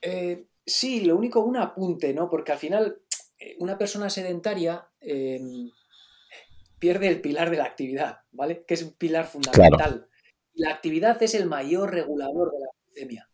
Eh, 0.00 0.46
sí, 0.64 1.02
lo 1.02 1.16
único, 1.16 1.40
un 1.40 1.56
apunte, 1.56 2.12
¿no? 2.14 2.28
Porque 2.28 2.52
al 2.52 2.58
final 2.58 2.98
eh, 3.38 3.54
una 3.58 3.78
persona 3.78 4.10
sedentaria 4.10 4.88
em, 5.00 5.70
pierde 6.78 7.08
el 7.08 7.20
pilar 7.20 7.50
de 7.50 7.58
la 7.58 7.64
actividad, 7.64 8.18
¿vale? 8.32 8.64
Que 8.66 8.74
es 8.74 8.82
un 8.82 8.92
pilar 8.94 9.26
fundamental. 9.26 10.08
La 10.54 10.70
actividad 10.70 11.22
es 11.22 11.34
el 11.34 11.46
mayor 11.46 11.92
regulador 11.92 12.50
de 12.50 12.58
la 12.58 12.66
epidemia, 12.88 13.30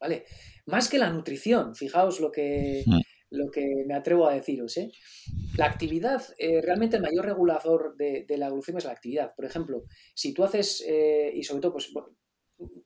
¿vale? 0.00 0.24
Más 0.66 0.88
que 0.88 0.98
la 0.98 1.10
nutrición, 1.10 1.74
fijaos 1.74 2.20
lo 2.20 2.30
que, 2.32 2.82
mm. 2.86 3.00
lo 3.30 3.50
que 3.50 3.84
me 3.86 3.94
atrevo 3.94 4.26
a 4.26 4.34
deciros, 4.34 4.76
¿eh? 4.78 4.90
la 5.56 5.66
actividad, 5.66 6.22
eh, 6.38 6.60
realmente 6.60 6.96
el 6.96 7.02
mayor 7.02 7.24
regulador 7.24 7.96
de, 7.96 8.24
la 8.36 8.50
glucemia 8.50 8.78
es 8.78 8.84
la 8.84 8.92
actividad. 8.92 9.34
Por 9.34 9.44
ejemplo, 9.44 9.84
si 10.14 10.34
tú 10.34 10.44
haces, 10.44 10.84
y 10.84 11.42
sobre 11.44 11.62
todo, 11.62 11.72
pues 11.72 11.90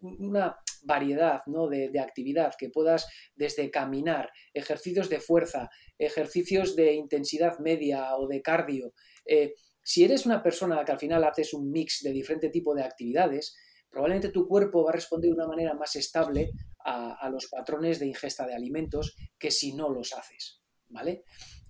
una 0.01 0.57
variedad 0.83 1.43
¿no? 1.47 1.69
de, 1.69 1.91
actividad 2.01 2.55
que 2.59 2.71
puedas 2.71 3.07
desde 3.35 3.71
caminar, 3.71 4.31
ejercicios 4.55 5.09
de 5.09 5.21
fuerza, 5.21 5.71
ejercicios 5.99 6.77
de 6.77 6.95
intensidad 6.95 7.59
media 7.59 8.17
o 8.17 8.27
de 8.27 8.43
cardio. 8.43 8.95
Eh, 9.25 9.55
si 9.83 10.05
eres 10.05 10.27
una 10.27 10.43
persona 10.43 10.85
que 10.85 10.93
al 10.93 10.99
final 10.99 11.25
haces 11.25 11.55
un 11.55 11.71
mix 11.71 12.01
de 12.03 12.13
diferente 12.13 12.49
tipo 12.51 12.75
de 12.75 12.83
actividades, 12.83 13.57
probablemente 13.91 14.31
tu 14.31 14.47
cuerpo 14.47 14.85
va 14.85 14.91
a 14.91 14.95
responder 14.95 15.31
de 15.31 15.37
una 15.37 15.49
manera 15.49 15.75
más 15.75 15.97
estable 15.97 16.51
a, 16.85 17.29
los 17.31 17.47
patrones 17.49 17.99
de 17.99 18.07
ingesta 18.07 18.47
de 18.47 18.55
alimentos 18.55 19.17
que 19.39 19.51
si 19.51 19.75
no 19.75 19.91
los 19.91 20.13
haces. 20.13 20.61
¿Vale? 20.89 21.25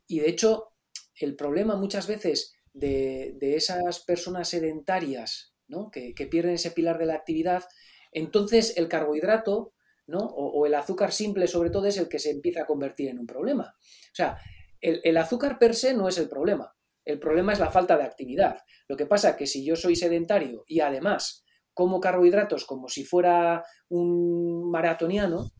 Y 0.07 0.21
de 0.21 0.29
hecho, 0.29 0.69
el 1.17 1.37
problema 1.37 1.77
muchas 1.77 2.07
veces 2.07 2.55
de, 2.73 3.37
esas 3.41 4.01
personas 4.05 4.49
sedentarias 4.49 5.55
¿no? 5.69 5.91
que, 5.91 6.15
pierden 6.31 6.55
ese 6.55 6.71
pilar 6.71 6.99
de 6.99 7.07
la 7.07 7.15
actividad, 7.15 7.65
entonces 8.13 8.77
el 8.77 8.89
carbohidrato 8.89 9.73
¿no? 10.07 10.19
o, 10.19 10.67
el 10.67 10.75
azúcar 10.75 11.13
simple 11.13 11.47
sobre 11.47 11.71
todo 11.71 11.87
es 11.87 11.97
el 11.97 12.09
que 12.09 12.19
se 12.19 12.31
empieza 12.31 12.63
a 12.63 12.67
convertir 12.67 13.09
en 13.09 13.19
un 13.19 13.27
problema. 13.27 13.75
O 13.77 14.15
sea, 14.15 14.39
el, 14.81 15.17
azúcar 15.17 15.59
per 15.59 15.75
se 15.75 15.95
no 15.95 16.09
es 16.09 16.19
el 16.19 16.29
problema, 16.29 16.75
el 17.05 17.19
problema 17.19 17.53
es 17.53 17.61
la 17.61 17.71
falta 17.71 17.97
de 17.97 18.05
actividad. 18.05 18.59
Lo 18.89 18.97
que 18.97 19.07
pasa 19.07 19.31
es 19.31 19.37
que 19.37 19.47
si 19.47 19.65
yo 19.65 19.77
soy 19.77 19.97
sedentario 19.97 20.65
y 20.67 20.81
además 20.81 21.45
como 21.73 22.01
carbohidratos 22.01 22.65
como 22.65 22.89
si 22.89 23.05
fuera 23.05 23.65
un 23.89 24.71
maratoniano 24.71 25.53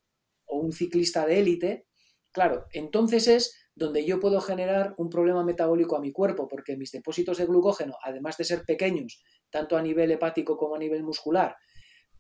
o 0.47 0.59
un 0.59 0.73
ciclista 0.73 1.25
de 1.27 1.39
élite, 1.41 1.87
claro, 2.33 2.67
entonces 2.73 3.29
es 3.29 3.57
donde 3.75 4.05
yo 4.05 4.21
puedo 4.21 4.41
generar 4.41 4.95
un 4.99 5.09
problema 5.09 5.45
metabólico 5.45 5.97
a 5.97 6.01
mi 6.01 6.13
cuerpo, 6.13 6.49
porque 6.49 6.77
mis 6.77 6.91
depósitos 6.91 7.39
de 7.39 7.47
glucógeno, 7.47 7.95
además 8.03 8.37
de 8.37 8.45
ser 8.45 8.65
pequeños, 8.67 9.23
tanto 9.49 9.77
a 9.77 9.83
nivel 9.83 10.11
hepático 10.11 10.57
como 10.57 10.75
a 10.75 10.79
nivel 10.79 11.03
muscular, 11.03 11.57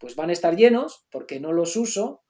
pues 0.01 0.17
van 0.17 0.31
a 0.31 0.33
estar 0.33 0.57
llenos 0.57 1.07
porque 1.11 1.39
no 1.39 1.53
los 1.53 1.77
uso 1.77 2.23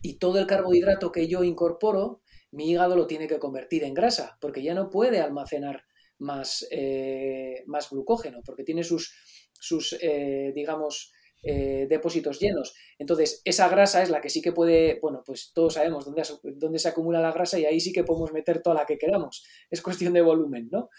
y 0.00 0.18
todo 0.18 0.38
el 0.38 0.46
carbohidrato 0.46 1.12
que 1.12 1.26
yo 1.28 1.42
incorporo, 1.42 2.22
mi 2.52 2.70
hígado 2.70 2.96
lo 2.96 3.06
tiene 3.06 3.26
que 3.26 3.38
convertir 3.38 3.82
en 3.84 3.94
grasa, 3.94 4.38
porque 4.40 4.62
ya 4.62 4.74
no 4.74 4.90
puede 4.90 5.20
almacenar 5.20 5.84
más, 6.18 6.66
eh, 6.70 7.64
más 7.66 7.90
glucógeno, 7.90 8.40
porque 8.44 8.62
tiene 8.62 8.84
sus, 8.84 9.12
sus 9.52 9.96
eh, 10.00 10.52
digamos, 10.54 11.12
eh, 11.42 11.86
depósitos 11.90 12.38
llenos. 12.38 12.74
Entonces, 12.98 13.42
esa 13.44 13.68
grasa 13.68 14.02
es 14.02 14.10
la 14.10 14.20
que 14.20 14.30
sí 14.30 14.40
que 14.40 14.52
puede, 14.52 15.00
bueno, 15.00 15.22
pues 15.26 15.52
todos 15.52 15.74
sabemos 15.74 16.04
dónde, 16.04 16.22
dónde 16.56 16.78
se 16.78 16.88
acumula 16.88 17.20
la 17.20 17.32
grasa 17.32 17.58
y 17.58 17.64
ahí 17.64 17.80
sí 17.80 17.92
que 17.92 18.04
podemos 18.04 18.32
meter 18.32 18.62
toda 18.62 18.76
la 18.76 18.86
que 18.86 18.98
queramos. 18.98 19.44
Es 19.68 19.82
cuestión 19.82 20.12
de 20.12 20.22
volumen, 20.22 20.68
¿no? 20.70 20.90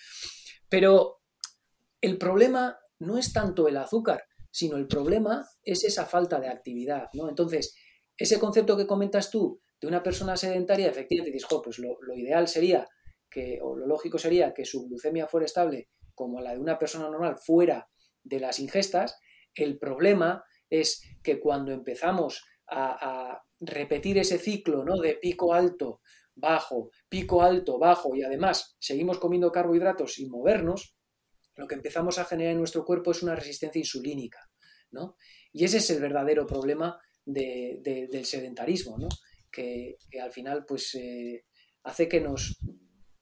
Pero 0.68 1.22
el 2.02 2.18
problema 2.18 2.80
no 3.00 3.18
es 3.18 3.34
tanto 3.34 3.68
el 3.68 3.78
azúcar, 3.78 4.26
sino 4.56 4.78
el 4.78 4.88
problema 4.88 5.46
es 5.63 5.84
esa 5.84 6.06
falta 6.06 6.39
de 6.39 6.48
actividad, 6.48 7.10
¿no? 7.12 7.28
Entonces, 7.28 7.76
ese 8.15 8.39
concepto 8.39 8.78
que 8.78 8.88
comentas 8.88 9.30
tú 9.30 9.62
de 9.82 9.88
una 9.88 10.02
persona 10.02 10.38
sedentaria, 10.38 10.88
efectivamente 10.88 11.34
dices, 11.34 11.50
pues 11.62 11.78
lo, 11.78 11.98
ideal 12.15 12.48
sería 12.48 12.88
que, 13.30 13.60
o 13.62 13.76
lo 13.76 13.86
lógico 13.86 14.18
sería 14.18 14.54
que 14.54 14.63
su 14.63 14.88
glucemia 14.88 15.28
fuera 15.28 15.46
estable 15.46 15.89
como 16.13 16.39
la 16.39 16.54
de 16.54 16.60
una 16.60 16.80
persona 16.80 17.10
normal 17.10 17.36
fuera 17.38 17.89
de 18.24 18.39
las 18.39 18.62
ingestas, 18.62 19.20
el 19.54 19.78
problema 19.78 20.46
es 20.70 21.02
que 21.22 21.41
cuando 21.41 21.74
empezamos 21.74 22.41
a, 22.68 23.41
repetir 23.60 24.18
ese 24.18 24.38
ciclo 24.38 24.86
¿no? 24.86 24.96
de 25.02 25.15
pico 25.15 25.54
alto, 25.54 26.00
bajo, 26.34 26.91
pico 27.10 27.41
alto, 27.41 27.78
bajo 27.78 28.15
y 28.15 28.24
además 28.24 28.78
seguimos 28.80 29.20
comiendo 29.20 29.52
carbohidratos 29.52 30.13
sin 30.13 30.30
movernos, 30.30 30.95
lo 31.56 31.68
que 31.68 31.76
empezamos 31.76 32.18
a 32.20 32.26
generar 32.26 32.54
en 32.54 32.60
nuestro 32.60 32.84
cuerpo 32.84 33.12
es 33.12 33.24
una 33.24 33.36
resistencia 33.36 33.80
insulínica. 33.80 34.39
¿no? 34.91 35.18
Y 35.52 35.65
ese 35.65 35.78
es 35.78 35.89
el 35.89 36.02
verdadero 36.02 36.46
problema 36.46 37.00
del 37.26 38.26
sedentarismo, 38.26 38.98
¿no? 38.98 39.10
que, 39.52 39.98
al 40.22 40.32
final 40.32 40.65
pues, 40.65 40.96
eh, 40.96 41.46
hace 41.84 42.08
que 42.08 42.22
nos... 42.22 42.58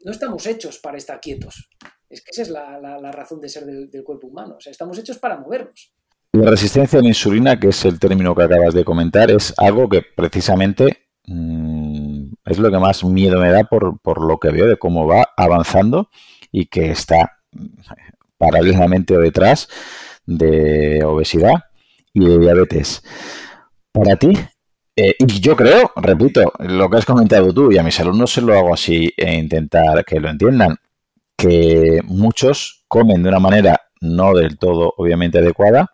No 0.05 0.11
estamos 0.11 0.45
hechos 0.47 0.79
para 0.79 0.97
estar 0.97 1.21
quietos. 1.21 1.69
Es 2.09 2.21
que 2.21 2.31
esa 2.31 2.41
es 2.41 2.49
la, 2.49 3.11
razón 3.11 3.39
de 3.39 3.49
ser 3.49 3.65
del, 3.65 4.03
cuerpo 4.03 4.27
humano. 4.27 4.55
O 4.57 4.59
sea, 4.59 4.71
estamos 4.71 4.97
hechos 4.97 5.17
para 5.17 5.39
movernos. 5.39 5.93
La 6.33 6.49
resistencia 6.49 6.99
a 6.99 7.01
la 7.01 7.07
insulina, 7.07 7.59
que 7.59 7.69
es 7.69 7.85
el 7.85 7.99
término 7.99 8.35
que 8.35 8.43
acabas 8.43 8.73
de 8.73 8.83
comentar, 8.83 9.31
es 9.31 9.53
algo 9.57 9.87
que 9.87 10.01
precisamente 10.01 11.07
mm, 11.25 12.33
es 12.45 12.59
lo 12.59 12.69
que 12.69 12.79
más 12.79 13.03
miedo 13.03 13.39
me 13.39 13.51
da 13.51 13.63
por, 13.63 14.21
lo 14.21 14.39
que 14.39 14.49
veo 14.49 14.67
de 14.67 14.77
cómo 14.77 15.07
va 15.07 15.29
avanzando 15.37 16.09
y 16.51 16.65
que 16.65 16.91
está 16.91 17.39
paralelamente 18.43 19.15
o 19.15 19.19
detrás 19.19 19.67
de 20.25 21.03
obesidad 21.03 21.55
y 22.13 22.25
de 22.25 22.39
diabetes. 22.39 23.03
Para 23.91 24.15
ti, 24.15 24.33
eh, 24.95 25.15
y 25.19 25.39
yo 25.39 25.55
creo, 25.55 25.91
repito, 25.95 26.51
lo 26.59 26.89
que 26.89 26.97
has 26.97 27.05
comentado 27.05 27.53
tú 27.53 27.71
y 27.71 27.77
a 27.77 27.83
mis 27.83 27.99
alumnos 27.99 28.31
se 28.31 28.41
lo 28.41 28.57
hago 28.57 28.73
así 28.73 29.11
e 29.17 29.35
intentar 29.35 30.03
que 30.05 30.19
lo 30.19 30.29
entiendan, 30.29 30.77
que 31.37 32.01
muchos 32.05 32.85
comen 32.87 33.23
de 33.23 33.29
una 33.29 33.39
manera 33.39 33.79
no 34.01 34.33
del 34.33 34.57
todo 34.57 34.93
obviamente 34.97 35.39
adecuada 35.39 35.93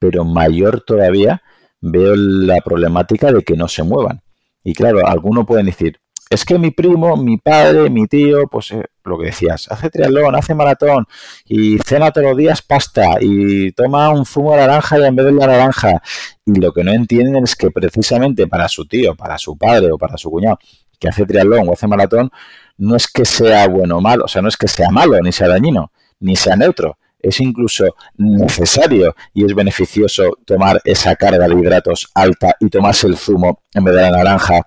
pero 0.00 0.24
mayor 0.24 0.80
todavía 0.80 1.42
veo 1.80 2.16
la 2.16 2.60
problemática 2.62 3.30
de 3.30 3.42
que 3.42 3.56
no 3.56 3.68
se 3.68 3.84
muevan. 3.84 4.22
Y 4.64 4.74
claro, 4.74 5.06
algunos 5.06 5.46
pueden 5.46 5.66
decir, 5.66 6.00
es 6.30 6.44
que 6.44 6.58
mi 6.58 6.70
primo, 6.70 7.16
mi 7.16 7.38
padre, 7.38 7.90
mi 7.90 8.06
tío, 8.06 8.46
pues 8.46 8.70
eh, 8.70 8.84
lo 9.04 9.18
que 9.18 9.26
decías, 9.26 9.66
hace 9.68 9.90
triatlón, 9.90 10.36
hace 10.36 10.54
maratón 10.54 11.06
y 11.44 11.76
cena 11.78 12.12
todos 12.12 12.28
los 12.28 12.36
días 12.36 12.62
pasta 12.62 13.16
y 13.20 13.72
toma 13.72 14.10
un 14.10 14.24
zumo 14.24 14.52
de 14.52 14.58
naranja 14.58 14.96
y 15.00 15.04
en 15.04 15.16
vez 15.16 15.26
de 15.26 15.32
la 15.32 15.48
naranja. 15.48 16.00
Y 16.46 16.60
lo 16.60 16.72
que 16.72 16.84
no 16.84 16.92
entienden 16.92 17.42
es 17.42 17.56
que 17.56 17.72
precisamente 17.72 18.46
para 18.46 18.68
su 18.68 18.86
tío, 18.86 19.16
para 19.16 19.38
su 19.38 19.58
padre 19.58 19.90
o 19.90 19.98
para 19.98 20.16
su 20.16 20.30
cuñado 20.30 20.58
que 21.00 21.08
hace 21.08 21.26
triatlón 21.26 21.68
o 21.68 21.72
hace 21.72 21.88
maratón, 21.88 22.30
no 22.78 22.94
es 22.94 23.08
que 23.08 23.24
sea 23.24 23.66
bueno 23.66 23.96
o 23.98 24.00
malo, 24.00 24.26
o 24.26 24.28
sea, 24.28 24.40
no 24.40 24.48
es 24.48 24.56
que 24.56 24.68
sea 24.68 24.90
malo, 24.90 25.18
ni 25.20 25.32
sea 25.32 25.48
dañino, 25.48 25.90
ni 26.20 26.36
sea 26.36 26.54
neutro, 26.54 26.98
es 27.18 27.40
incluso 27.40 27.96
necesario 28.18 29.16
y 29.34 29.44
es 29.44 29.54
beneficioso 29.54 30.38
tomar 30.44 30.80
esa 30.84 31.16
carga 31.16 31.48
de 31.48 31.54
hidratos 31.58 32.08
alta 32.14 32.54
y 32.60 32.68
tomarse 32.68 33.08
el 33.08 33.16
zumo 33.16 33.62
en 33.74 33.84
vez 33.84 33.94
de 33.96 34.02
la 34.02 34.10
naranja 34.10 34.60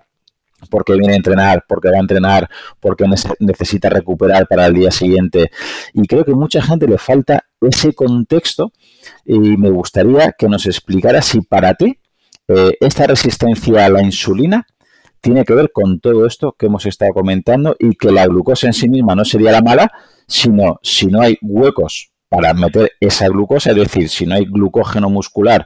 porque 0.69 0.93
viene 0.93 1.13
a 1.13 1.17
entrenar, 1.17 1.65
porque 1.67 1.89
va 1.89 1.97
a 1.97 2.02
entrenar, 2.02 2.49
porque 2.80 3.06
necesita 3.39 3.89
recuperar 3.89 4.47
para 4.47 4.67
el 4.67 4.73
día 4.73 4.91
siguiente. 4.91 5.52
Y 5.93 6.08
creo 6.08 6.26
que 6.26 6.34
mucha 6.34 6.62
gente 6.62 6.88
le 6.88 6.97
falta 6.97 7.45
ese 7.62 7.93
contexto 7.93 8.71
y 9.26 9.38
me 9.38 9.69
gustaría 9.69 10.34
que 10.38 10.47
nos 10.47 10.65
explicara 10.65 11.21
si 11.21 11.41
para 11.41 11.73
ti 11.73 11.99
eh, 12.47 12.73
esta 12.80 13.08
resistencia 13.08 13.86
a 13.86 13.89
la 13.89 14.02
insulina 14.02 14.67
tiene 15.21 15.45
que 15.45 15.54
ver 15.54 15.71
con 15.71 16.02
todo 16.02 16.26
esto 16.26 16.54
que 16.60 16.65
hemos 16.65 16.86
estado 16.86 17.13
comentando 17.13 17.78
y 17.80 17.95
que 17.95 18.12
la 18.12 18.28
glucosa 18.28 18.67
en 18.67 18.73
sí 18.73 18.89
misma 18.89 19.15
no 19.15 19.23
sería 19.23 19.54
la 19.54 19.62
mala, 19.62 19.89
sino 20.28 20.80
si 20.84 21.08
no 21.08 21.21
hay 21.21 21.38
huecos 21.41 22.12
para 22.28 22.54
meter 22.54 22.91
esa 22.99 23.30
glucosa, 23.30 23.69
es 23.69 23.78
decir, 23.78 24.10
si 24.10 24.26
no 24.26 24.36
hay 24.36 24.45
glucógeno 24.45 25.10
muscular 25.10 25.65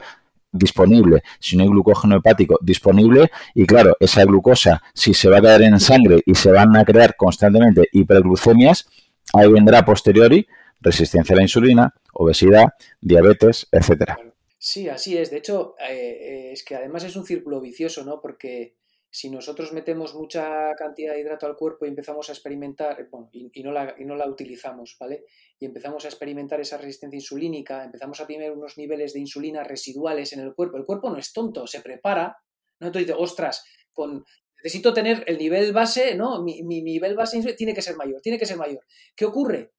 disponible, 0.58 1.24
si 1.40 1.56
no 1.56 1.64
hay 1.64 1.70
glucógeno 1.70 2.18
hepático 2.18 2.58
disponible, 2.62 3.32
y 3.54 3.66
claro, 3.66 3.96
esa 4.00 4.24
glucosa, 4.26 4.82
si 4.94 5.14
se 5.14 5.30
va 5.30 5.38
a 5.38 5.42
quedar 5.42 5.62
en 5.62 5.80
sangre 5.80 6.22
y 6.26 6.36
se 6.36 6.52
van 6.52 6.76
a 6.76 6.86
crear 6.86 7.16
constantemente 7.16 7.88
hiperglucemias, 7.92 8.88
ahí 9.34 9.52
vendrá 9.52 9.84
posteriori 9.86 10.48
resistencia 10.80 11.34
a 11.34 11.38
la 11.38 11.44
insulina, 11.44 11.94
obesidad, 12.14 12.68
diabetes, 13.02 13.68
etcétera. 13.72 14.20
Sí, 14.58 14.90
así 14.90 15.18
es. 15.18 15.32
De 15.32 15.38
hecho, 15.38 15.76
eh, 15.80 15.94
eh, 15.94 16.52
es 16.52 16.64
que 16.64 16.76
además 16.76 17.04
es 17.04 17.16
un 17.16 17.26
círculo 17.26 17.62
vicioso, 17.62 18.04
¿no? 18.04 18.20
Porque 18.22 18.76
si 19.10 19.30
nosotros 19.30 19.72
metemos 19.74 20.14
mucha 20.16 20.76
cantidad 20.76 21.14
de 21.14 21.22
hidrato 21.22 21.46
al 21.46 21.56
cuerpo 21.56 21.86
y 21.86 21.90
empezamos 21.90 22.30
a 22.30 22.34
experimentar, 22.34 23.08
bueno, 23.10 23.30
y, 23.32 23.64
no 23.64 23.72
la, 23.72 23.96
y, 23.98 24.06
no 24.06 24.16
la, 24.16 24.28
utilizamos, 24.28 24.96
¿vale? 25.00 25.24
Y 25.60 25.66
empezamos 25.66 26.06
a 26.06 26.10
experimentar 26.10 26.60
esa 26.60 26.78
resistencia 26.78 27.18
insulínica, 27.18 27.84
empezamos 27.84 28.20
a 28.20 28.28
tener 28.28 28.52
unos 28.52 28.78
niveles 28.78 29.14
de 29.14 29.20
insulina 29.20 29.64
residuales 29.64 30.34
en 30.34 30.42
el 30.42 30.54
cuerpo. 30.54 30.78
El 30.78 30.86
cuerpo 30.86 31.10
no 31.10 31.18
es 31.18 31.32
tonto, 31.32 31.68
se 31.68 31.82
prepara, 31.82 32.38
¿no? 32.80 32.88
Entonces 32.88 33.08
dice, 33.08 33.20
ostras, 33.20 33.64
con, 33.94 34.26
necesito 34.64 34.94
tener 34.94 35.24
el 35.28 35.38
nivel 35.38 35.72
base, 35.74 36.16
¿no? 36.16 36.44
Mi, 36.44 36.64
mi, 36.64 36.82
nivel 36.82 37.16
base 37.16 37.42
tiene 37.54 37.74
que 37.74 37.82
ser 37.82 37.96
mayor, 37.96 38.22
tiene 38.22 38.38
que 38.38 38.46
ser 38.46 38.58
mayor. 38.58 38.86
¿Qué 39.16 39.26
ocurre? 39.26 39.74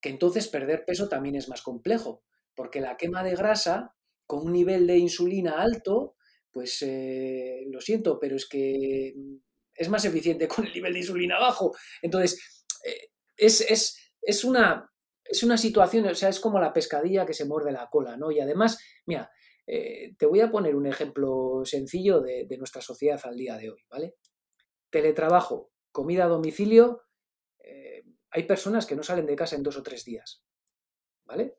Que 0.00 0.10
entonces 0.10 0.46
perder 0.48 0.84
peso 0.84 1.08
también 1.08 1.36
es 1.36 1.48
más 1.48 1.62
complejo, 1.62 2.22
porque 2.54 2.80
la 2.80 2.96
quema 2.96 3.24
de 3.24 3.34
grasa 3.34 3.96
con 4.26 4.44
un 4.44 4.52
nivel 4.52 4.86
de 4.86 4.98
insulina 4.98 5.60
alto 5.62 6.16
pues 6.52 6.82
eh, 6.82 7.64
lo 7.68 7.80
siento, 7.80 8.18
pero 8.18 8.36
es 8.36 8.48
que 8.48 9.14
mm, 9.16 9.36
es 9.74 9.88
más 9.88 10.04
eficiente 10.04 10.48
con 10.48 10.66
el 10.66 10.72
nivel 10.72 10.92
de 10.92 10.98
insulina 11.00 11.38
bajo. 11.38 11.74
Entonces, 12.02 12.64
eh, 12.84 13.10
es, 13.36 14.44
una, 14.44 14.90
es 15.24 15.42
una 15.42 15.56
situación, 15.56 16.06
o 16.06 16.14
sea, 16.14 16.28
es 16.28 16.40
como 16.40 16.60
la 16.60 16.72
pescadilla 16.72 17.26
que 17.26 17.34
se 17.34 17.44
muerde 17.44 17.72
la 17.72 17.88
cola, 17.90 18.16
¿no? 18.16 18.30
Y 18.30 18.40
además, 18.40 18.78
mira, 19.06 19.30
eh, 19.66 20.14
te 20.18 20.26
voy 20.26 20.40
a 20.40 20.50
poner 20.50 20.74
un 20.74 20.86
ejemplo 20.86 21.62
sencillo 21.64 22.20
de, 22.20 22.46
nuestra 22.58 22.80
sociedad 22.82 23.20
al 23.24 23.36
día 23.36 23.56
de 23.56 23.70
hoy, 23.70 23.82
¿vale? 23.90 24.16
Teletrabajo, 24.90 25.70
comida 25.92 26.24
a 26.24 26.28
domicilio, 26.28 27.02
hay 28.30 28.42
personas 28.44 28.86
que 28.86 28.94
no 28.94 29.02
salen 29.02 29.26
de 29.26 29.36
casa 29.36 29.56
en 29.56 29.62
dos 29.62 29.76
o 29.76 29.82
tres 29.82 30.04
días. 30.04 30.42
¿Vale? 31.24 31.58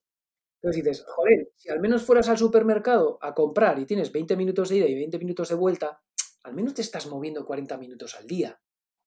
Entonces 0.62 0.84
dices, 0.84 1.06
joder, 1.08 1.52
si 1.56 1.70
al 1.70 1.80
menos 1.80 2.04
fueras 2.04 2.28
al 2.28 2.38
supermercado 2.38 3.18
a 3.22 3.34
comprar 3.34 3.80
y 3.80 3.86
tienes 3.86 4.12
20 4.12 4.36
minutos 4.36 4.70
de 4.70 4.78
ida 4.78 4.88
y 4.88 4.96
20 4.96 5.18
minutos 5.20 5.50
de 5.50 5.56
vuelta, 5.56 6.02
al 6.44 6.54
menos 6.54 6.74
te 6.74 6.82
estás 6.82 7.08
moviendo 7.08 7.46
40 7.46 7.78
minutos 7.78 8.16
al 8.16 8.28
día. 8.28 8.60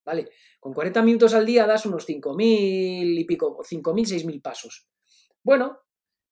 ¿Vale? 0.04 0.30
Con 0.58 0.72
40 0.72 1.02
minutos 1.02 1.34
al 1.34 1.46
día 1.46 1.66
das 1.66 1.86
unos 1.86 2.08
5.000 2.08 3.20
y 3.20 3.24
pico, 3.24 3.58
5.000, 3.62 4.24
6.000 4.24 4.42
pasos. 4.42 4.88
Bueno, 5.44 5.78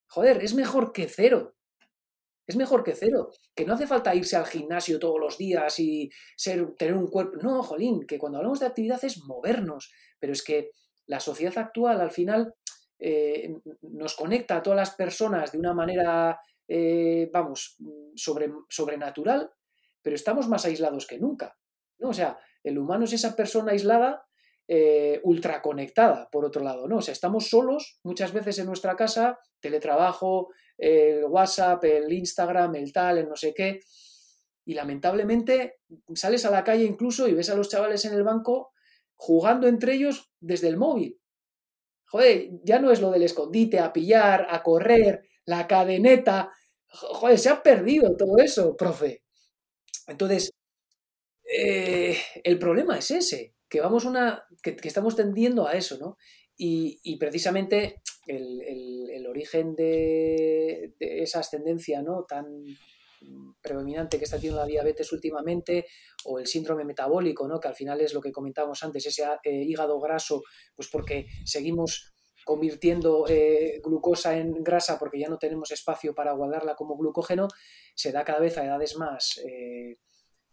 joder, 0.09 0.43
es 0.43 0.55
mejor 0.55 0.93
que 0.93 1.07
cero. 1.07 1.55
Es 2.47 2.57
mejor 2.57 2.83
que 2.83 2.97
cero. 2.97 3.31
Que 3.55 3.65
no 3.65 3.75
hace 3.75 3.87
falta 3.87 4.15
irse 4.15 4.37
al 4.37 4.47
gimnasio 4.47 4.99
todos 4.99 5.21
los 5.21 5.39
días 5.39 5.79
y 5.79 6.11
ser, 6.37 6.75
tener 6.77 6.95
un 6.95 7.07
cuerpo. 7.07 7.37
No, 7.43 7.63
jolín, 7.63 8.07
que 8.07 8.19
cuando 8.19 8.39
hablamos 8.39 8.59
de 8.59 8.67
actividad 8.67 9.05
es 9.05 9.23
movernos. 9.25 9.93
Pero 10.19 10.33
es 10.33 10.43
que 10.43 10.71
la 11.07 11.21
sociedad 11.21 11.57
actual 11.59 12.01
al 12.01 12.11
final 12.11 12.55
eh, 13.01 13.57
nos 13.83 14.15
conecta 14.15 14.57
a 14.57 14.63
todas 14.63 14.77
las 14.77 14.91
personas 14.95 15.53
de 15.53 15.59
una 15.59 15.73
manera, 15.73 16.39
eh, 16.69 17.31
vamos, 17.33 17.77
sobre, 18.15 18.53
sobrenatural, 18.69 19.51
pero 20.03 20.15
estamos 20.15 20.49
más 20.49 20.67
aislados 20.67 21.07
que 21.07 21.19
nunca. 21.19 21.57
¿no? 21.99 22.11
O 22.11 22.15
sea, 22.15 22.39
el 22.63 22.79
humano 22.79 23.05
es 23.05 23.15
esa 23.15 23.35
persona 23.35 23.73
aislada, 23.73 24.27
eh, 24.69 25.21
ultraconectada, 25.25 26.29
por 26.31 26.45
otro 26.45 26.63
lado, 26.63 26.87
¿no? 26.87 26.99
O 26.99 27.03
sea, 27.03 27.11
estamos 27.11 27.49
solos 27.49 27.99
muchas 28.05 28.33
veces 28.33 28.59
en 28.61 28.67
nuestra 28.67 28.95
casa, 28.95 29.41
teletrabajo, 29.59 30.51
el 30.79 31.25
WhatsApp, 31.25 31.83
el 31.85 32.13
Instagram, 32.13 32.77
el 32.77 32.93
tal, 32.93 33.19
el 33.19 33.29
no 33.29 33.35
sé 33.35 33.53
qué, 33.53 33.81
y 34.65 34.75
lamentablemente 34.75 35.81
sales 36.15 36.45
a 36.45 36.51
la 36.51 36.63
calle 36.63 36.85
incluso 36.85 37.27
y 37.27 37.35
ves 37.35 37.51
a 37.51 37.57
los 37.57 37.69
chavales 37.69 38.05
en 38.05 38.15
el 38.15 38.23
banco 38.23 38.73
jugando 39.17 39.67
entre 39.67 39.95
ellos 39.95 40.33
desde 40.41 40.69
el 40.69 40.77
móvil. 40.77 41.20
Joder, 42.11 42.51
ya 42.65 42.81
no 42.81 42.91
es 42.91 43.01
lo 43.01 43.13
del 43.13 43.23
escondite, 43.23 43.79
a 43.79 43.93
pillar, 43.93 44.49
a 44.51 44.65
correr, 44.65 45.23
la 45.45 45.69
cadeneta. 45.69 46.51
Joder, 46.89 47.39
se 47.39 47.51
ha 47.51 47.63
perdido 47.63 48.17
todo 48.17 48.39
eso, 48.39 48.77
profe. 48.77 49.23
Entonces, 50.09 50.51
eh, 51.45 52.17
el 52.43 52.59
problema 52.59 52.99
es 52.99 53.13
ese, 53.13 53.55
que 53.69 53.81
vamos 53.81 54.05
una. 54.05 54.45
que, 54.61 54.77
estamos 54.83 55.15
tendiendo 55.15 55.69
a 55.69 55.75
eso, 55.75 55.99
¿no? 55.99 56.17
Y, 56.57 57.17
precisamente 57.19 58.03
el, 58.27 59.27
origen 59.29 59.77
de, 59.77 60.93
esa 60.99 61.39
ascendencia 61.39 62.03
¿no? 62.03 62.25
tan 62.29 62.65
predominante 63.61 64.19
que 64.19 64.25
está 64.25 64.37
teniendo 64.37 64.61
la 64.61 64.67
diabetes 64.67 65.13
últimamente, 65.13 65.87
o 66.25 66.39
el 66.39 66.47
síndrome 66.47 66.85
metabólico, 66.85 67.47
¿no? 67.47 67.61
que 67.61 67.69
al 67.69 67.75
final 67.75 68.01
es 68.01 68.15
lo 68.15 68.21
que 68.21 68.33
comentábamos 68.33 68.83
antes, 68.83 69.07
ese 69.07 69.25
eh, 69.45 69.63
hígado 69.63 70.01
graso, 70.01 70.43
pues 70.75 70.89
porque 70.89 71.27
seguimos 71.45 72.13
convirtiendo 72.45 73.27
eh, 73.29 73.81
glucosa 73.85 74.37
en 74.37 74.65
grasa 74.65 74.99
porque 74.99 75.21
ya 75.21 75.29
no 75.29 75.39
tenemos 75.39 75.71
espacio 75.71 76.15
para 76.15 76.33
guardarla 76.33 76.75
como 76.75 76.97
glucógeno, 76.97 77.49
se 77.95 78.13
da 78.13 78.25
cada 78.25 78.41
vez 78.41 78.57
a 78.57 78.65
edades 78.65 78.97
más, 78.97 79.41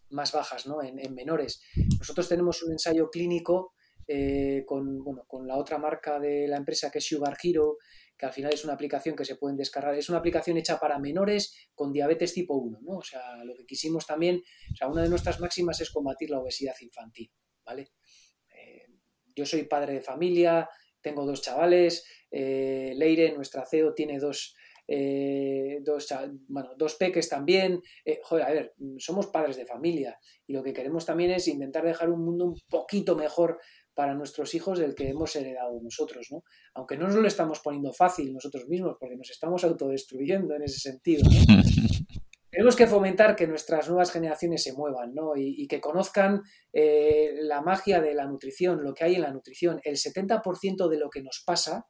más 0.09 0.31
bajas, 0.31 0.67
¿no? 0.67 0.81
En, 0.81 1.13
menores. 1.13 1.61
Nosotros 1.99 2.27
tenemos 2.27 2.63
un 2.63 2.71
ensayo 2.71 3.09
clínico 3.09 3.73
eh, 4.07 4.63
con, 4.65 5.03
con 5.27 5.47
la 5.47 5.57
otra 5.57 5.77
marca 5.77 6.19
de 6.19 6.47
la 6.47 6.57
empresa 6.57 6.89
que 6.91 6.99
es 6.99 7.05
Sugar 7.05 7.37
Hero, 7.41 7.77
que 8.17 8.25
al 8.25 8.33
final 8.33 8.51
es 8.51 8.63
una 8.63 8.73
aplicación 8.73 9.15
que 9.15 9.25
se 9.25 9.35
pueden 9.35 9.57
descargar. 9.57 9.95
Es 9.95 10.09
una 10.09 10.17
aplicación 10.17 10.57
hecha 10.57 10.79
para 10.79 10.97
menores 10.97 11.69
con 11.75 11.93
diabetes 11.93 12.33
tipo 12.33 12.55
1, 12.55 12.79
¿no? 12.81 12.97
O 12.97 13.03
sea, 13.03 13.43
lo 13.43 13.53
que 13.55 13.65
quisimos 13.65 14.07
también, 14.07 14.41
o 14.73 14.75
sea, 14.75 14.87
una 14.87 15.03
de 15.03 15.09
nuestras 15.09 15.39
máximas 15.39 15.79
es 15.81 15.91
combatir 15.91 16.31
la 16.31 16.39
obesidad 16.39 16.75
infantil, 16.81 17.31
¿vale? 17.63 17.91
Eh, 18.53 18.87
yo 19.35 19.45
soy 19.45 19.63
padre 19.63 19.93
de 19.93 20.01
familia, 20.01 20.67
tengo 21.01 21.25
dos 21.25 21.41
chavales, 21.41 22.05
eh, 22.31 22.93
Leire, 22.95 23.33
nuestra 23.33 23.65
CEO, 23.65 23.93
tiene 23.93 24.17
dos, 24.17 24.55
eh, 24.87 25.77
dos, 25.83 26.07
bueno, 26.47 26.71
dos 26.75 26.95
peques 26.95 27.29
también. 27.29 27.81
Joder, 28.23 28.45
a 28.45 28.51
ver, 28.51 28.73
somos 28.97 29.27
padres 29.27 29.57
de 29.57 29.67
familia 29.67 30.19
y 30.47 30.53
lo 30.53 30.63
que 30.63 30.73
queremos 30.73 31.05
también 31.05 31.31
es 31.31 31.47
intentar 31.47 31.85
dejar 31.85 32.09
un 32.09 32.25
mundo 32.25 32.45
un 32.45 32.59
poquito 32.67 33.15
mejor 33.15 33.59
para 33.97 34.13
nuestros 34.13 34.53
hijos 34.53 34.77
del 34.77 34.93
que 34.93 35.09
hemos 35.09 35.35
heredado 35.35 35.81
nosotros, 35.81 36.27
¿no? 36.29 36.43
Aunque 36.75 36.95
no 36.97 37.07
nos 37.07 37.15
lo 37.15 37.27
estamos 37.27 37.61
poniendo 37.61 37.91
fácil 37.91 38.31
nosotros 38.31 38.67
mismos, 38.67 38.95
porque 38.99 39.15
nos 39.15 39.31
estamos 39.31 39.63
autodestruyendo 39.63 40.53
en 40.53 40.61
ese 40.61 40.77
sentido. 40.77 41.27
Tenemos 42.51 42.75
que 42.75 42.85
fomentar 42.85 43.35
que 43.35 43.47
nuestras 43.47 43.89
nuevas 43.89 44.11
generaciones 44.11 44.61
se 44.61 44.73
muevan 44.73 45.15
¿no? 45.15 45.31
y, 45.35 45.67
que 45.67 45.81
conozcan 45.81 46.43
eh, 46.71 47.37
la 47.41 47.61
magia 47.61 47.99
de 47.99 48.13
la 48.13 48.27
nutrición, 48.27 48.83
lo 48.83 48.93
que 48.93 49.03
hay 49.03 49.15
en 49.15 49.23
la 49.23 49.31
nutrición. 49.31 49.79
El 49.83 49.95
70% 49.95 50.87
de 50.87 50.97
lo 50.99 51.09
que 51.09 51.23
nos 51.23 51.41
pasa 51.43 51.87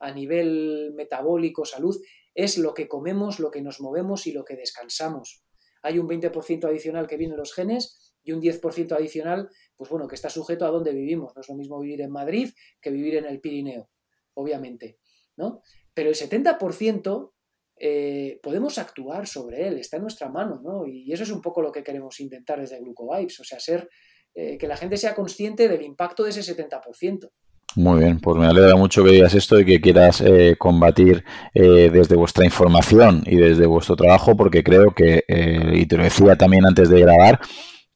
a 0.00 0.10
nivel 0.10 0.92
metabólico, 0.96 1.64
salud, 1.64 1.96
es 2.34 2.58
lo 2.58 2.74
que 2.74 2.88
comemos, 2.88 3.38
lo 3.38 3.52
que 3.52 3.62
nos 3.62 3.80
movemos 3.80 4.26
y 4.26 4.32
lo 4.32 4.44
que 4.44 4.56
descansamos. 4.56 5.44
Hay 5.82 6.00
un 6.00 6.08
20% 6.08 6.64
adicional 6.64 7.06
que 7.06 7.16
viene 7.16 7.34
de 7.34 7.38
los 7.38 7.54
genes 7.54 8.12
y 8.24 8.32
un 8.32 8.40
10% 8.40 8.92
adicional, 8.92 9.50
pues 9.76 9.90
bueno, 9.90 10.06
que 10.06 10.14
está 10.14 10.30
sujeto 10.30 10.64
a 10.66 10.70
dónde 10.70 10.92
vivimos. 10.92 11.32
No 11.34 11.40
es 11.40 11.48
lo 11.48 11.54
mismo 11.54 11.80
vivir 11.80 12.00
en 12.00 12.10
Madrid 12.10 12.50
que 12.80 12.90
vivir 12.90 13.16
en 13.16 13.26
el 13.26 13.40
Pirineo, 13.40 13.90
obviamente, 14.34 14.98
¿no? 15.36 15.62
Pero 15.92 16.10
el 16.10 16.14
70% 16.14 17.32
eh, 17.76 18.38
podemos 18.42 18.78
actuar 18.78 19.26
sobre 19.26 19.66
él, 19.66 19.78
está 19.78 19.96
en 19.96 20.02
nuestra 20.02 20.28
mano, 20.28 20.60
¿no? 20.62 20.86
Y 20.86 21.12
eso 21.12 21.24
es 21.24 21.30
un 21.30 21.40
poco 21.40 21.60
lo 21.60 21.72
que 21.72 21.82
queremos 21.82 22.20
intentar 22.20 22.60
desde 22.60 22.78
Glucovibes, 22.80 23.40
o 23.40 23.44
sea, 23.44 23.58
ser, 23.58 23.88
eh, 24.34 24.58
que 24.58 24.68
la 24.68 24.76
gente 24.76 24.96
sea 24.96 25.14
consciente 25.14 25.68
del 25.68 25.82
impacto 25.82 26.24
de 26.24 26.30
ese 26.30 26.42
70%. 26.42 27.30
Muy 27.76 28.00
bien, 28.00 28.20
pues 28.20 28.36
me 28.36 28.46
alegra 28.46 28.76
mucho 28.76 29.02
que 29.02 29.10
digas 29.10 29.34
esto 29.34 29.58
y 29.58 29.64
que 29.64 29.80
quieras 29.80 30.20
eh, 30.20 30.54
combatir 30.56 31.24
eh, 31.54 31.90
desde 31.92 32.14
vuestra 32.14 32.44
información 32.44 33.24
y 33.26 33.36
desde 33.36 33.66
vuestro 33.66 33.96
trabajo, 33.96 34.36
porque 34.36 34.62
creo 34.62 34.94
que, 34.94 35.24
y 35.72 35.86
te 35.86 35.96
lo 35.96 36.04
decía 36.04 36.36
también 36.36 36.66
antes 36.66 36.88
de 36.88 37.00
grabar, 37.00 37.40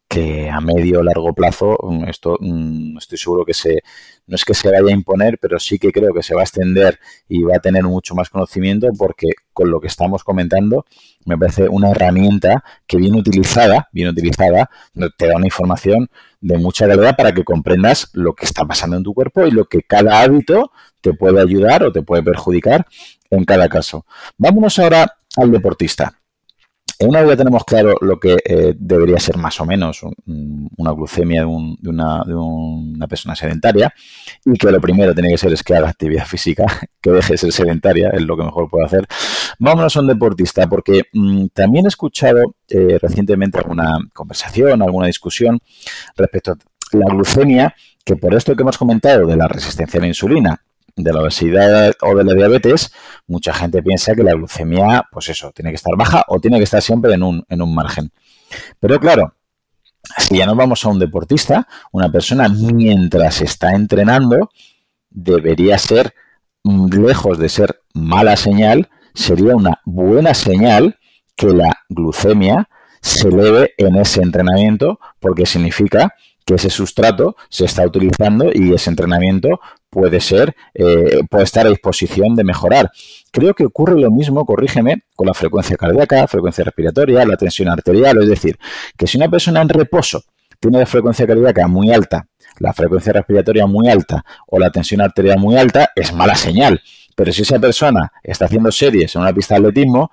que 0.08 0.48
a 0.50 0.60
medio 0.60 1.00
o 1.00 1.02
largo 1.02 1.34
plazo 1.34 1.76
mm, 1.82 2.04
esto 2.08 2.38
mm, 2.40 2.96
estoy 2.98 3.18
seguro 3.18 3.44
que 3.44 3.54
se 3.54 3.82
no 4.26 4.36
es 4.36 4.44
que 4.44 4.54
se 4.54 4.70
vaya 4.70 4.86
a 4.86 4.92
imponer, 4.92 5.38
pero 5.38 5.58
sí 5.58 5.78
que 5.78 5.90
creo 5.90 6.12
que 6.12 6.22
se 6.22 6.34
va 6.34 6.42
a 6.42 6.44
extender 6.44 6.98
y 7.28 7.42
va 7.42 7.56
a 7.56 7.60
tener 7.60 7.82
mucho 7.84 8.14
más 8.14 8.28
conocimiento 8.28 8.88
porque 8.96 9.28
con 9.54 9.70
lo 9.70 9.80
que 9.80 9.86
estamos 9.86 10.22
comentando 10.22 10.84
me 11.24 11.36
parece 11.38 11.68
una 11.68 11.90
herramienta 11.90 12.62
que 12.86 12.98
bien 12.98 13.14
utilizada, 13.14 13.88
bien 13.90 14.08
utilizada, 14.08 14.70
te 15.16 15.28
da 15.28 15.36
una 15.36 15.46
información 15.46 16.10
de 16.40 16.58
mucha 16.58 16.86
calidad 16.86 17.16
para 17.16 17.32
que 17.32 17.42
comprendas 17.42 18.10
lo 18.12 18.34
que 18.34 18.44
está 18.44 18.66
pasando 18.66 18.96
en 18.96 19.02
tu 19.02 19.14
cuerpo 19.14 19.46
y 19.46 19.50
lo 19.50 19.64
que 19.64 19.82
cada 19.82 20.20
hábito 20.20 20.72
te 21.00 21.14
puede 21.14 21.40
ayudar 21.40 21.84
o 21.84 21.92
te 21.92 22.02
puede 22.02 22.22
perjudicar 22.22 22.86
en 23.30 23.44
cada 23.44 23.68
caso. 23.68 24.04
Vámonos 24.36 24.78
ahora 24.78 25.16
al 25.36 25.50
deportista. 25.50 26.17
Una 27.00 27.20
vez 27.20 27.30
ya 27.30 27.36
tenemos 27.36 27.62
claro 27.64 27.94
lo 28.00 28.18
que 28.18 28.38
eh, 28.44 28.74
debería 28.76 29.20
ser 29.20 29.36
más 29.36 29.60
o 29.60 29.64
menos 29.64 30.00
una 30.26 30.90
glucemia 30.90 31.42
de, 31.42 31.46
una, 31.46 32.24
de, 32.24 32.34
una, 32.34 33.06
persona 33.06 33.36
sedentaria 33.36 33.94
y 34.44 34.58
que 34.58 34.72
lo 34.72 34.80
primero 34.80 35.14
tiene 35.14 35.28
que 35.28 35.38
ser 35.38 35.52
es 35.52 35.62
que 35.62 35.76
haga 35.76 35.90
actividad 35.90 36.26
física, 36.26 36.66
que 37.00 37.10
deje 37.10 37.34
de 37.34 37.38
ser 37.38 37.52
sedentaria, 37.52 38.10
es 38.10 38.22
lo 38.22 38.36
que 38.36 38.42
mejor 38.42 38.68
puede 38.68 38.86
hacer. 38.86 39.06
Vámonos 39.60 39.96
a 39.96 40.00
un 40.00 40.08
deportista 40.08 40.68
porque 40.68 41.02
mm, 41.12 41.46
también 41.54 41.84
he 41.84 41.88
escuchado 41.88 42.56
eh, 42.68 42.98
recientemente 43.00 43.58
alguna 43.58 43.96
conversación, 44.12 44.82
alguna 44.82 45.06
discusión 45.06 45.60
respecto 46.16 46.50
a 46.50 46.56
la 46.96 47.06
glucemia, 47.14 47.76
que 48.04 48.16
por 48.16 48.34
esto 48.34 48.56
que 48.56 48.62
hemos 48.62 48.76
comentado 48.76 49.24
de 49.24 49.36
la 49.36 49.46
resistencia 49.46 49.98
a 49.98 50.00
la 50.00 50.08
insulina 50.08 50.64
de 50.98 51.12
la 51.12 51.20
obesidad 51.20 51.94
o 52.02 52.14
de 52.14 52.24
la 52.24 52.34
diabetes, 52.34 52.92
mucha 53.26 53.54
gente 53.54 53.82
piensa 53.82 54.14
que 54.14 54.22
la 54.22 54.34
glucemia, 54.34 55.04
pues 55.10 55.28
eso, 55.28 55.52
tiene 55.52 55.70
que 55.70 55.76
estar 55.76 55.96
baja 55.96 56.24
o 56.28 56.40
tiene 56.40 56.58
que 56.58 56.64
estar 56.64 56.82
siempre 56.82 57.14
en 57.14 57.22
un, 57.22 57.44
en 57.48 57.62
un 57.62 57.74
margen. 57.74 58.10
Pero 58.80 58.98
claro, 58.98 59.34
si 60.18 60.38
ya 60.38 60.46
nos 60.46 60.56
vamos 60.56 60.84
a 60.84 60.88
un 60.88 60.98
deportista, 60.98 61.68
una 61.92 62.10
persona 62.10 62.48
mientras 62.48 63.40
está 63.40 63.72
entrenando, 63.72 64.50
debería 65.10 65.78
ser, 65.78 66.14
lejos 66.64 67.38
de 67.38 67.48
ser 67.48 67.80
mala 67.94 68.36
señal, 68.36 68.88
sería 69.14 69.54
una 69.54 69.80
buena 69.84 70.34
señal 70.34 70.98
que 71.36 71.48
la 71.48 71.78
glucemia 71.88 72.68
se 73.00 73.28
eleve 73.28 73.74
en 73.78 73.96
ese 73.96 74.22
entrenamiento 74.22 74.98
porque 75.20 75.46
significa 75.46 76.14
que 76.44 76.54
ese 76.54 76.70
sustrato 76.70 77.36
se 77.48 77.66
está 77.66 77.86
utilizando 77.86 78.50
y 78.52 78.72
ese 78.72 78.90
entrenamiento 78.90 79.60
puede 79.90 80.20
ser, 80.20 80.54
eh, 80.74 81.20
puede 81.30 81.44
estar 81.44 81.66
a 81.66 81.70
disposición 81.70 82.34
de 82.34 82.44
mejorar. 82.44 82.90
Creo 83.30 83.54
que 83.54 83.64
ocurre 83.64 84.00
lo 84.00 84.10
mismo, 84.10 84.44
corrígeme, 84.44 85.02
con 85.14 85.26
la 85.26 85.34
frecuencia 85.34 85.76
cardíaca, 85.76 86.26
frecuencia 86.26 86.64
respiratoria, 86.64 87.24
la 87.24 87.36
tensión 87.36 87.68
arterial, 87.68 88.22
es 88.22 88.28
decir, 88.28 88.58
que 88.96 89.06
si 89.06 89.16
una 89.16 89.28
persona 89.28 89.60
en 89.60 89.68
reposo 89.68 90.22
tiene 90.60 90.78
la 90.78 90.86
frecuencia 90.86 91.26
cardíaca 91.26 91.66
muy 91.68 91.92
alta, 91.92 92.26
la 92.58 92.72
frecuencia 92.72 93.12
respiratoria 93.12 93.66
muy 93.66 93.88
alta 93.88 94.24
o 94.48 94.58
la 94.58 94.70
tensión 94.70 95.00
arterial 95.00 95.38
muy 95.38 95.56
alta, 95.56 95.90
es 95.94 96.12
mala 96.12 96.34
señal. 96.34 96.80
Pero 97.14 97.32
si 97.32 97.42
esa 97.42 97.58
persona 97.58 98.12
está 98.22 98.44
haciendo 98.44 98.70
series 98.70 99.14
en 99.14 99.22
una 99.22 99.32
pista 99.32 99.54
de 99.54 99.60
atletismo, 99.60 100.10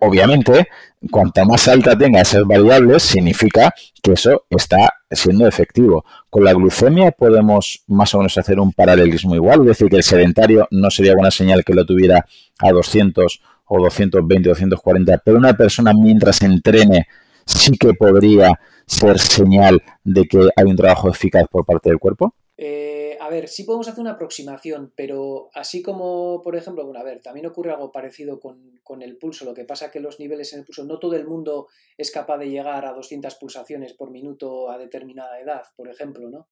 obviamente, 0.00 0.68
cuanto 1.10 1.44
más 1.44 1.68
alta 1.68 1.96
tenga 1.96 2.20
esas 2.20 2.44
variables, 2.44 3.02
significa 3.02 3.72
que 4.02 4.12
eso 4.12 4.44
está 4.50 4.94
siendo 5.10 5.46
efectivo. 5.46 6.04
Con 6.28 6.44
la 6.44 6.52
glucemia 6.52 7.12
podemos 7.12 7.82
más 7.86 8.14
o 8.14 8.18
menos 8.18 8.36
hacer 8.36 8.58
un 8.58 8.72
paralelismo 8.72 9.34
igual, 9.34 9.60
es 9.60 9.66
decir, 9.66 9.88
que 9.88 9.96
el 9.96 10.02
sedentario 10.02 10.66
no 10.70 10.90
sería 10.90 11.14
buena 11.14 11.30
señal 11.30 11.64
que 11.64 11.74
lo 11.74 11.84
tuviera 11.84 12.26
a 12.58 12.70
200 12.70 13.42
o 13.66 13.80
220, 13.80 14.48
240, 14.48 15.22
pero 15.24 15.38
una 15.38 15.54
persona 15.54 15.92
mientras 15.94 16.42
entrene 16.42 17.06
sí 17.46 17.72
que 17.78 17.94
podría 17.94 18.58
ser 18.86 19.18
señal 19.18 19.82
de 20.02 20.24
que 20.26 20.48
hay 20.56 20.64
un 20.64 20.76
trabajo 20.76 21.08
eficaz 21.08 21.44
por 21.50 21.64
parte 21.64 21.90
del 21.90 21.98
cuerpo. 21.98 22.34
Eh, 22.56 22.99
ver, 23.30 23.48
sí 23.48 23.64
podemos 23.64 23.88
hacer 23.88 24.00
una 24.00 24.12
aproximación, 24.12 24.92
pero 24.94 25.50
así 25.54 25.82
como, 25.82 26.42
por 26.42 26.56
ejemplo, 26.56 26.84
bueno, 26.84 27.00
a 27.00 27.04
ver, 27.04 27.22
también 27.22 27.46
ocurre 27.46 27.70
algo 27.72 27.92
parecido 27.92 28.40
con, 28.40 28.78
el 29.00 29.18
pulso. 29.18 29.44
Lo 29.44 29.54
que 29.54 29.64
pasa 29.64 29.90
que 29.90 30.00
los 30.00 30.18
niveles 30.18 30.52
en 30.52 30.60
el 30.60 30.64
pulso, 30.64 30.84
no 30.84 30.98
todo 30.98 31.14
el 31.14 31.26
mundo 31.26 31.68
es 31.96 32.10
capaz 32.10 32.38
de 32.38 32.50
llegar 32.50 32.84
a 32.84 32.92
200 32.92 33.34
pulsaciones 33.36 33.94
por 33.94 34.10
minuto 34.10 34.68
a 34.68 34.78
determinada 34.78 35.40
edad, 35.40 35.62
por 35.76 35.88
ejemplo, 35.88 36.28
¿no? 36.28 36.48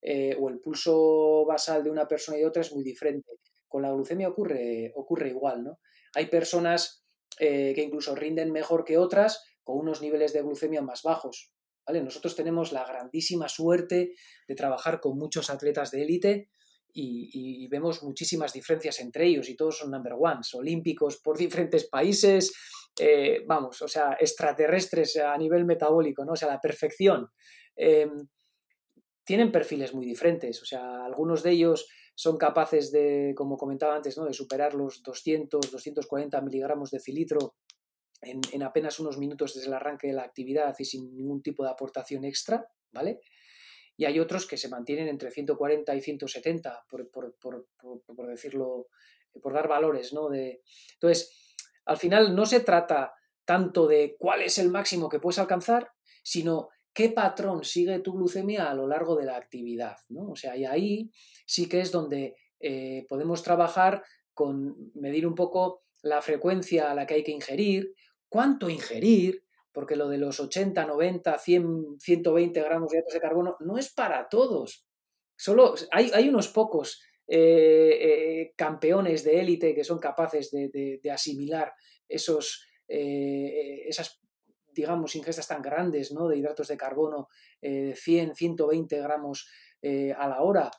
Eh, 0.00 0.36
o 0.40 0.48
el 0.48 0.58
pulso 0.58 1.44
basal 1.44 1.84
de 1.84 1.90
una 1.90 2.08
persona 2.08 2.38
y 2.38 2.40
de 2.40 2.46
otra 2.46 2.62
es 2.62 2.72
muy 2.72 2.82
diferente. 2.82 3.30
Con 3.68 3.82
la 3.82 3.92
glucemia 3.92 4.28
ocurre, 4.28 4.92
ocurre 4.96 5.28
igual, 5.28 5.62
¿no? 5.62 5.80
Hay 6.14 6.26
personas 6.26 7.04
eh, 7.38 7.72
que 7.74 7.82
incluso 7.82 8.14
rinden 8.14 8.52
mejor 8.52 8.84
que 8.84 8.98
otras 8.98 9.44
con 9.62 9.78
unos 9.78 10.00
niveles 10.00 10.32
de 10.32 10.42
glucemia 10.42 10.82
más 10.82 11.02
bajos. 11.02 11.51
Nosotros 11.86 12.36
tenemos 12.36 12.72
la 12.72 12.84
grandísima 12.86 13.48
suerte 13.48 14.14
de 14.46 14.54
trabajar 14.54 15.00
con 15.00 15.18
muchos 15.18 15.50
atletas 15.50 15.90
de 15.90 16.02
élite 16.02 16.48
y, 16.94 17.66
vemos 17.68 18.02
muchísimas 18.02 18.52
diferencias 18.52 19.00
entre 19.00 19.26
ellos 19.26 19.48
y 19.48 19.56
todos 19.56 19.78
son 19.78 19.90
number 19.90 20.12
ones, 20.18 20.54
olímpicos 20.54 21.20
por 21.22 21.38
diferentes 21.38 21.88
países, 21.88 22.52
eh, 23.00 23.42
vamos, 23.46 23.80
o 23.80 23.88
sea, 23.88 24.16
extraterrestres 24.20 25.16
a 25.16 25.36
nivel 25.38 25.64
metabólico, 25.64 26.24
¿no? 26.24 26.32
O 26.32 26.36
sea, 26.36 26.48
la 26.48 26.60
perfección. 26.60 27.28
Em, 27.74 28.28
tienen 29.24 29.50
perfiles 29.52 29.94
muy 29.94 30.04
diferentes, 30.04 30.60
o 30.60 30.66
sea, 30.66 31.04
algunos 31.04 31.42
de 31.42 31.52
ellos 31.52 31.86
son 32.14 32.36
capaces 32.36 32.92
de, 32.92 33.32
como 33.36 33.56
comentaba 33.56 33.96
antes, 33.96 34.18
¿no? 34.18 34.26
de 34.26 34.32
superar 34.32 34.74
los 34.74 35.02
200, 35.02 35.70
240 35.70 36.40
miligramos 36.42 36.90
de 36.90 37.00
cilitro 37.00 37.54
en, 38.22 38.62
apenas 38.62 39.00
unos 39.00 39.18
minutos 39.18 39.54
desde 39.54 39.68
el 39.68 39.74
arranque 39.74 40.06
de 40.06 40.12
la 40.12 40.22
actividad 40.22 40.74
y 40.78 40.84
sin 40.84 41.14
ningún 41.16 41.42
tipo 41.42 41.64
de 41.64 41.70
aportación 41.70 42.24
extra, 42.24 42.66
¿vale? 42.92 43.20
Y 43.96 44.04
hay 44.04 44.20
otros 44.20 44.46
que 44.46 44.56
se 44.56 44.68
mantienen 44.68 45.08
entre 45.08 45.30
140 45.30 45.94
y 45.94 46.00
170, 46.00 46.86
por, 46.88 47.10
por, 47.10 48.28
decirlo, 48.28 48.88
por 49.42 49.52
dar 49.52 49.68
valores, 49.68 50.12
¿no? 50.12 50.28
De, 50.28 50.62
entonces, 50.94 51.54
al 51.84 51.96
final 51.96 52.34
no 52.34 52.46
se 52.46 52.60
trata 52.60 53.12
tanto 53.44 53.86
de 53.86 54.16
cuál 54.18 54.42
es 54.42 54.58
el 54.58 54.70
máximo 54.70 55.08
que 55.08 55.18
puedes 55.18 55.38
alcanzar, 55.38 55.90
sino 56.22 56.68
qué 56.94 57.08
patrón 57.10 57.64
sigue 57.64 57.98
tu 57.98 58.12
glucemia 58.12 58.70
a 58.70 58.74
lo 58.74 58.86
largo 58.86 59.16
de 59.16 59.26
la 59.26 59.36
actividad, 59.36 59.96
¿no? 60.08 60.30
O 60.30 60.36
sea, 60.36 60.56
y 60.56 60.64
ahí 60.64 61.10
sí 61.44 61.68
que 61.68 61.80
es 61.80 61.90
donde 61.90 62.36
eh, 62.60 63.04
podemos 63.08 63.42
trabajar 63.42 64.04
con 64.32 64.92
medir 64.94 65.26
un 65.26 65.34
poco 65.34 65.82
la 66.02 66.22
frecuencia 66.22 66.90
a 66.90 66.94
la 66.94 67.06
que 67.06 67.14
hay 67.14 67.24
que 67.24 67.32
ingerir, 67.32 67.94
cuánto 68.32 68.70
ingerir, 68.70 69.44
porque 69.72 69.94
lo 69.94 70.08
de 70.08 70.16
los 70.16 70.40
80, 70.40 70.86
90, 70.86 71.38
100, 71.38 72.00
120 72.00 72.62
gramos 72.62 72.90
de 72.90 72.96
hidratos 72.96 73.12
de 73.12 73.20
carbono 73.20 73.56
no 73.60 73.76
es 73.76 73.92
para 73.92 74.26
todos. 74.30 74.86
Solo 75.36 75.74
hay, 75.90 76.28
unos 76.30 76.48
pocos 76.48 77.02
eh, 77.28 77.98
eh, 78.00 78.54
campeones 78.56 79.22
de 79.22 79.38
élite 79.38 79.74
que 79.74 79.84
son 79.84 79.98
capaces 79.98 80.50
de, 80.50 80.98
asimilar 81.12 81.74
esos, 82.08 82.66
eh, 82.88 83.82
esas, 83.86 84.18
digamos, 84.72 85.14
ingestas 85.14 85.48
tan 85.48 85.60
grandes 85.60 86.10
¿no? 86.10 86.26
de 86.26 86.38
hidratos 86.38 86.68
de 86.68 86.78
carbono, 86.78 87.28
100, 87.60 88.34
120 88.34 88.98
gramos 88.98 89.46
a 90.16 90.26
la 90.26 90.40
hora. 90.40 90.70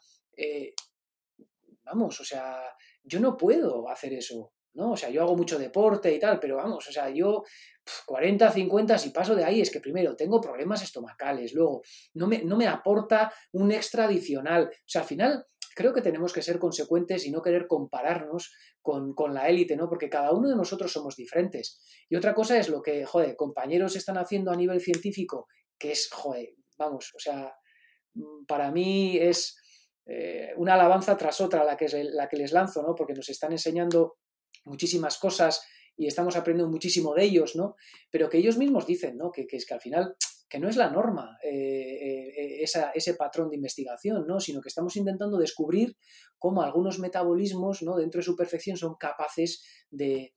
vamos, 1.83 2.19
o 2.19 2.25
sea, 2.25 2.63
yo 3.03 3.19
no 3.19 3.37
puedo 3.37 3.87
hacer 3.89 4.13
eso. 4.13 4.53
¿No? 4.73 4.91
O 4.91 4.97
sea, 4.97 5.09
yo 5.09 5.21
hago 5.21 5.35
mucho 5.35 5.59
deporte 5.59 6.13
y 6.13 6.19
tal, 6.19 6.39
pero 6.39 6.57
vamos, 6.57 6.87
o 6.87 6.91
sea, 6.91 7.09
yo 7.09 7.43
40, 8.05 8.51
50, 8.51 8.97
si 8.97 9.09
paso 9.09 9.35
de 9.35 9.43
ahí 9.43 9.61
es 9.61 9.69
que 9.69 9.79
primero 9.79 10.15
tengo 10.15 10.39
problemas 10.39 10.83
estomacales, 10.83 11.53
luego 11.53 11.81
no 12.13 12.27
me, 12.27 12.43
no 12.43 12.57
me 12.57 12.67
aporta 12.67 13.31
un 13.51 13.71
extra 13.71 14.05
adicional. 14.05 14.69
O 14.71 14.87
sea, 14.87 15.01
al 15.01 15.07
final 15.07 15.45
creo 15.75 15.93
que 15.93 16.01
tenemos 16.01 16.33
que 16.33 16.41
ser 16.41 16.59
consecuentes 16.59 17.25
y 17.25 17.31
no 17.31 17.41
querer 17.41 17.67
compararnos 17.67 18.53
con, 18.81 19.13
la 19.33 19.49
élite, 19.49 19.75
¿no? 19.75 19.89
Porque 19.89 20.09
cada 20.09 20.31
uno 20.31 20.49
de 20.49 20.55
nosotros 20.55 20.91
somos 20.91 21.15
diferentes. 21.15 21.81
Y 22.09 22.15
otra 22.15 22.33
cosa 22.33 22.57
es 22.57 22.69
lo 22.69 22.81
que, 22.81 23.05
joder, 23.05 23.35
compañeros 23.35 23.95
están 23.95 24.17
haciendo 24.17 24.51
a 24.51 24.55
nivel 24.55 24.81
científico, 24.81 25.47
que 25.77 25.91
es, 25.91 26.09
joder, 26.11 26.49
vamos, 26.77 27.11
o 27.15 27.19
sea, 27.19 27.53
mm, 28.13 28.45
para 28.45 28.71
mí 28.71 29.17
es 29.17 29.57
eh, 30.05 30.53
una 30.57 30.73
alabanza 30.73 31.15
tras 31.17 31.39
otra 31.41 31.63
la 31.63 31.77
que, 31.77 31.87
la 32.11 32.27
que 32.27 32.37
les 32.37 32.51
lanzo, 32.51 32.83
¿no? 32.83 32.93
Porque 32.95 33.13
nos 33.13 33.29
están 33.29 33.51
enseñando 33.51 34.17
muchísimas 34.65 35.17
cosas 35.17 35.65
y 35.95 36.07
estamos 36.07 36.35
aprendiendo 36.35 36.71
muchísimo 36.71 37.13
de 37.13 37.23
ellos, 37.23 37.55
¿no? 37.55 37.75
Pero 38.09 38.29
que 38.29 38.37
ellos 38.37 38.57
mismos 38.57 38.87
dicen, 38.87 39.17
¿no? 39.17 39.31
Que, 39.31 39.47
es 39.49 39.65
que 39.65 39.73
al 39.73 39.81
final 39.81 40.15
que 40.53 40.59
no 40.59 40.69
es 40.69 40.75
la 40.75 40.91
norma 40.91 41.39
eh, 41.43 42.61
eh, 42.61 42.63
ese 42.93 43.13
patrón 43.15 43.49
de 43.49 43.55
investigación, 43.55 44.27
¿no? 44.27 44.39
sino 44.39 44.61
que 44.61 44.69
estamos 44.69 44.95
intentando 44.95 45.39
descubrir 45.39 45.97
cómo 46.37 46.61
algunos 46.61 46.99
metabolismos 46.99 47.81
¿no? 47.81 47.97
dentro 47.97 48.19
de 48.19 48.25
su 48.25 48.35
perfección 48.35 48.77
son 48.77 48.93
capaces 48.93 49.63
de, 49.89 50.31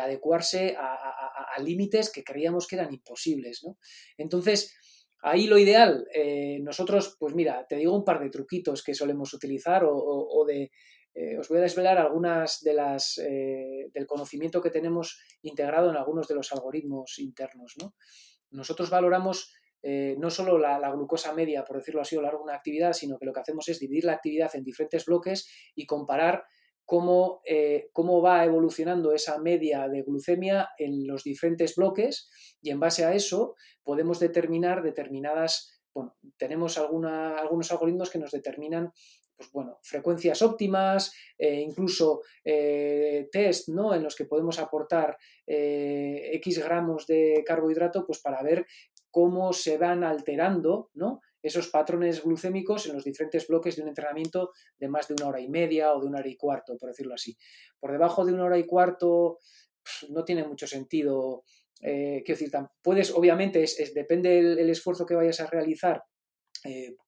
adecuarse 0.00 0.76
a, 0.78 1.60
límites 1.60 2.12
que 2.12 2.22
creíamos 2.22 2.68
que 2.68 2.76
eran 2.76 2.94
imposibles. 2.94 3.64
¿no? 3.64 3.76
Entonces, 4.16 4.72
ahí 5.20 5.48
lo 5.48 5.58
ideal, 5.58 6.06
eh, 6.14 6.60
nosotros, 6.60 7.16
pues 7.18 7.34
mira, 7.34 7.66
te 7.68 7.74
digo 7.74 7.96
un 7.96 8.04
par 8.04 8.20
de 8.20 8.30
truquitos 8.30 8.84
que 8.84 8.94
solemos 8.94 9.34
utilizar 9.34 9.82
o 9.84 10.44
de 10.46 10.70
eh, 11.18 11.38
os 11.38 11.48
voy 11.48 11.58
a 11.58 11.62
desvelar 11.62 11.96
algunas 11.96 12.60
de 12.60 12.74
las 12.74 13.16
eh, 13.16 13.88
del 13.94 14.06
conocimiento 14.06 14.60
que 14.60 14.68
tenemos 14.68 15.18
integrado 15.40 15.88
en 15.88 15.96
algunos 15.96 16.28
de 16.28 16.34
los 16.34 16.52
algoritmos 16.52 17.18
internos. 17.18 17.74
Nosotros 18.50 18.90
valoramos 18.90 19.54
eh, 19.82 20.14
no 20.18 20.28
solo 20.28 20.58
la, 20.58 20.78
glucosa 20.90 21.32
media, 21.32 21.64
por 21.64 21.78
decirlo 21.78 22.02
así, 22.02 22.16
a 22.16 22.18
lo 22.18 22.24
largo 22.24 22.40
de 22.40 22.44
una 22.44 22.56
actividad, 22.56 22.92
sino 22.92 23.18
que 23.18 23.24
lo 23.24 23.32
que 23.32 23.40
hacemos 23.40 23.66
es 23.70 23.80
dividir 23.80 24.04
la 24.04 24.12
actividad 24.12 24.54
en 24.54 24.62
diferentes 24.62 25.06
bloques 25.06 25.48
y 25.74 25.86
comparar 25.86 26.44
cómo, 26.84 27.40
cómo 27.92 28.20
va 28.20 28.44
evolucionando 28.44 29.12
esa 29.12 29.38
media 29.38 29.88
de 29.88 30.02
glucemia 30.02 30.68
en 30.78 31.06
los 31.06 31.24
diferentes 31.24 31.74
bloques 31.74 32.28
y 32.60 32.70
en 32.70 32.78
base 32.78 33.04
a 33.04 33.14
eso 33.14 33.56
podemos 33.82 34.20
determinar 34.20 34.82
determinadas, 34.82 35.80
bueno, 35.92 36.14
tenemos 36.36 36.78
algunos 36.78 37.72
algoritmos 37.72 38.10
que 38.10 38.18
nos 38.18 38.30
determinan 38.30 38.92
pues 39.36 39.50
bueno, 39.52 39.78
frecuencias 39.82 40.40
óptimas, 40.42 41.14
eh, 41.38 41.60
incluso 41.60 42.22
eh, 42.44 43.28
test 43.30 43.68
¿no? 43.68 43.94
en 43.94 44.02
los 44.02 44.16
que 44.16 44.24
podemos 44.24 44.58
aportar 44.58 45.16
eh, 45.46 46.30
X 46.34 46.58
gramos 46.64 47.06
de 47.06 47.44
carbohidrato 47.46 48.06
pues 48.06 48.20
para 48.20 48.42
ver 48.42 48.66
cómo 49.10 49.52
se 49.52 49.76
van 49.76 50.04
alterando 50.04 50.90
¿no? 50.94 51.20
esos 51.42 51.68
patrones 51.68 52.24
glucémicos 52.24 52.86
en 52.86 52.94
los 52.94 53.04
diferentes 53.04 53.46
bloques 53.46 53.76
de 53.76 53.82
un 53.82 53.88
entrenamiento 53.88 54.52
de 54.78 54.88
más 54.88 55.06
de 55.08 55.14
una 55.14 55.28
hora 55.28 55.40
y 55.40 55.48
media 55.48 55.92
o 55.92 56.00
de 56.00 56.06
una 56.06 56.18
hora 56.18 56.28
y 56.28 56.36
cuarto, 56.36 56.76
por 56.78 56.88
decirlo 56.88 57.14
así. 57.14 57.36
Por 57.78 57.92
debajo 57.92 58.24
de 58.24 58.32
una 58.32 58.44
hora 58.44 58.58
y 58.58 58.64
cuarto 58.64 59.38
no 60.08 60.24
tiene 60.24 60.44
mucho 60.44 60.66
sentido. 60.66 61.44
quiero 61.80 62.24
decir, 62.26 62.50
puedes, 62.82 63.12
obviamente, 63.12 63.62
es, 63.62 63.94
depende 63.94 64.42
del 64.56 64.70
esfuerzo 64.70 65.06
que 65.06 65.14
vayas 65.14 65.38
a 65.40 65.46
realizar, 65.46 66.02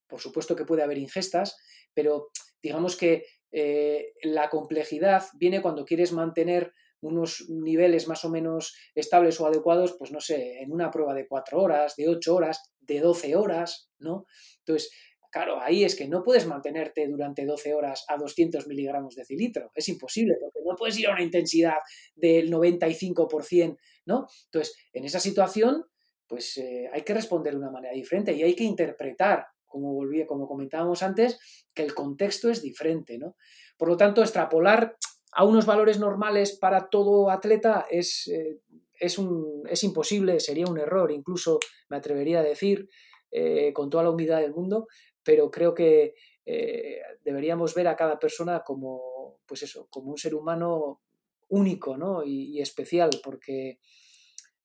por 0.07 0.21
supuesto 0.21 0.55
que 0.55 0.65
puede 0.65 0.85
haber 0.85 0.99
ingestas, 0.99 1.57
pero 1.95 2.29
digamos 2.63 2.97
que 2.97 3.25
eh, 3.51 4.13
la 4.23 4.51
complejidad 4.51 5.25
viene 5.35 5.63
cuando 5.63 5.85
quieres 5.85 6.13
mantener 6.13 6.73
unos 7.01 7.47
niveles 7.49 8.09
más 8.09 8.25
o 8.25 8.31
menos 8.31 8.77
estables 8.95 9.41
o 9.41 9.47
adecuados, 9.47 9.95
pues 9.99 10.11
no 10.11 10.21
sé, 10.21 10.61
en 10.61 10.73
una 10.73 10.91
prueba 10.91 11.15
de 11.15 11.27
4 11.27 11.61
horas, 11.61 11.95
de 11.97 12.09
8 12.09 12.35
horas, 12.35 12.73
de 12.81 13.01
12 13.01 13.37
horas, 13.37 13.91
¿no? 13.99 14.27
Entonces, 14.59 14.91
claro, 15.31 15.61
ahí 15.61 15.85
es 15.85 15.95
que 15.95 16.09
no 16.09 16.25
puedes 16.25 16.47
mantenerte 16.47 17.07
durante 17.07 17.47
12 17.47 17.75
horas 17.75 18.05
a 18.09 18.17
200 18.17 18.67
miligramos 18.67 19.15
de 19.15 19.25
cilitro, 19.25 19.71
es 19.75 19.89
imposible, 19.89 20.35
porque 20.41 20.59
no 20.65 20.75
puedes 20.77 20.99
ir 20.99 21.07
a 21.09 21.13
una 21.13 21.23
intensidad 21.23 21.79
del 22.17 22.51
95%, 22.51 23.79
¿no? 24.07 24.27
Entonces, 24.47 24.77
en 24.93 25.05
esa 25.05 25.21
situación, 25.21 25.85
pues 26.27 26.59
eh, 26.59 26.91
hay 26.93 27.03
que 27.03 27.15
responder 27.15 27.55
de 27.55 27.61
una 27.61 27.71
manera 27.71 27.95
diferente 27.95 28.33
y 28.33 28.43
hay 28.43 28.55
que 28.55 28.65
interpretar 28.65 29.47
como, 29.69 30.01
como 30.27 30.49
comentábamos 30.49 31.03
antes, 31.03 31.39
que 31.75 31.83
el 31.83 31.95
contexto 31.95 32.51
es 32.51 32.63
diferente. 32.63 33.19
¿no? 33.19 33.37
Por 33.77 33.89
lo 33.89 33.97
tanto, 33.97 34.23
extrapolar 34.23 34.97
a 35.33 35.45
unos 35.45 35.67
valores 35.67 35.99
normales 35.99 36.59
para 36.59 36.89
todo 36.89 37.31
atleta 37.31 37.87
es, 37.91 38.29
eh, 38.29 38.61
es, 38.99 39.19
un, 39.19 39.63
es, 39.69 39.85
imposible, 39.85 40.41
sería 40.41 40.67
un 40.67 40.79
error, 40.79 41.13
incluso 41.13 41.59
me 41.89 41.97
atrevería 41.97 42.41
a 42.41 42.43
decir, 42.43 42.89
eh, 43.31 43.73
con 43.73 43.91
toda 43.91 44.05
la 44.05 44.11
humildad 44.11 44.41
del 44.41 44.55
mundo, 44.55 44.89
pero 45.23 45.51
creo 45.51 45.75
que 45.75 46.15
eh, 46.47 47.01
deberíamos 47.23 47.75
ver 47.75 47.89
a 47.89 47.97
cada 47.97 48.19
persona 48.19 48.63
como, 48.65 49.39
pues 49.47 49.63
eso, 49.63 49.87
como 49.91 50.11
un 50.11 50.19
ser 50.19 50.35
humano 50.35 51.03
único 51.49 51.97
¿no? 51.97 52.25
y, 52.25 52.57
y 52.57 52.61
especial, 52.63 53.11
porque 53.23 53.79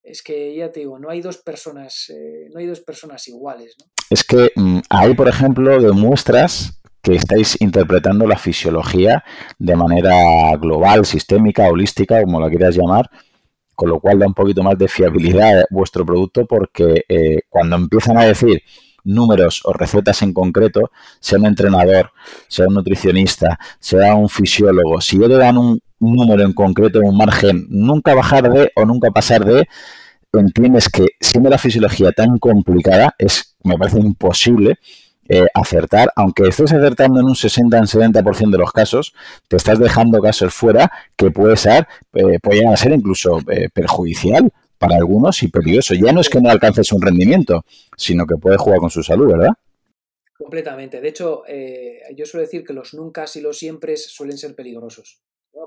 es 0.04 0.22
que 0.22 0.56
ya 0.56 0.72
te 0.72 0.82
digo, 0.82 0.99
no 0.99 1.10
hay 1.10 1.22
dos 1.22 1.38
personas, 1.38 2.10
eh, 2.10 2.49
no 2.54 2.60
hay 2.60 2.68
dos 2.68 2.82
personas 2.82 3.28
iguales. 3.28 3.76
¿no? 3.80 3.86
Es 4.10 4.24
que 4.24 4.51
mm, 4.56 4.80
ahí, 4.89 5.14
por 5.14 5.30
ejemplo, 5.30 5.82
demuestras 5.82 6.82
que 7.01 7.16
estáis 7.16 7.60
interpretando 7.62 8.28
la 8.28 8.38
fisiología 8.38 9.24
de 9.58 9.76
manera 9.76 10.56
global, 10.58 11.06
sistémica, 11.06 11.68
holística, 11.68 12.22
como 12.22 12.39
la 12.39 12.49
quieras 12.49 12.76
llamar, 12.76 13.10
con 13.76 13.89
lo 13.89 13.99
cual 13.99 14.20
da 14.20 14.28
un 14.28 14.34
poquito 14.34 14.64
más 14.64 14.78
de 14.78 14.88
fiabilidad 14.88 15.62
a 15.62 15.66
vuestro 15.70 16.06
producto 16.06 16.45
porque 16.45 17.04
eh, 17.08 17.41
cuando 17.49 17.76
empiezan 17.76 18.18
a 18.18 18.26
decir 18.26 18.62
números 19.04 19.62
o 19.66 19.74
recetas 19.74 20.22
en 20.22 20.34
concreto, 20.34 20.91
sea 21.20 21.39
un 21.39 21.45
entrenador, 21.45 22.12
sea 22.47 22.68
un 22.68 22.76
nutricionista, 22.76 23.60
sea 23.80 24.16
un 24.16 24.30
fisiólogo, 24.30 25.01
si 25.01 25.20
yo 25.20 25.28
te 25.28 25.36
dan 25.36 25.58
un 25.58 25.82
número 26.12 26.43
en 26.43 26.54
concreto, 26.54 26.99
un 26.99 27.18
margen, 27.18 27.68
nunca 27.70 28.14
bajar 28.14 28.51
de 28.51 28.72
o 28.76 28.86
nunca 28.86 29.12
pasar 29.12 29.45
de, 29.45 29.68
entiendes 30.39 30.89
que 30.89 31.08
siendo 31.20 31.49
la 31.49 31.58
fisiología 31.58 32.12
tan 32.12 32.39
complicada, 32.39 33.16
es, 33.18 33.56
me 33.64 33.78
parece 33.78 33.99
imposible 33.99 34.80
eh, 35.30 35.47
acertar, 35.54 36.12
aunque 36.16 36.47
estés 36.47 36.74
acertando 36.74 37.20
en 37.22 37.28
un 37.28 37.36
60 37.36 37.78
en 37.78 37.84
70% 37.86 38.51
de 38.51 38.58
los 38.58 38.72
casos, 38.72 39.14
te 39.47 39.56
estás 39.56 39.80
dejando 39.80 40.20
casos 40.20 40.54
fuera 40.54 40.91
que 41.16 41.32
puede 41.32 41.56
ser, 41.56 41.88
eh, 42.14 42.39
ser 42.76 42.91
incluso 42.91 43.39
eh, 43.49 43.70
perjudicial 43.74 44.51
para 44.78 44.97
algunos 44.97 45.41
y 45.43 45.47
peligroso. 45.47 45.93
Ya 45.93 46.12
no 46.12 46.20
es 46.20 46.30
que 46.30 46.41
no 46.41 46.49
alcances 46.49 46.91
un 46.91 47.01
rendimiento, 47.01 47.64
sino 47.95 48.26
que 48.26 48.36
puedes 48.36 48.60
jugar 48.60 48.80
con 48.80 48.89
su 48.89 49.01
salud, 49.01 49.32
¿verdad? 49.32 49.54
Completamente. 50.38 50.99
De 50.99 51.08
hecho, 51.08 51.43
yo 52.18 52.26
suelo 52.26 52.43
decir 52.43 52.66
que 52.66 52.74
los 52.74 52.93
nunca 52.93 53.26
y 53.34 53.39
los 53.39 53.58
siempre 53.58 53.95
suelen 53.95 54.38
ser 54.38 54.56
peligrosos. 54.56 55.23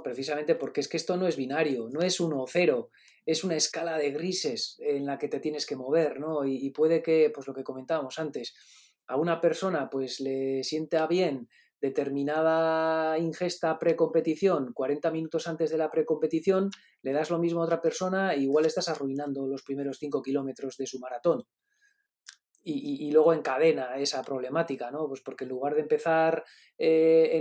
Precisamente 0.06 0.54
porque 0.54 0.80
es 0.80 0.88
que 0.88 0.96
esto 0.96 1.16
no 1.16 1.26
es 1.26 1.36
binario, 1.36 1.88
no 1.92 2.00
es 2.00 2.20
uno 2.20 2.42
o 2.42 2.46
cero, 2.46 2.90
es 3.24 3.42
una 3.42 3.56
escala 3.56 3.98
de 3.98 4.12
grises 4.12 4.76
en 4.78 5.04
la 5.04 5.18
que 5.18 5.28
te 5.28 5.40
tienes 5.40 5.66
que 5.66 5.74
mover, 5.74 6.20
¿no? 6.20 6.44
Y, 6.44 6.70
puede 6.70 7.02
que, 7.02 7.30
pues 7.34 7.46
lo 7.48 7.54
que 7.54 7.64
comentábamos 7.64 8.18
antes, 8.20 8.54
a 9.08 9.16
una 9.16 9.40
persona 9.40 9.90
pues 9.90 10.20
le 10.20 10.62
sienta 10.62 11.06
bien 11.06 11.48
determinada 11.80 13.18
ingesta 13.18 13.78
precompetición 13.78 14.72
40 14.72 15.10
minutos 15.10 15.46
antes 15.46 15.70
de 15.70 15.78
la 15.78 15.90
precompetición, 15.90 16.70
le 17.02 17.12
das 17.12 17.30
lo 17.30 17.38
mismo 17.38 17.60
a 17.60 17.64
otra 17.64 17.80
persona 17.80 18.32
e 18.32 18.40
igual 18.40 18.64
estás 18.64 18.88
arruinando 18.88 19.46
los 19.46 19.62
primeros 19.62 19.98
5 19.98 20.22
kilómetros 20.22 20.76
de 20.76 20.86
su 20.86 20.98
maratón. 20.98 21.44
Y, 22.68 23.12
luego 23.12 23.32
encadena 23.32 23.96
esa 23.96 24.24
problemática, 24.24 24.90
¿no? 24.90 25.06
Pues 25.06 25.20
porque 25.20 25.44
en 25.44 25.50
lugar 25.50 25.76
de 25.76 25.82
empezar 25.82 26.44
eh, 26.76 27.40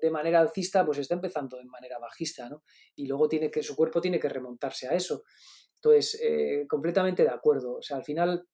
de 0.00 0.10
manera 0.10 0.40
alcista, 0.40 0.84
pues 0.84 0.98
está 0.98 1.14
empezando 1.14 1.56
de 1.56 1.64
manera 1.64 1.98
bajista, 1.98 2.50
¿no? 2.50 2.62
Y 2.94 3.06
luego 3.06 3.26
tiene 3.26 3.50
que, 3.50 3.62
su 3.62 3.74
cuerpo 3.74 4.02
tiene 4.02 4.20
que 4.20 4.28
remontarse 4.28 4.86
a 4.86 4.92
eso. 4.92 5.22
Entonces, 5.84 6.20
eh, 6.22 6.66
completamente 6.68 7.22
de 7.22 7.30
acuerdo. 7.30 7.76
O 7.76 7.82
sea, 7.82 7.98
al 7.98 8.04
final, 8.04 8.46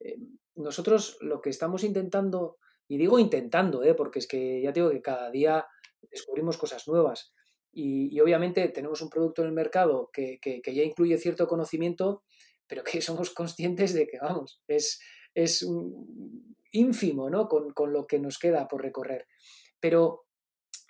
eh, 0.00 0.16
nosotros 0.54 1.18
lo 1.20 1.40
que 1.40 1.50
estamos 1.50 1.84
intentando, 1.84 2.58
y 2.88 2.96
digo 2.96 3.18
intentando, 3.18 3.82
¿eh? 3.84 3.94
porque 3.94 4.18
es 4.18 4.26
que 4.26 4.62
ya 4.62 4.72
digo 4.72 4.90
que 4.90 5.02
cada 5.02 5.30
día 5.30 5.66
descubrimos 6.10 6.56
cosas 6.56 6.88
nuevas. 6.88 7.32
Y, 7.74 8.20
obviamente 8.20 8.68
tenemos 8.68 9.00
un 9.00 9.08
producto 9.08 9.42
en 9.42 9.48
el 9.48 9.54
mercado 9.54 10.10
que, 10.12 10.38
ya 10.42 10.82
incluye 10.82 11.16
cierto 11.18 11.46
conocimiento, 11.46 12.22
pero 12.66 12.84
que 12.84 13.00
somos 13.02 13.30
conscientes 13.30 13.92
de 13.94 14.06
que, 14.06 14.18
vamos, 14.18 14.62
es, 14.66 15.00
es 15.34 15.66
ínfimo 16.72 17.30
¿no? 17.30 17.48
con, 17.48 17.72
con, 17.72 17.92
lo 17.92 18.06
que 18.06 18.18
nos 18.18 18.38
queda 18.38 18.68
por 18.68 18.82
recorrer. 18.82 19.26
Pero 19.80 20.26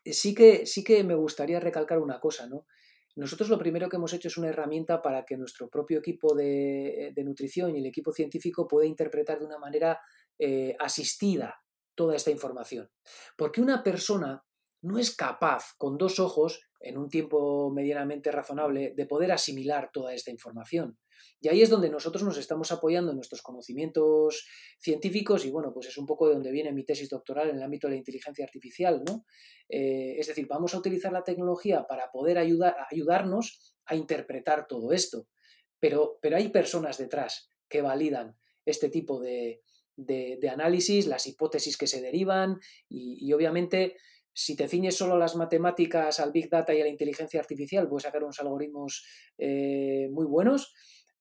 sí 0.04 0.34
que, 0.34 0.66
sí 0.66 0.84
que 0.84 1.04
me 1.04 1.14
gustaría 1.14 1.60
recalcar 1.60 1.98
una 1.98 2.20
cosa, 2.20 2.46
¿no? 2.46 2.66
Nosotros 3.14 3.50
lo 3.50 3.58
primero 3.58 3.88
que 3.88 3.96
hemos 3.96 4.12
hecho 4.14 4.28
es 4.28 4.38
una 4.38 4.48
herramienta 4.48 5.02
para 5.02 5.24
que 5.24 5.36
nuestro 5.36 5.68
propio 5.68 5.98
equipo 5.98 6.34
de, 6.34 7.12
nutrición 7.24 7.74
y 7.76 7.78
el 7.78 7.86
equipo 7.86 8.10
científico 8.10 8.66
pueda 8.66 8.86
interpretar 8.86 9.38
de 9.38 9.44
una 9.44 9.58
manera 9.58 10.00
eh, 10.38 10.74
asistida 10.78 11.62
toda 11.94 12.16
esta 12.16 12.30
información. 12.30 12.90
Porque 13.36 13.60
una 13.60 13.82
persona 13.82 14.46
no 14.80 14.98
es 14.98 15.14
capaz, 15.14 15.74
con 15.76 15.98
dos 15.98 16.18
ojos, 16.18 16.62
en 16.80 16.96
un 16.96 17.10
tiempo 17.10 17.70
medianamente 17.70 18.32
razonable, 18.32 18.94
de 18.96 19.06
poder 19.06 19.30
asimilar 19.30 19.90
toda 19.92 20.14
esta 20.14 20.30
información. 20.30 20.98
Y 21.40 21.48
ahí 21.48 21.62
es 21.62 21.70
donde 21.70 21.90
nosotros 21.90 22.22
nos 22.22 22.38
estamos 22.38 22.72
apoyando 22.72 23.10
en 23.10 23.16
nuestros 23.16 23.42
conocimientos 23.42 24.46
científicos 24.78 25.44
y 25.44 25.50
bueno, 25.50 25.72
pues 25.72 25.88
es 25.88 25.98
un 25.98 26.06
poco 26.06 26.28
de 26.28 26.34
donde 26.34 26.52
viene 26.52 26.72
mi 26.72 26.84
tesis 26.84 27.08
doctoral 27.08 27.50
en 27.50 27.56
el 27.56 27.62
ámbito 27.62 27.86
de 27.86 27.92
la 27.92 27.98
inteligencia 27.98 28.44
artificial, 28.44 29.02
¿no? 29.06 29.24
Eh, 29.68 30.16
es 30.18 30.26
decir, 30.26 30.46
vamos 30.46 30.74
a 30.74 30.78
utilizar 30.78 31.12
la 31.12 31.24
tecnología 31.24 31.86
para 31.88 32.10
poder 32.10 32.38
ayudar, 32.38 32.76
ayudarnos 32.90 33.74
a 33.86 33.96
interpretar 33.96 34.66
todo 34.66 34.92
esto. 34.92 35.28
Pero, 35.80 36.18
pero 36.22 36.36
hay 36.36 36.48
personas 36.50 36.98
detrás 36.98 37.48
que 37.68 37.82
validan 37.82 38.36
este 38.64 38.88
tipo 38.88 39.20
de, 39.20 39.60
análisis, 40.50 41.06
las 41.06 41.26
hipótesis 41.26 41.76
que 41.76 41.86
se 41.86 42.00
derivan 42.00 42.60
y, 42.88 43.32
obviamente 43.32 43.96
si 44.34 44.56
te 44.56 44.66
ciñes 44.66 44.96
solo 44.96 45.14
a 45.14 45.18
las 45.18 45.36
matemáticas, 45.36 46.18
al 46.18 46.32
Big 46.32 46.48
Data 46.48 46.72
y 46.72 46.80
a 46.80 46.84
la 46.84 46.90
inteligencia 46.90 47.38
artificial, 47.38 47.86
puedes 47.86 48.04
sacar 48.04 48.22
unos 48.22 48.40
algoritmos 48.40 49.04
eh, 49.36 50.08
muy 50.10 50.24
buenos, 50.24 50.72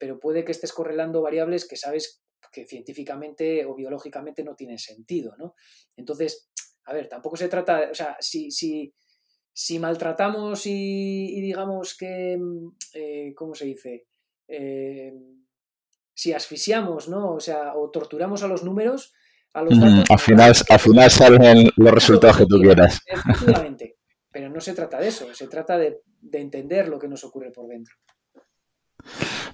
pero 0.01 0.19
puede 0.19 0.43
que 0.43 0.51
estés 0.51 0.73
correlando 0.73 1.21
variables 1.21 1.67
que 1.67 1.77
sabes 1.77 2.23
que 2.51 2.65
científicamente 2.65 3.67
o 3.67 3.75
biológicamente 3.75 4.43
no 4.43 4.55
tienen 4.55 4.79
sentido, 4.79 5.35
¿no? 5.37 5.53
Entonces, 5.95 6.49
a 6.85 6.93
ver, 6.93 7.07
tampoco 7.07 7.37
se 7.37 7.47
trata, 7.47 7.89
o 7.91 7.93
sea, 7.93 8.17
si, 8.19 8.49
si, 8.49 8.95
si 9.53 9.77
maltratamos 9.77 10.65
y, 10.65 11.39
digamos 11.39 11.95
que, 11.95 12.35
eh, 12.95 13.31
¿cómo 13.35 13.53
se 13.53 13.65
dice? 13.65 14.07
Eh, 14.47 15.13
si 16.15 16.33
asfixiamos, 16.33 17.07
¿no? 17.07 17.35
O 17.35 17.39
sea, 17.39 17.75
o 17.75 17.91
torturamos 17.91 18.41
a 18.41 18.47
los 18.47 18.63
números, 18.63 19.13
a 19.53 19.61
los 19.61 19.79
datos, 19.79 20.09
al, 20.09 20.19
final, 20.19 20.53
al 20.67 20.79
final 20.79 21.11
salen 21.11 21.69
los 21.75 21.93
resultados 21.93 22.37
que 22.37 22.47
tú 22.47 22.59
quieras. 22.59 23.01
Efectivamente, 23.05 23.99
pero 24.31 24.49
no 24.49 24.61
se 24.61 24.73
trata 24.73 24.99
de 24.99 25.09
eso, 25.09 25.31
se 25.35 25.47
trata 25.47 25.77
de 25.77 26.01
entender 26.31 26.87
lo 26.87 26.97
que 26.97 27.07
nos 27.07 27.23
ocurre 27.23 27.51
por 27.51 27.67
dentro. 27.67 27.93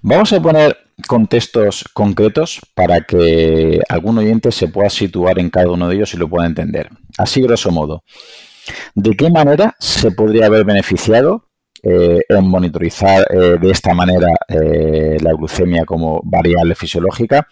Vamos 0.02 0.34
a 0.34 0.42
poner 0.42 0.78
contextos 1.08 1.86
concretos 1.94 2.60
para 2.74 3.02
que 3.02 3.80
algún 3.90 4.18
oyente 4.18 4.52
se 4.52 4.68
pueda 4.68 4.90
situar 4.90 5.40
en 5.40 5.50
cada 5.50 5.70
uno 5.70 5.88
de 5.88 5.96
ellos 5.96 6.14
y 6.14 6.18
lo 6.18 6.28
pueda 6.28 6.48
entender. 6.48 6.90
Así, 7.18 7.42
grosso 7.42 7.72
modo, 7.72 8.04
¿de 8.96 9.16
qué 9.16 9.30
manera 9.30 9.76
se 9.80 10.12
podría 10.12 10.48
haber 10.48 10.66
beneficiado 10.66 11.46
eh, 11.84 12.22
en 12.28 12.50
monitorizar 12.50 13.28
eh, 13.30 13.58
de 13.62 13.70
esta 13.70 13.94
manera 13.94 14.30
eh, 14.48 15.18
la 15.22 15.34
glucemia 15.34 15.86
como 15.86 16.22
variable 16.24 16.74
fisiológica 16.74 17.48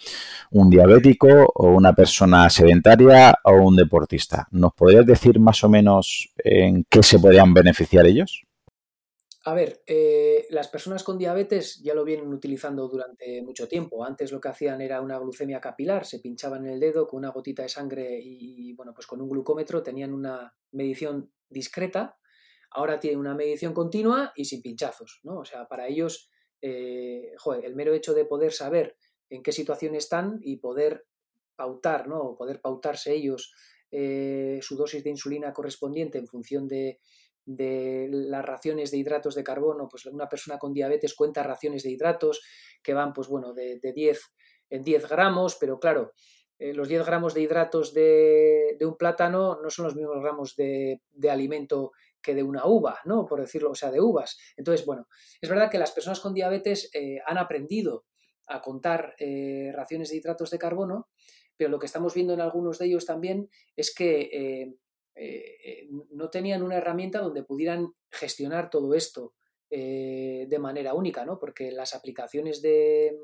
un 0.52 0.70
diabético 0.70 1.28
o 1.54 1.68
una 1.68 1.94
persona 1.94 2.50
sedentaria 2.50 3.36
o 3.44 3.54
un 3.54 3.76
deportista? 3.76 4.48
¿Nos 4.52 4.74
podrías 4.74 5.06
decir 5.06 5.40
más 5.40 5.64
o 5.64 5.70
menos 5.70 6.30
en 6.38 6.86
qué 6.90 7.04
se 7.04 7.20
podrían 7.20 7.54
beneficiar 7.54 8.06
ellos? 8.08 8.46
A 9.48 9.54
ver, 9.54 9.84
eh, 9.86 10.48
las 10.50 10.70
personas 10.70 11.04
con 11.04 11.20
diabetes 11.20 11.80
ya 11.84 11.94
lo 11.94 12.04
vienen 12.04 12.34
utilizando 12.34 12.88
durante 12.88 13.44
mucho 13.44 13.68
tiempo. 13.68 14.04
Antes 14.04 14.32
lo 14.32 14.42
que 14.42 14.48
hacían 14.48 14.82
era 14.82 15.02
una 15.02 15.20
glucemia 15.20 15.62
capilar, 15.62 16.04
se 16.04 16.20
pinchaban 16.20 16.66
en 16.66 16.74
el 16.74 16.80
dedo 16.80 17.08
con 17.08 17.20
una 17.20 17.30
gotita 17.30 17.62
de 17.62 17.70
sangre 17.70 18.20
y, 18.24 18.74
bueno, 18.74 18.96
pues 18.96 19.06
con 19.06 19.22
un 19.22 19.30
glucómetro 19.30 19.84
tenían 19.84 20.16
una 20.16 20.56
medición 20.72 21.32
discreta. 21.48 22.18
Ahora 22.72 23.00
tienen 23.00 23.20
una 23.20 23.36
medición 23.36 23.76
continua 23.76 24.34
y 24.36 24.46
sin 24.46 24.64
pinchazos, 24.64 25.20
¿no? 25.22 25.38
O 25.38 25.46
sea, 25.46 25.68
para 25.68 25.88
ellos, 25.88 26.32
eh, 26.64 27.34
joder, 27.38 27.66
el 27.66 27.76
mero 27.76 27.94
hecho 27.94 28.16
de 28.16 28.26
poder 28.26 28.52
saber 28.52 28.98
en 29.30 29.44
qué 29.44 29.52
situación 29.52 29.94
están 29.94 30.40
y 30.42 30.58
poder 30.58 31.06
pautar, 31.56 32.08
¿no? 32.08 32.36
poder 32.36 32.62
pautarse 32.62 33.14
ellos 33.14 33.54
eh, 33.92 34.60
su 34.62 34.76
dosis 34.76 35.04
de 35.04 35.12
insulina 35.12 35.54
correspondiente 35.54 36.18
en 36.18 36.28
función 36.28 36.68
de 36.68 37.00
de 37.46 38.08
las 38.10 38.44
raciones 38.44 38.92
de 38.92 38.98
hidratos 38.98 39.36
de 39.36 39.44
carbono, 39.44 39.88
pues 39.88 40.06
una 40.08 40.28
persona 40.28 40.58
con 40.58 40.74
diabetes 40.74 41.14
cuenta 41.14 41.44
raciones 41.44 41.84
de 41.84 41.92
hidratos 41.92 42.42
que 42.82 42.94
van, 42.94 43.14
pues 43.14 43.28
bueno, 43.28 43.54
de, 43.54 43.80
10 43.80 44.22
en 44.72 44.82
10 44.82 45.08
gramos, 45.08 45.58
pero 45.60 45.80
claro, 45.80 46.14
eh, 46.58 46.74
los 46.74 46.88
10 46.88 47.06
gramos 47.06 47.34
de 47.34 47.42
hidratos 47.42 47.94
de, 47.94 48.78
un 48.82 48.98
plátano 48.98 49.60
no 49.62 49.70
son 49.70 49.86
los 49.86 49.96
mismos 49.96 50.22
gramos 50.22 50.56
de, 50.56 51.02
alimento 51.30 51.92
que 52.22 52.34
de 52.34 52.44
una 52.44 52.66
uva, 52.66 53.00
¿no? 53.06 53.26
Por 53.28 53.42
decirlo, 53.42 53.70
o 53.72 53.76
sea, 53.76 53.92
de 53.92 54.02
uvas. 54.02 54.38
Entonces, 54.58 54.86
bueno, 54.86 55.08
es 55.40 55.50
verdad 55.50 55.70
que 55.70 55.78
las 55.78 55.92
personas 55.92 56.20
con 56.20 56.34
diabetes 56.34 56.90
eh, 56.94 57.20
han 57.28 57.38
aprendido 57.38 58.06
a 58.48 58.62
contar 58.62 59.16
eh, 59.20 59.72
raciones 59.76 60.10
de 60.10 60.18
hidratos 60.18 60.50
de 60.50 60.58
carbono, 60.58 61.10
pero 61.56 61.70
lo 61.70 61.78
que 61.78 61.86
estamos 61.86 62.16
viendo 62.16 62.34
en 62.34 62.42
algunos 62.42 62.80
de 62.80 62.88
ellos 62.88 63.06
también 63.06 63.50
es 63.76 63.94
que 63.94 64.76
eh, 65.16 65.58
eh, 65.64 65.88
no 66.12 66.30
tenían 66.30 66.62
una 66.62 66.76
herramienta 66.76 67.20
donde 67.20 67.44
pudieran 67.44 67.94
gestionar 68.12 68.70
todo 68.70 68.94
esto 68.94 69.34
eh, 69.70 70.46
de 70.50 70.60
manera 70.60 70.94
única, 70.94 71.26
¿no? 71.26 71.40
Porque 71.40 71.72
las 71.72 71.96
aplicaciones 71.96 72.62
de, 72.62 73.18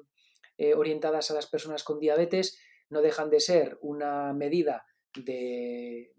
orientadas 0.76 1.32
a 1.32 1.34
las 1.34 1.48
personas 1.48 1.84
con 1.84 2.00
diabetes 2.00 2.60
no 2.90 3.02
dejan 3.02 3.32
de 3.32 3.40
ser 3.40 3.80
una 3.82 4.32
medida 4.32 4.86
de, 5.16 6.12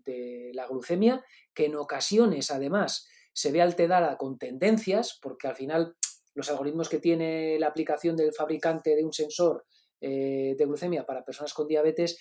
la 0.53 0.67
glucemia 0.67 1.25
que 1.55 1.67
en 1.67 1.77
ocasiones 1.77 2.51
además 2.51 3.09
se 3.33 3.53
ve 3.53 3.63
alterada 3.63 4.19
con 4.19 4.39
tendencias, 4.39 5.19
porque 5.23 5.47
al 5.47 5.55
final 5.55 5.95
los 6.35 6.51
algoritmos 6.51 6.89
que 6.89 6.99
tiene 6.99 7.57
la 7.61 7.69
aplicación 7.69 8.17
del 8.17 8.35
fabricante 8.35 8.97
de 8.97 9.05
un 9.05 9.13
sensor 9.13 9.65
de 10.01 10.57
glucemia 10.59 11.07
para 11.07 11.25
personas 11.25 11.55
con 11.55 11.69
diabetes 11.69 12.19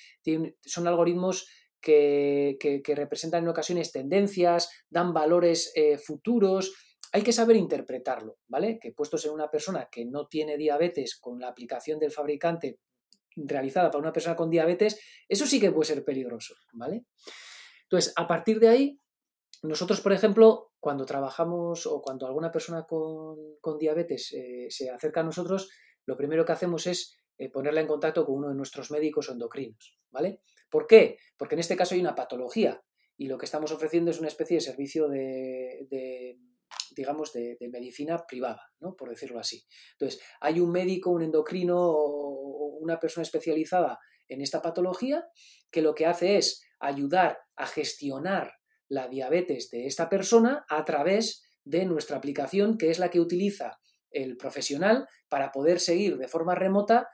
son 0.64 0.88
algoritmos 0.88 1.48
que, 1.82 2.82
representan 2.96 3.44
en 3.44 3.50
ocasiones 3.50 3.92
tendencias, 3.92 4.70
dan 4.90 5.14
valores 5.14 5.74
futuros, 6.06 6.74
hay 7.12 7.24
que 7.24 7.34
saber 7.34 7.58
interpretarlo, 7.58 8.38
¿vale? 8.48 8.80
Que 8.80 8.94
puestos 8.94 9.26
en 9.26 9.32
una 9.32 9.50
persona 9.50 9.90
que 9.92 10.06
no 10.06 10.28
tiene 10.28 10.58
diabetes 10.58 11.18
con 11.20 11.40
la 11.40 11.50
aplicación 11.50 12.00
del 12.00 12.12
fabricante 12.12 12.80
realizada 13.36 13.90
para 13.90 14.02
una 14.02 14.14
persona 14.14 14.36
con 14.36 14.50
diabetes, 14.50 15.00
eso 15.28 15.46
sí 15.46 15.60
que 15.60 15.72
puede 15.72 15.88
ser 15.88 16.04
peligroso, 16.04 16.56
¿vale? 16.74 17.06
Entonces, 17.84 18.14
a 18.16 18.28
partir 18.28 18.60
de 18.60 18.70
ahí, 18.70 19.00
nosotros, 19.64 20.02
por 20.02 20.14
ejemplo, 20.14 20.72
cuando 20.80 21.06
trabajamos 21.06 21.86
o 21.86 22.02
cuando 22.02 22.26
alguna 22.26 22.52
persona 22.52 22.86
con, 22.88 23.78
diabetes 23.78 24.34
eh, 24.34 24.68
se 24.70 24.90
acerca 24.90 25.20
a 25.20 25.24
nosotros, 25.24 25.70
lo 26.06 26.18
primero 26.18 26.46
que 26.46 26.54
hacemos 26.54 26.88
es 26.88 27.18
eh, 27.38 27.50
ponerla 27.50 27.82
en 27.82 27.88
contacto 27.88 28.26
con 28.26 28.36
uno 28.36 28.50
de 28.50 28.56
nuestros 28.56 28.90
médicos 28.92 29.30
endocrinos, 29.30 30.00
¿vale? 30.10 30.42
¿Por 30.72 30.88
qué? 30.88 31.18
Porque 31.38 31.54
en 31.54 31.60
este 31.60 31.76
caso 31.76 31.94
hay 31.94 32.02
una 32.02 32.16
patología 32.16 32.82
y 33.16 33.28
lo 33.28 33.38
que 33.38 33.46
estamos 33.46 33.72
ofreciendo 33.72 34.10
es 34.10 34.18
una 34.20 34.30
especie 34.30 34.58
de 34.58 34.62
servicio 34.62 35.08
de 35.08 36.38
digamos, 36.96 37.34
de, 37.34 37.58
medicina 37.72 38.26
privada, 38.28 38.62
¿no? 38.80 38.96
por 38.96 39.10
decirlo 39.10 39.40
así. 39.40 39.66
Entonces, 39.94 40.22
hay 40.40 40.60
un 40.60 40.72
médico, 40.72 41.12
un 41.12 41.22
endocrino 41.22 41.78
o 41.78 42.78
una 42.80 43.00
persona 43.00 43.24
especializada 43.24 44.00
en 44.28 44.42
esta 44.42 44.62
patología 44.62 45.26
que 45.72 45.82
lo 45.82 45.94
que 45.94 46.06
hace 46.06 46.38
es 46.38 46.64
ayudar 46.80 47.40
a 47.56 47.68
gestionar 47.68 48.54
la 48.88 49.08
diabetes 49.08 49.70
de 49.70 49.86
esta 49.88 50.10
persona 50.10 50.66
a 50.70 50.84
través 50.86 51.44
de 51.64 51.86
nuestra 51.86 52.18
aplicación, 52.18 52.78
que 52.78 52.90
es 52.90 53.00
la 53.00 53.10
que 53.10 53.20
utiliza 53.20 53.80
el 54.10 54.36
profesional 54.36 55.08
para 55.30 55.52
poder 55.52 55.80
seguir 55.80 56.18
de 56.18 56.28
forma 56.28 56.56
remota 56.56 57.08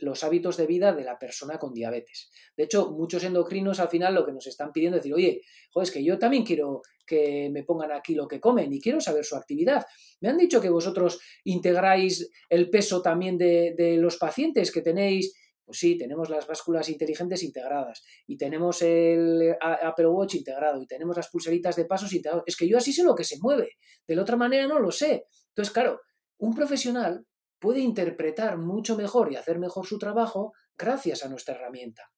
los 0.00 0.24
hábitos 0.24 0.56
de 0.56 0.66
vida 0.66 0.92
de 0.92 1.04
la 1.04 1.18
persona 1.18 1.58
con 1.58 1.72
diabetes. 1.72 2.30
De 2.56 2.64
hecho, 2.64 2.90
muchos 2.92 3.24
endocrinos 3.24 3.80
al 3.80 3.88
final 3.88 4.14
lo 4.14 4.24
que 4.24 4.32
nos 4.32 4.46
están 4.46 4.72
pidiendo 4.72 4.96
es 4.96 5.02
decir, 5.02 5.14
oye, 5.14 5.42
joder, 5.70 5.88
es 5.88 5.92
que 5.92 6.04
yo 6.04 6.18
también 6.18 6.44
quiero 6.44 6.82
que 7.06 7.50
me 7.50 7.62
pongan 7.62 7.92
aquí 7.92 8.14
lo 8.14 8.26
que 8.26 8.40
comen 8.40 8.72
y 8.72 8.80
quiero 8.80 9.00
saber 9.00 9.24
su 9.24 9.36
actividad. 9.36 9.84
Me 10.20 10.28
han 10.28 10.36
dicho 10.36 10.60
que 10.60 10.70
vosotros 10.70 11.20
integráis 11.44 12.30
el 12.48 12.68
peso 12.68 13.00
también 13.02 13.38
de, 13.38 13.96
los 13.98 14.16
pacientes 14.16 14.72
que 14.72 14.82
tenéis. 14.82 15.34
Pues 15.64 15.78
sí, 15.78 15.98
tenemos 15.98 16.30
las 16.30 16.46
básculas 16.46 16.88
inteligentes 16.88 17.42
integradas 17.42 18.04
y 18.26 18.36
tenemos 18.36 18.82
el 18.82 19.56
Apple 19.60 20.06
Watch 20.06 20.36
integrado 20.36 20.80
y 20.80 20.86
tenemos 20.86 21.16
las 21.16 21.28
pulseritas 21.28 21.74
de 21.74 21.86
pasos 21.86 22.12
integrados. 22.12 22.44
Es 22.46 22.56
que 22.56 22.68
yo 22.68 22.78
así 22.78 22.92
sé 22.92 23.02
lo 23.02 23.16
que 23.16 23.24
se 23.24 23.38
mueve, 23.40 23.70
de 24.06 24.14
la 24.14 24.22
otra 24.22 24.36
manera 24.36 24.68
no 24.68 24.78
lo 24.78 24.92
sé. 24.92 25.26
Entonces, 25.48 25.74
claro, 25.74 26.00
un 26.38 26.54
profesional 26.54 27.26
puede 27.58 27.80
interpretar 27.80 28.58
mucho 28.58 28.96
mejor 28.96 29.32
y 29.32 29.36
hacer 29.36 29.58
mejor 29.58 29.86
su 29.86 29.98
trabajo 29.98 30.52
gracias 30.76 31.24
a 31.24 31.28
nuestra 31.28 31.54
herramienta. 31.54 32.10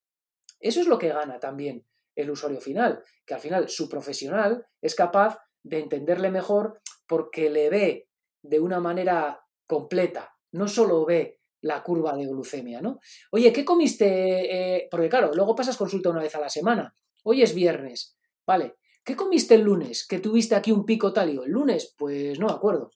Eso 0.60 0.80
es 0.80 0.86
lo 0.86 0.98
que 0.98 1.08
gana 1.08 1.38
también 1.38 1.86
el 2.14 2.30
usuario 2.30 2.60
final, 2.60 3.02
que 3.24 3.34
al 3.34 3.40
final 3.40 3.68
su 3.68 3.88
profesional 3.88 4.66
es 4.80 4.94
capaz 4.94 5.38
de 5.62 5.78
entenderle 5.78 6.30
mejor 6.30 6.80
porque 7.06 7.48
le 7.50 7.70
ve 7.70 8.08
de 8.42 8.60
una 8.60 8.80
manera 8.80 9.40
completa, 9.66 10.34
no 10.52 10.66
solo 10.66 11.04
ve 11.04 11.38
la 11.60 11.82
curva 11.82 12.16
de 12.16 12.26
glucemia, 12.26 12.80
¿no? 12.80 13.00
Oye, 13.32 13.52
¿qué 13.52 13.64
comiste? 13.64 14.76
Eh, 14.76 14.88
porque 14.90 15.08
claro, 15.08 15.32
luego 15.34 15.54
pasas 15.54 15.76
consulta 15.76 16.10
una 16.10 16.22
vez 16.22 16.34
a 16.34 16.40
la 16.40 16.48
semana. 16.48 16.94
Hoy 17.24 17.42
es 17.42 17.54
viernes, 17.54 18.16
¿vale? 18.46 18.76
¿Qué 19.04 19.16
comiste 19.16 19.54
el 19.54 19.62
lunes? 19.62 20.06
Que 20.06 20.20
tuviste 20.20 20.54
aquí 20.54 20.70
un 20.70 20.84
pico 20.84 21.12
tal 21.12 21.30
y 21.30 21.36
el 21.36 21.50
lunes, 21.50 21.94
pues 21.96 22.38
no 22.38 22.46
me 22.46 22.52
acuerdo. 22.52 22.90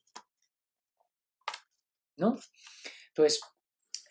¿No? 2.17 2.37
Entonces, 3.09 3.41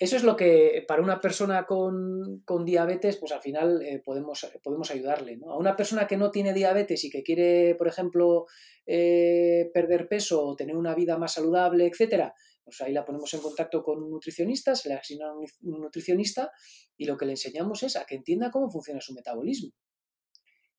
eso 0.02 0.16
es 0.16 0.24
lo 0.24 0.36
que 0.36 0.84
para 0.88 1.04
una 1.04 1.22
persona 1.22 1.68
con, 1.68 2.44
diabetes, 2.66 3.18
pues 3.18 3.32
al 3.32 3.42
final 3.42 3.84
eh, 3.84 4.02
podemos, 4.04 4.50
podemos 4.64 4.90
ayudarle. 4.90 5.40
A 5.48 5.56
una 5.56 5.76
persona 5.76 6.08
que 6.08 6.18
no 6.18 6.32
tiene 6.32 6.56
diabetes 6.56 7.04
y 7.04 7.12
que 7.12 7.22
quiere, 7.22 7.76
por 7.76 7.88
ejemplo, 7.88 8.48
eh, 8.88 9.70
perder 9.74 10.08
peso 10.08 10.44
o 10.44 10.56
tener 10.56 10.76
una 10.76 10.96
vida 10.96 11.20
más 11.20 11.34
saludable, 11.34 11.86
etcétera, 11.86 12.34
pues 12.64 12.82
ahí 12.82 12.94
la 12.94 13.06
ponemos 13.06 13.32
en 13.36 13.42
contacto 13.42 13.84
con 13.84 14.02
un 14.02 14.10
nutricionista, 14.10 14.74
se 14.74 14.90
le 14.90 14.96
asigna 14.96 15.32
un 15.34 15.82
nutricionista 15.82 16.52
y 16.98 17.06
lo 17.06 17.16
que 17.16 17.26
le 17.26 17.34
enseñamos 17.34 17.84
es 17.84 17.96
a 17.96 18.06
que 18.06 18.16
entienda 18.16 18.50
cómo 18.50 18.72
funciona 18.72 19.02
su 19.02 19.14
metabolismo. 19.14 19.72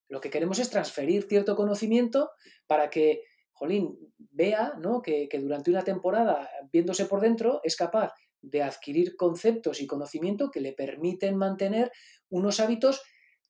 Lo 0.09 0.21
que 0.21 0.31
queremos 0.31 0.59
es 0.59 0.69
transferir 0.69 1.23
cierto 1.29 1.55
conocimiento 1.55 2.31
para 2.67 2.91
que 2.91 3.23
Jolín, 3.53 3.99
vea 4.19 4.75
¿no? 4.81 5.03
que, 5.03 5.29
durante 5.41 5.71
una 5.71 5.85
temporada, 5.85 6.49
viéndose 6.73 7.07
por 7.07 7.21
dentro, 7.21 7.61
es 7.63 7.77
capaz 7.77 8.13
de 8.41 8.63
adquirir 8.63 9.17
conceptos 9.17 9.81
y 9.81 9.87
conocimiento 9.87 10.51
que 10.51 10.61
le 10.61 10.73
permiten 10.73 11.37
mantener 11.37 11.93
unos 12.29 12.59
hábitos 12.61 13.03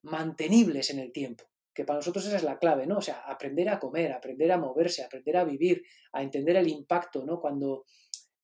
mantenibles 0.03 0.91
en 0.91 0.99
el 0.99 1.13
tiempo, 1.13 1.45
que 1.73 1.85
para 1.85 1.99
nosotros 1.99 2.27
esa 2.27 2.37
es 2.37 2.43
la 2.43 2.59
clave, 2.59 2.87
¿no? 2.87 2.99
O 2.99 3.01
sea, 3.01 3.21
aprender 3.27 3.69
a 3.69 3.79
comer, 3.79 4.13
aprender 4.13 4.53
a 4.53 4.59
moverse, 4.59 5.03
aprender 5.03 5.37
a 5.37 5.45
vivir, 5.45 5.83
a 6.13 6.23
entender 6.23 6.57
el 6.57 6.69
impacto, 6.69 7.25
¿no? 7.25 7.41
Cuando, 7.41 7.85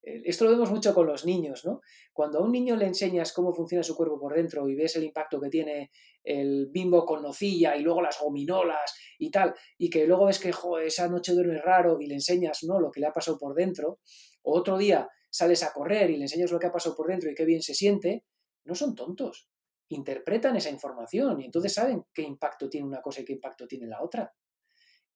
eh, 0.01 0.21
esto 0.25 0.45
lo 0.45 0.51
vemos 0.51 0.71
mucho 0.71 0.93
con 0.95 1.05
los 1.05 1.25
niños, 1.25 1.65
¿no? 1.65 1.81
Cuando 2.13 2.39
a 2.39 2.43
un 2.43 2.51
niño 2.51 2.75
le 2.75 2.85
enseñas 2.87 3.33
cómo 3.33 3.53
funciona 3.53 3.83
su 3.83 3.95
cuerpo 3.95 4.19
por 4.19 4.33
dentro 4.33 4.67
y 4.67 4.75
ves 4.75 4.95
el 4.95 5.03
impacto 5.03 5.39
que 5.39 5.49
tiene 5.49 5.91
el 6.23 6.67
bimbo 6.71 7.05
con 7.05 7.21
nocilla 7.21 7.75
y 7.75 7.81
luego 7.81 8.01
las 8.01 8.19
gominolas 8.19 8.93
y 9.17 9.31
tal, 9.31 9.53
y 9.77 9.89
que 9.89 10.05
luego 10.05 10.25
ves 10.25 10.39
que 10.39 10.51
esa 10.85 11.07
noche 11.07 11.33
duerme 11.33 11.59
raro 11.59 11.99
y 11.99 12.07
le 12.07 12.15
enseñas 12.15 12.63
¿no? 12.63 12.79
lo 12.79 12.91
que 12.91 12.99
le 12.99 13.07
ha 13.07 13.13
pasado 13.13 13.37
por 13.37 13.55
dentro, 13.55 13.99
o 14.43 14.57
otro 14.57 14.77
día 14.77 15.07
sales 15.29 15.63
a 15.63 15.71
correr 15.73 16.09
y 16.09 16.17
le 16.17 16.23
enseñas 16.23 16.51
lo 16.51 16.59
que 16.59 16.67
ha 16.67 16.71
pasado 16.71 16.95
por 16.95 17.07
dentro 17.07 17.29
y 17.29 17.35
qué 17.35 17.45
bien 17.45 17.61
se 17.61 17.73
siente, 17.73 18.25
no 18.65 18.75
son 18.75 18.95
tontos. 18.95 19.49
Interpretan 19.89 20.55
esa 20.55 20.69
información 20.69 21.41
y 21.41 21.45
entonces 21.45 21.73
saben 21.73 22.05
qué 22.13 22.21
impacto 22.21 22.69
tiene 22.69 22.87
una 22.87 23.01
cosa 23.01 23.21
y 23.21 23.25
qué 23.25 23.33
impacto 23.33 23.67
tiene 23.67 23.87
la 23.87 24.03
otra. 24.03 24.31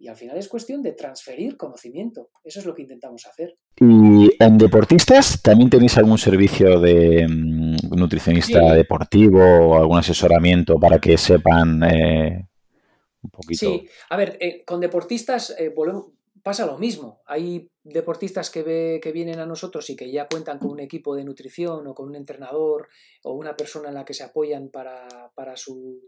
Y 0.03 0.09
al 0.09 0.17
final 0.17 0.35
es 0.35 0.49
cuestión 0.49 0.83
de 0.83 0.91
transferir 0.91 1.55
conocimiento. 1.55 2.29
Eso 2.43 2.59
es 2.59 2.65
lo 2.65 2.75
que 2.75 2.81
intentamos 2.81 3.25
hacer. 3.25 3.57
¿Y 3.79 4.35
en 4.37 4.57
deportistas 4.57 5.41
también 5.41 5.69
tenéis 5.69 5.97
algún 5.97 6.17
servicio 6.17 6.77
de 6.81 7.25
mm, 7.25 7.95
nutricionista 7.95 8.73
deportivo 8.73 9.39
o 9.39 9.75
algún 9.75 9.97
asesoramiento 9.97 10.77
para 10.77 10.99
que 10.99 11.17
sepan 11.17 11.81
eh, 11.83 12.49
un 13.21 13.29
poquito? 13.29 13.59
Sí, 13.59 13.87
a 14.09 14.17
ver, 14.17 14.37
eh, 14.41 14.65
con 14.65 14.81
deportistas 14.81 15.55
eh, 15.57 15.73
pasa 16.43 16.65
lo 16.65 16.77
mismo. 16.77 17.21
Hay 17.25 17.71
deportistas 17.81 18.49
que, 18.49 18.61
ve, 18.61 18.99
que 19.01 19.13
vienen 19.13 19.39
a 19.39 19.45
nosotros 19.45 19.89
y 19.89 19.95
que 19.95 20.11
ya 20.11 20.27
cuentan 20.27 20.59
con 20.59 20.71
un 20.71 20.81
equipo 20.81 21.15
de 21.15 21.23
nutrición 21.23 21.87
o 21.87 21.95
con 21.95 22.09
un 22.09 22.17
entrenador 22.17 22.89
o 23.23 23.35
una 23.35 23.55
persona 23.55 23.87
en 23.87 23.95
la 23.95 24.03
que 24.03 24.13
se 24.13 24.23
apoyan 24.23 24.67
para, 24.67 25.31
para, 25.33 25.55
su, 25.55 26.01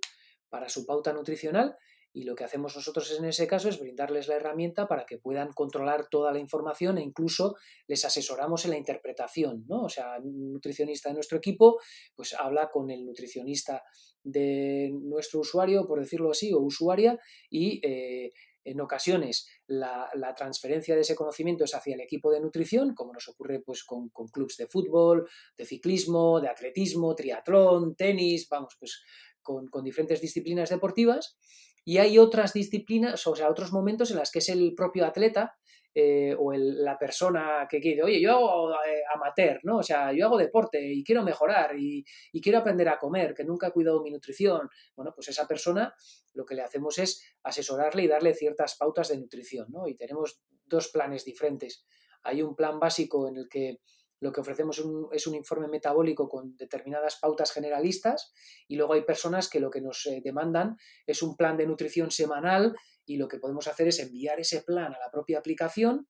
para 0.49 0.67
su 0.67 0.85
pauta 0.85 1.13
nutricional 1.13 1.77
y 2.15 2.23
lo 2.23 2.33
que 2.33 2.45
hacemos 2.45 2.73
nosotros 2.73 3.11
en 3.19 3.25
ese 3.25 3.45
caso 3.45 3.67
es 3.67 3.77
brindarles 3.77 4.29
la 4.29 4.35
herramienta 4.35 4.87
para 4.87 5.05
que 5.05 5.17
puedan 5.17 5.51
controlar 5.51 6.07
toda 6.07 6.31
la 6.31 6.39
información 6.39 6.97
e 6.97 7.03
incluso 7.03 7.55
les 7.87 8.05
asesoramos 8.05 8.63
en 8.63 8.71
la 8.71 8.77
interpretación, 8.77 9.65
¿no? 9.67 9.83
O 9.83 9.89
sea, 9.89 10.17
un 10.23 10.53
nutricionista 10.53 11.09
de 11.09 11.15
nuestro 11.15 11.37
equipo 11.37 11.77
pues 12.15 12.33
habla 12.33 12.69
con 12.71 12.89
el 12.89 13.05
nutricionista 13.05 13.83
de 14.23 14.93
nuestro 14.93 15.41
usuario, 15.41 15.85
por 15.85 15.99
decirlo 15.99 16.31
así, 16.31 16.53
o 16.53 16.59
usuaria 16.59 17.19
y 17.49 17.85
eh, 17.85 18.31
en 18.63 18.79
ocasiones 18.79 19.45
la, 19.67 20.09
transferencia 20.37 20.95
de 20.95 21.01
ese 21.01 21.15
conocimiento 21.15 21.65
es 21.65 21.75
hacia 21.75 21.95
el 21.95 22.01
equipo 22.01 22.31
de 22.31 22.39
nutrición, 22.39 22.95
como 22.95 23.11
nos 23.11 23.27
ocurre 23.27 23.59
pues, 23.59 23.83
con, 23.83 24.07
con 24.07 24.27
clubes 24.29 24.55
de 24.55 24.67
fútbol, 24.67 25.27
de 25.57 25.65
ciclismo, 25.65 26.39
de 26.39 26.47
atletismo, 26.47 27.13
triatlón, 27.13 27.93
tenis, 27.97 28.47
vamos, 28.47 28.77
pues 28.79 29.03
con, 29.41 29.67
con 29.67 29.83
diferentes 29.83 30.21
disciplinas 30.21 30.69
deportivas 30.69 31.37
y 31.85 31.99
hay 31.99 32.17
otras 32.17 32.51
disciplinas, 32.51 33.25
o 33.27 33.35
sea, 33.35 33.49
otros 33.49 33.71
momentos 33.71 34.09
en 34.09 34.17
las 34.17 34.31
que 34.31 34.39
es 34.39 34.49
el 34.49 34.73
propio 34.73 35.05
atleta 35.05 35.55
eh, 35.93 36.35
o 36.37 36.51
la 36.51 36.97
persona 36.97 37.67
que 37.69 37.79
quiere, 37.79 38.03
oye, 38.03 38.19
yo 38.19 38.31
hago 38.31 38.71
eh, 38.83 39.03
amateur, 39.13 39.61
¿no? 39.63 39.77
O 39.77 39.83
sea, 39.83 40.11
yo 40.11 40.25
hago 40.25 40.37
deporte 40.37 40.81
y 40.81 41.03
quiero 41.03 41.23
mejorar 41.23 41.77
y, 41.77 42.03
quiero 42.41 42.57
aprender 42.57 42.89
a 42.89 42.99
comer, 42.99 43.33
que 43.33 43.45
nunca 43.45 43.67
he 43.67 43.71
cuidado 43.71 44.01
mi 44.01 44.11
nutrición. 44.11 44.67
Bueno, 44.95 45.13
pues 45.15 45.29
esa 45.29 45.47
persona 45.47 45.93
lo 46.33 46.43
que 46.43 46.55
le 46.55 46.63
hacemos 46.63 46.97
es 46.97 47.23
asesorarle 47.43 48.03
y 48.03 48.07
darle 48.07 48.33
ciertas 48.33 48.75
pautas 48.75 49.07
de 49.07 49.19
nutrición, 49.19 49.67
¿no? 49.69 49.87
Y 49.87 49.95
tenemos 49.95 50.41
dos 50.65 50.89
planes 50.89 51.23
diferentes. 51.23 51.85
Hay 52.23 52.41
un 52.41 52.55
plan 52.55 52.79
básico 52.79 53.29
en 53.29 53.37
el 53.37 53.47
que 53.47 53.77
lo 54.19 54.31
que 54.31 54.41
ofrecemos 54.41 54.81
es 55.11 55.27
un 55.27 55.35
informe 55.35 55.67
metabólico 55.67 56.29
con 56.29 56.55
determinadas 56.57 57.17
pautas 57.19 57.51
generalistas 57.51 58.33
y 58.67 58.75
luego 58.75 58.93
hay 58.93 59.03
personas 59.03 59.49
que 59.49 59.59
lo 59.59 59.69
que 59.69 59.81
nos 59.81 60.05
eh, 60.05 60.21
demandan 60.23 60.77
es 61.05 61.21
un 61.21 61.35
plan 61.35 61.57
de 61.57 61.67
nutrición 61.67 62.11
semanal 62.11 62.75
y 63.05 63.17
lo 63.17 63.27
que 63.27 63.39
podemos 63.39 63.67
hacer 63.67 63.87
es 63.87 63.99
enviar 63.99 64.39
ese 64.39 64.61
plan 64.61 64.93
a 64.93 64.99
la 64.99 65.11
propia 65.11 65.39
aplicación 65.39 66.07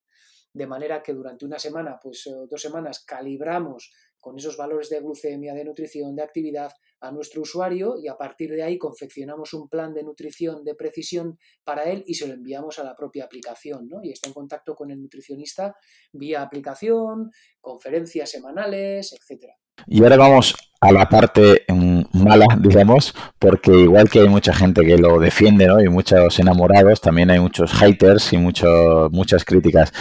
de 0.56 0.66
manera 0.66 1.02
que 1.02 1.12
durante 1.12 1.44
una 1.44 1.58
semana, 1.58 2.00
pues 2.02 2.30
dos 2.48 2.62
semanas, 2.62 3.04
calibramos 3.04 3.92
con 4.20 4.38
esos 4.38 4.56
valores 4.56 4.88
de 4.88 5.00
glucemia, 5.00 5.54
de 5.54 5.64
nutrición, 5.64 6.16
de 6.16 6.22
actividad 6.22 6.72
a 7.00 7.12
nuestro 7.12 7.42
usuario 7.42 7.96
y 8.02 8.08
a 8.08 8.16
partir 8.16 8.50
de 8.50 8.62
ahí 8.62 8.78
confeccionamos 8.78 9.54
un 9.54 9.68
plan 9.68 9.94
de 9.94 10.02
nutrición 10.02 10.64
de 10.64 10.74
precisión 10.74 11.38
para 11.64 11.84
él 11.84 12.02
y 12.06 12.14
se 12.14 12.26
lo 12.26 12.34
enviamos 12.34 12.78
a 12.78 12.84
la 12.84 12.96
propia 12.96 13.24
aplicación, 13.24 13.88
¿no? 13.88 14.02
Y 14.02 14.12
está 14.12 14.28
en 14.28 14.34
contacto 14.34 14.74
con 14.74 14.90
el 14.90 15.00
nutricionista 15.00 15.76
vía 16.12 16.42
aplicación, 16.42 17.30
conferencias 17.60 18.30
semanales, 18.30 19.12
etcétera. 19.12 19.54
Y 19.86 20.02
ahora 20.02 20.16
vamos 20.16 20.54
a 20.80 20.92
la 20.92 21.08
parte 21.08 21.64
mm, 21.68 22.02
mala, 22.12 22.46
digamos, 22.58 23.14
porque 23.38 23.72
igual 23.72 24.08
que 24.08 24.20
hay 24.20 24.28
mucha 24.28 24.54
gente 24.54 24.84
que 24.84 24.96
lo 24.96 25.18
defiende, 25.18 25.66
¿no? 25.66 25.80
Y 25.80 25.88
muchos 25.88 26.38
enamorados, 26.38 27.00
también 27.00 27.30
hay 27.30 27.40
muchos 27.40 27.72
haters 27.72 28.32
y 28.32 28.38
mucho, 28.38 29.08
muchas 29.12 29.44
críticas. 29.44 29.92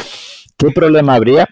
¿Qué 0.58 0.72
problema 0.72 1.16
habría 1.16 1.48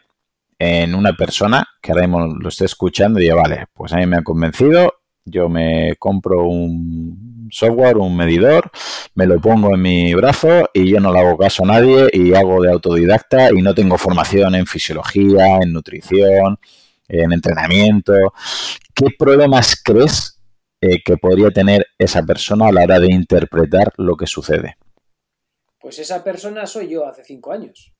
en 0.60 0.96
una 0.96 1.14
persona 1.14 1.68
que 1.82 1.92
ahora 1.92 2.08
mismo 2.08 2.28
lo 2.28 2.50
esté 2.50 2.66
escuchando 2.66 3.20
y 3.20 3.24
diga, 3.24 3.36
vale, 3.36 3.66
pues 3.74 3.94
a 3.94 3.98
mí 3.98 4.06
me 4.06 4.18
ha 4.18 4.24
convencido, 4.24 4.94
yo 5.26 5.50
me 5.50 5.96
compro 5.98 6.44
un 6.44 7.50
software, 7.52 7.98
un 7.98 8.16
medidor, 8.16 8.72
me 9.16 9.26
lo 9.26 9.40
pongo 9.40 9.74
en 9.74 9.82
mi 9.82 10.14
brazo 10.14 10.70
y 10.74 10.90
yo 10.90 11.00
no 11.00 11.14
le 11.14 11.20
hago 11.20 11.38
caso 11.38 11.64
a 11.64 11.68
nadie 11.68 12.10
y 12.12 12.34
hago 12.34 12.62
de 12.62 12.72
autodidacta 12.72 13.52
y 13.52 13.62
no 13.62 13.74
tengo 13.74 13.98
formación 13.98 14.56
en 14.56 14.66
fisiología, 14.66 15.58
en 15.62 15.72
nutrición, 15.72 16.58
en 17.08 17.32
entrenamiento. 17.32 18.14
¿Qué 18.94 19.08
problemas 19.18 19.82
crees 19.82 20.40
eh, 20.82 21.02
que 21.04 21.18
podría 21.18 21.52
tener 21.52 21.88
esa 21.98 22.24
persona 22.24 22.68
a 22.68 22.72
la 22.72 22.84
hora 22.84 23.00
de 23.00 23.08
interpretar 23.14 23.94
lo 23.98 24.18
que 24.18 24.28
sucede? 24.28 24.78
Pues 25.80 26.00
esa 26.00 26.24
persona 26.24 26.66
soy 26.66 26.90
yo 26.90 27.06
hace 27.06 27.24
cinco 27.24 27.52
años. 27.52 27.94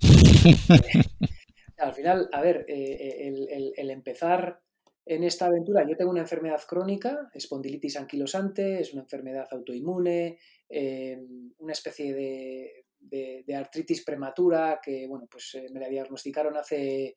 al 1.80 1.94
final, 1.94 2.28
a 2.32 2.40
ver, 2.40 2.64
eh, 2.68 3.28
eh, 3.28 3.72
el, 3.76 3.90
empezar 3.90 4.60
en 5.06 5.24
esta 5.24 5.46
aventura, 5.46 5.86
yo 5.88 5.96
tengo 5.96 6.10
una 6.10 6.20
enfermedad 6.20 6.60
crónica, 6.68 7.30
espondilitis 7.34 7.96
anquilosante, 7.96 8.80
es 8.80 8.92
una 8.92 9.02
enfermedad 9.02 9.48
autoinmune, 9.50 10.38
em, 10.68 11.52
una 11.58 11.72
especie 11.72 12.14
de, 12.14 13.54
artritis 13.54 14.04
prematura 14.04 14.78
que, 14.82 15.06
bueno, 15.08 15.26
pues 15.28 15.54
eh, 15.54 15.66
me 15.72 15.80
la 15.80 15.88
diagnosticaron 15.88 16.56
hace, 16.56 17.16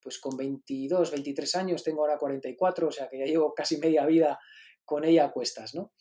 pues 0.00 0.18
con 0.18 0.36
22, 0.36 1.10
23 1.10 1.54
años, 1.56 1.84
tengo 1.84 2.02
ahora 2.02 2.16
44, 2.16 2.88
o 2.88 2.92
sea 2.92 3.08
que 3.08 3.18
ya 3.18 3.26
llevo 3.26 3.52
casi 3.52 3.76
media 3.78 4.06
vida 4.06 4.38
con 4.84 5.04
ella 5.04 5.26
a 5.26 5.32
cuestas, 5.32 5.74
¿no? 5.74 5.92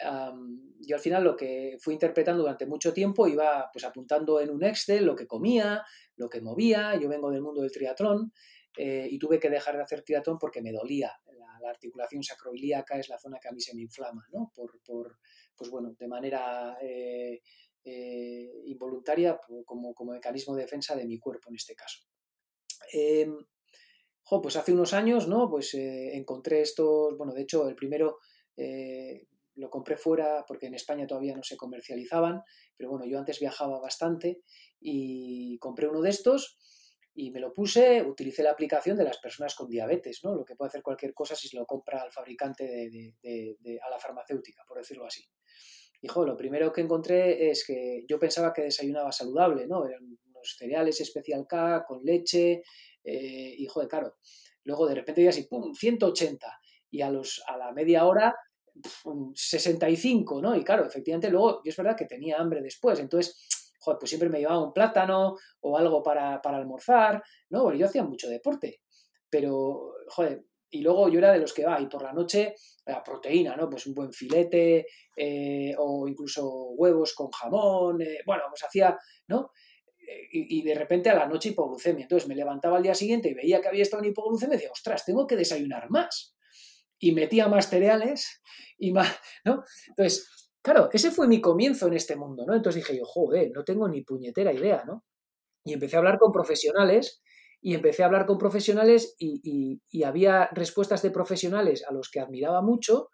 Yo 0.00 0.96
al 0.96 1.00
final 1.00 1.24
lo 1.24 1.36
que 1.36 1.76
fui 1.80 1.94
interpretando 1.94 2.42
durante 2.42 2.66
mucho 2.66 2.92
tiempo 2.92 3.26
iba 3.26 3.70
pues 3.72 3.84
apuntando 3.84 4.40
en 4.40 4.50
un 4.50 4.62
Excel 4.64 5.04
lo 5.04 5.16
que 5.16 5.26
comía, 5.26 5.82
lo 6.16 6.28
que 6.28 6.40
movía, 6.40 6.96
yo 6.96 7.08
vengo 7.08 7.30
del 7.30 7.42
mundo 7.42 7.62
del 7.62 7.72
triatlón 7.72 8.32
eh, 8.76 9.08
y 9.10 9.18
tuve 9.18 9.40
que 9.40 9.48
dejar 9.48 9.76
de 9.76 9.82
hacer 9.82 10.02
triatlón 10.02 10.38
porque 10.38 10.60
me 10.60 10.72
dolía, 10.72 11.12
la, 11.32 11.46
articulación 11.66 12.22
sacroiliaca 12.22 12.96
es 12.96 13.08
la 13.08 13.18
zona 13.18 13.40
que 13.40 13.48
a 13.48 13.50
mí 13.50 13.60
se 13.60 13.74
me 13.74 13.82
inflama, 13.82 14.24
¿no? 14.32 14.52
Por, 14.54 15.18
pues 15.56 15.68
bueno, 15.68 15.96
de 15.98 16.06
manera 16.06 16.78
eh, 16.80 17.42
eh, 17.82 18.52
involuntaria 18.66 19.36
como, 19.64 19.92
como, 19.92 20.12
mecanismo 20.12 20.54
de 20.54 20.62
defensa 20.62 20.94
de 20.94 21.06
mi 21.06 21.18
cuerpo 21.18 21.48
en 21.48 21.56
este 21.56 21.74
caso. 21.74 22.04
Em, 22.92 23.36
pues 24.40 24.54
hace 24.54 24.72
unos 24.72 24.92
años, 24.92 25.26
¿no? 25.26 25.50
Pues 25.50 25.74
encontré 25.74 26.60
estos, 26.60 27.16
bueno, 27.16 27.32
de 27.34 27.42
hecho 27.42 27.68
el 27.68 27.74
primero 27.74 28.18
lo 29.56 29.70
compré 29.70 29.96
fuera 29.96 30.44
porque 30.46 30.66
en 30.66 30.74
España 30.74 31.06
todavía 31.06 31.34
no 31.34 31.42
se 31.42 31.56
comercializaban, 31.56 32.42
pero 32.76 32.90
bueno, 32.90 33.06
yo 33.06 33.18
antes 33.18 33.40
viajaba 33.40 33.80
bastante 33.80 34.42
y 34.80 35.58
compré 35.58 35.88
uno 35.88 36.02
de 36.02 36.10
estos 36.10 36.58
y 37.14 37.30
me 37.30 37.40
lo 37.40 37.54
puse, 37.54 38.02
utilicé 38.02 38.42
la 38.42 38.50
aplicación 38.50 38.98
de 38.98 39.04
las 39.04 39.18
personas 39.18 39.54
con 39.54 39.70
diabetes, 39.70 40.20
¿no? 40.22 40.34
Lo 40.34 40.44
que 40.44 40.54
puede 40.54 40.68
hacer 40.68 40.82
cualquier 40.82 41.14
cosa 41.14 41.34
si 41.34 41.48
se 41.48 41.56
lo 41.56 41.64
compra 41.64 42.02
al 42.02 42.12
fabricante 42.12 42.64
de, 42.64 43.80
a 43.82 43.88
la 43.88 43.98
farmacéutica, 43.98 44.62
por 44.68 44.76
decirlo 44.76 45.06
así. 45.06 45.24
Y 46.02 46.08
lo 46.08 46.36
primero 46.36 46.70
que 46.72 46.82
encontré 46.82 47.50
es 47.50 47.64
que 47.66 48.04
yo 48.06 48.18
pensaba 48.18 48.52
que 48.52 48.62
desayunaba 48.62 49.12
saludable, 49.12 49.66
¿no? 49.66 49.86
Eran 49.86 50.02
unos 50.04 50.56
cereales 50.58 51.00
especial 51.00 51.46
K 51.48 51.84
con 51.88 52.04
leche, 52.04 52.62
eh, 53.02 53.54
y 53.56 53.66
joder, 53.66 53.88
claro. 53.88 54.16
Luego 54.64 54.86
de 54.86 54.96
repente 54.96 55.22
ya 55.22 55.30
así, 55.30 55.44
¡pum! 55.44 55.72
180. 55.72 56.60
Y 56.90 57.00
a, 57.00 57.10
los, 57.10 57.42
a 57.48 57.56
la 57.56 57.72
media 57.72 58.04
hora 58.04 58.36
65, 59.34 60.40
¿no? 60.40 60.54
Y 60.56 60.64
claro, 60.64 60.86
efectivamente 60.86 61.30
luego 61.30 61.62
yo 61.64 61.70
es 61.70 61.76
verdad 61.76 61.96
que 61.96 62.06
tenía 62.06 62.38
hambre 62.38 62.60
después, 62.62 62.98
entonces, 62.98 63.74
joder, 63.78 63.98
pues 63.98 64.10
siempre 64.10 64.28
me 64.28 64.38
llevaba 64.38 64.64
un 64.64 64.72
plátano 64.72 65.36
o 65.60 65.78
algo 65.78 66.02
para, 66.02 66.40
almorzar, 66.42 67.22
¿no? 67.50 67.64
Bueno, 67.64 67.78
yo 67.78 67.86
hacía 67.86 68.04
mucho 68.04 68.28
deporte, 68.28 68.80
pero, 69.30 69.94
joder, 70.08 70.44
y 70.70 70.82
luego 70.82 71.08
yo 71.08 71.18
era 71.18 71.32
de 71.32 71.38
los 71.38 71.52
que 71.52 71.64
va, 71.64 71.80
y 71.80 71.86
por 71.86 72.02
la 72.02 72.12
noche, 72.12 72.54
la 72.84 73.02
proteína, 73.02 73.56
¿no? 73.56 73.70
Pues 73.70 73.86
un 73.86 73.94
buen 73.94 74.12
filete 74.12 74.86
eh, 75.16 75.74
o 75.78 76.08
incluso 76.08 76.70
huevos 76.70 77.14
con 77.14 77.30
jamón, 77.30 78.02
eh, 78.02 78.18
bueno, 78.26 78.44
pues 78.50 78.64
hacía, 78.64 78.98
¿no? 79.28 79.50
Y, 80.30 80.60
y, 80.60 80.62
de 80.62 80.74
repente 80.74 81.10
a 81.10 81.16
la 81.16 81.26
noche 81.26 81.48
hipoglucemia. 81.48 82.04
Entonces 82.04 82.28
me 82.28 82.36
levantaba 82.36 82.76
al 82.76 82.82
día 82.84 82.94
siguiente 82.94 83.30
y 83.30 83.34
veía 83.34 83.60
que 83.60 83.66
había 83.66 83.82
estado 83.82 84.04
en 84.04 84.10
hipoglucemia 84.10 84.54
y 84.54 84.58
decía, 84.58 84.70
ostras, 84.70 85.04
tengo 85.04 85.26
que 85.26 85.34
desayunar 85.34 85.90
más 85.90 86.35
y 87.06 87.12
metía 87.12 87.46
más 87.46 87.68
cereales 87.68 88.42
y 88.78 88.92
más, 88.92 89.16
¿no? 89.44 89.62
Entonces, 89.88 90.50
claro, 90.60 90.88
ese 90.92 91.12
fue 91.12 91.28
mi 91.28 91.40
comienzo 91.40 91.86
en 91.86 91.94
este 91.94 92.16
mundo, 92.16 92.44
¿no? 92.44 92.54
Entonces 92.54 92.82
dije 92.82 92.98
yo, 92.98 93.04
joder, 93.04 93.52
no 93.54 93.62
tengo 93.62 93.88
ni 93.88 94.02
puñetera 94.02 94.52
idea, 94.52 94.82
¿no? 94.84 95.04
Y 95.64 95.72
empecé 95.72 95.96
a 95.96 96.00
hablar 96.00 96.18
con 96.18 96.32
profesionales 96.32 97.22
y 97.60 97.74
empecé 97.74 98.02
a 98.02 98.06
hablar 98.06 98.26
con 98.26 98.38
profesionales 98.38 99.14
y, 99.18 99.80
había 100.04 100.48
respuestas 100.52 101.02
de 101.02 101.10
profesionales 101.10 101.84
a 101.88 101.92
los 101.92 102.10
que 102.10 102.20
admiraba 102.20 102.60
mucho 102.60 103.08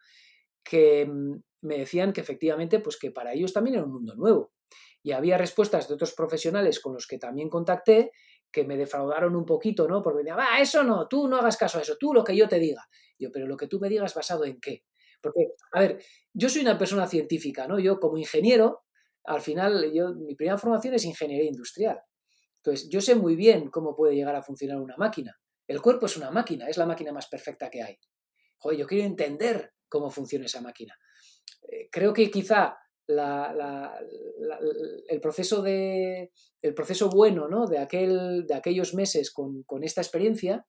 que 0.64 1.06
mm, 1.06 1.42
me 1.62 1.78
decían 1.78 2.12
que 2.14 2.22
efectivamente, 2.22 2.80
pues 2.80 2.96
que 2.98 3.10
para 3.10 3.34
ellos 3.34 3.52
también 3.52 3.76
era 3.76 3.84
un 3.84 3.92
mundo 3.92 4.14
nuevo. 4.14 4.52
Y 5.02 5.12
había 5.12 5.36
respuestas 5.36 5.86
de 5.86 5.94
otros 5.94 6.14
profesionales 6.14 6.80
con 6.80 6.94
los 6.94 7.06
que 7.06 7.18
también 7.18 7.50
contacté 7.50 8.12
que 8.52 8.64
me 8.64 8.76
defraudaron 8.76 9.34
un 9.34 9.46
poquito, 9.46 9.88
¿no? 9.88 10.02
Porque 10.02 10.18
me 10.18 10.22
decían, 10.22 10.38
ah, 10.40 10.60
eso 10.60 10.84
no, 10.84 11.08
tú 11.08 11.26
no 11.26 11.36
hagas 11.38 11.56
caso 11.56 11.78
a 11.78 11.82
eso, 11.82 11.96
tú 11.98 12.12
lo 12.12 12.22
que 12.22 12.36
yo 12.36 12.48
te 12.48 12.58
diga. 12.58 12.86
Yo, 13.18 13.32
pero 13.32 13.46
lo 13.46 13.56
que 13.56 13.66
tú 13.66 13.80
me 13.80 13.88
digas 13.88 14.14
basado 14.14 14.44
en 14.44 14.60
qué? 14.60 14.84
Porque, 15.20 15.48
a 15.72 15.80
ver, 15.80 16.02
yo 16.34 16.48
soy 16.48 16.62
una 16.62 16.76
persona 16.76 17.06
científica, 17.06 17.66
¿no? 17.66 17.78
Yo 17.78 17.98
como 17.98 18.18
ingeniero, 18.18 18.82
al 19.24 19.40
final, 19.40 19.92
yo, 19.92 20.14
mi 20.14 20.34
primera 20.34 20.58
formación 20.58 20.94
es 20.94 21.04
ingeniería 21.04 21.48
industrial. 21.48 22.00
Entonces, 22.56 22.88
yo 22.90 23.00
sé 23.00 23.14
muy 23.14 23.36
bien 23.36 23.70
cómo 23.70 23.94
puede 23.94 24.14
llegar 24.14 24.34
a 24.34 24.42
funcionar 24.42 24.78
una 24.78 24.96
máquina. 24.96 25.40
El 25.66 25.80
cuerpo 25.80 26.06
es 26.06 26.16
una 26.16 26.30
máquina, 26.30 26.68
es 26.68 26.76
la 26.76 26.86
máquina 26.86 27.12
más 27.12 27.28
perfecta 27.28 27.70
que 27.70 27.82
hay. 27.82 27.98
Joder, 28.58 28.78
yo 28.78 28.86
quiero 28.86 29.04
entender 29.04 29.72
cómo 29.88 30.10
funciona 30.10 30.46
esa 30.46 30.60
máquina. 30.60 30.96
Eh, 31.62 31.88
creo 31.90 32.12
que 32.12 32.30
quizá 32.30 32.76
el, 35.08 35.20
proceso 35.20 35.62
de, 35.62 36.30
el 36.62 36.74
proceso 36.74 37.08
bueno 37.08 37.48
¿no? 37.48 37.66
de, 37.66 37.78
aquel, 37.78 38.46
de 38.46 38.54
aquellos 38.54 38.94
meses 38.94 39.32
con, 39.32 39.64
esta 39.82 40.00
experiencia 40.00 40.66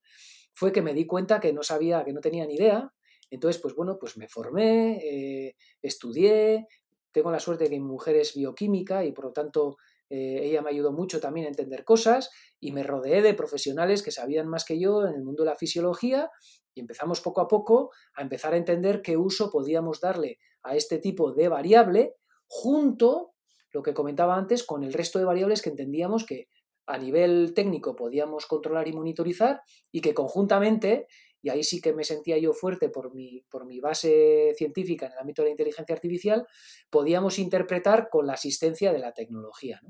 fue 0.54 0.72
que 0.72 0.82
me 0.82 0.94
di 0.94 1.06
cuenta 1.06 1.40
que 1.40 1.54
no 1.54 1.64
sabía, 1.64 2.04
que 2.04 2.14
no 2.14 2.22
tenía 2.22 2.46
ni 2.46 2.56
idea. 2.56 2.92
Entonces, 3.32 3.60
pues 3.62 3.74
bueno, 3.74 3.98
pues 4.00 4.18
me 4.18 4.28
formé, 4.28 5.00
eh, 5.04 5.56
estudié, 5.82 6.68
tengo 7.12 7.32
la 7.32 7.40
suerte 7.40 7.64
de 7.66 7.72
que 7.72 7.80
mi 7.80 7.86
mujer 7.88 8.16
es 8.18 8.36
bioquímica 8.36 9.04
y 9.06 9.12
por 9.12 9.26
lo 9.26 9.32
tanto 9.32 9.78
eh, 10.10 10.42
ella 10.44 10.62
me 10.62 10.70
ayudó 10.70 10.92
mucho 10.92 11.20
también 11.20 11.48
a 11.48 11.50
entender 11.50 11.84
cosas 11.84 12.30
y 12.60 12.72
me 12.72 12.84
rodeé 12.84 13.22
de 13.22 13.34
profesionales 13.34 14.04
que 14.04 14.12
sabían 14.12 14.48
más 14.48 14.66
que 14.66 14.80
yo 14.80 15.08
en 15.08 15.16
el 15.16 15.24
mundo 15.24 15.44
de 15.44 15.50
la 15.50 15.56
fisiología 15.56 16.30
y 16.76 16.82
empezamos 16.82 17.22
poco 17.22 17.42
a 17.42 17.48
poco 17.48 17.92
a 18.16 18.22
empezar 18.22 18.54
a 18.54 18.58
entender 18.58 19.02
qué 19.02 19.18
uso 19.18 19.50
podíamos 19.50 20.02
darle 20.02 20.40
a 20.62 20.76
este 20.76 20.98
tipo 21.00 21.34
de 21.34 21.48
variable 21.48 22.16
junto, 22.48 23.34
lo 23.72 23.84
que 23.84 23.94
comentaba 23.94 24.36
antes, 24.36 24.64
con 24.64 24.84
el 24.84 24.94
resto 24.94 25.20
de 25.20 25.26
variables 25.26 25.62
que 25.62 25.70
entendíamos 25.70 26.26
que 26.26 26.48
a 26.86 26.98
nivel 26.98 27.54
técnico 27.54 27.96
podíamos 27.96 28.46
controlar 28.46 28.88
y 28.88 28.94
monitorizar 28.94 29.62
y 29.91 30.02
que 30.02 30.14
conjuntamente, 30.14 31.08
y 31.41 31.50
ahí 31.50 31.64
sí 31.64 31.82
que 31.82 31.94
me 31.94 32.04
sentía 32.04 32.38
yo 32.38 32.54
fuerte 32.54 32.89
por 32.89 33.14
mi, 33.14 33.41
por 33.50 33.66
mi 33.66 33.80
base 33.80 34.54
científica 34.58 35.06
en 35.06 35.14
el 35.14 35.20
ámbito 35.20 35.41
de 35.41 35.48
la 35.48 35.52
inteligencia 35.52 35.96
artificial, 35.96 36.48
podíamos 36.89 37.39
interpretar 37.39 38.10
con 38.10 38.28
la 38.28 38.34
asistencia 38.34 38.91
de 38.91 39.00
la 39.00 39.14
tecnología. 39.14 39.82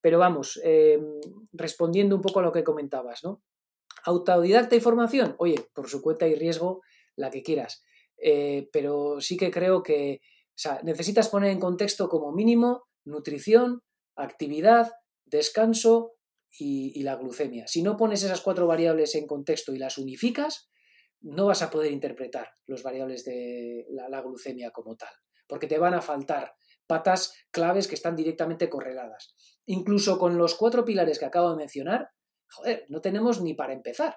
Pero 0.00 0.18
vamos, 0.18 0.60
eh, 0.64 0.98
respondiendo 1.52 2.16
un 2.16 2.22
poco 2.22 2.40
a 2.40 2.42
lo 2.42 2.52
que 2.52 2.64
comentabas, 2.64 3.22
¿no? 3.22 3.42
Autodidacta 4.04 4.74
y 4.74 4.80
formación, 4.80 5.36
oye, 5.38 5.56
por 5.74 5.88
su 5.88 6.02
cuenta 6.02 6.26
y 6.26 6.34
riesgo, 6.34 6.82
la 7.14 7.30
que 7.30 7.42
quieras. 7.42 7.84
Eh, 8.16 8.68
pero 8.72 9.20
sí 9.20 9.36
que 9.36 9.50
creo 9.50 9.82
que 9.82 10.20
o 10.54 10.58
sea, 10.58 10.80
necesitas 10.82 11.28
poner 11.28 11.50
en 11.50 11.60
contexto 11.60 12.08
como 12.08 12.32
mínimo 12.32 12.84
nutrición, 13.04 13.80
actividad, 14.16 14.92
descanso 15.24 16.12
y, 16.58 17.02
la 17.02 17.16
glucemia. 17.16 17.66
Si 17.66 17.82
no 17.82 17.96
pones 17.96 18.22
esas 18.22 18.42
cuatro 18.42 18.66
variables 18.66 19.14
en 19.14 19.26
contexto 19.26 19.74
y 19.74 19.78
las 19.78 19.98
unificas, 19.98 20.70
no 21.20 21.46
vas 21.46 21.62
a 21.62 21.70
poder 21.70 21.92
interpretar 21.92 22.50
los 22.66 22.82
variables 22.82 23.24
de 23.24 23.86
la, 23.90 24.20
glucemia 24.20 24.70
como 24.70 24.96
tal, 24.96 25.12
porque 25.46 25.66
te 25.66 25.78
van 25.78 25.94
a 25.94 26.02
faltar 26.02 26.54
patas 26.86 27.34
claves 27.50 27.88
que 27.88 27.94
están 27.94 28.16
directamente 28.16 28.68
correladas. 28.68 29.34
Incluso 29.66 30.18
con 30.18 30.36
los 30.36 30.54
cuatro 30.56 30.84
pilares 30.84 31.18
que 31.18 31.24
acabo 31.24 31.50
de 31.50 31.56
mencionar, 31.56 32.10
joder, 32.50 32.84
no 32.88 33.00
tenemos 33.00 33.40
ni 33.40 33.54
para 33.54 33.72
empezar. 33.72 34.16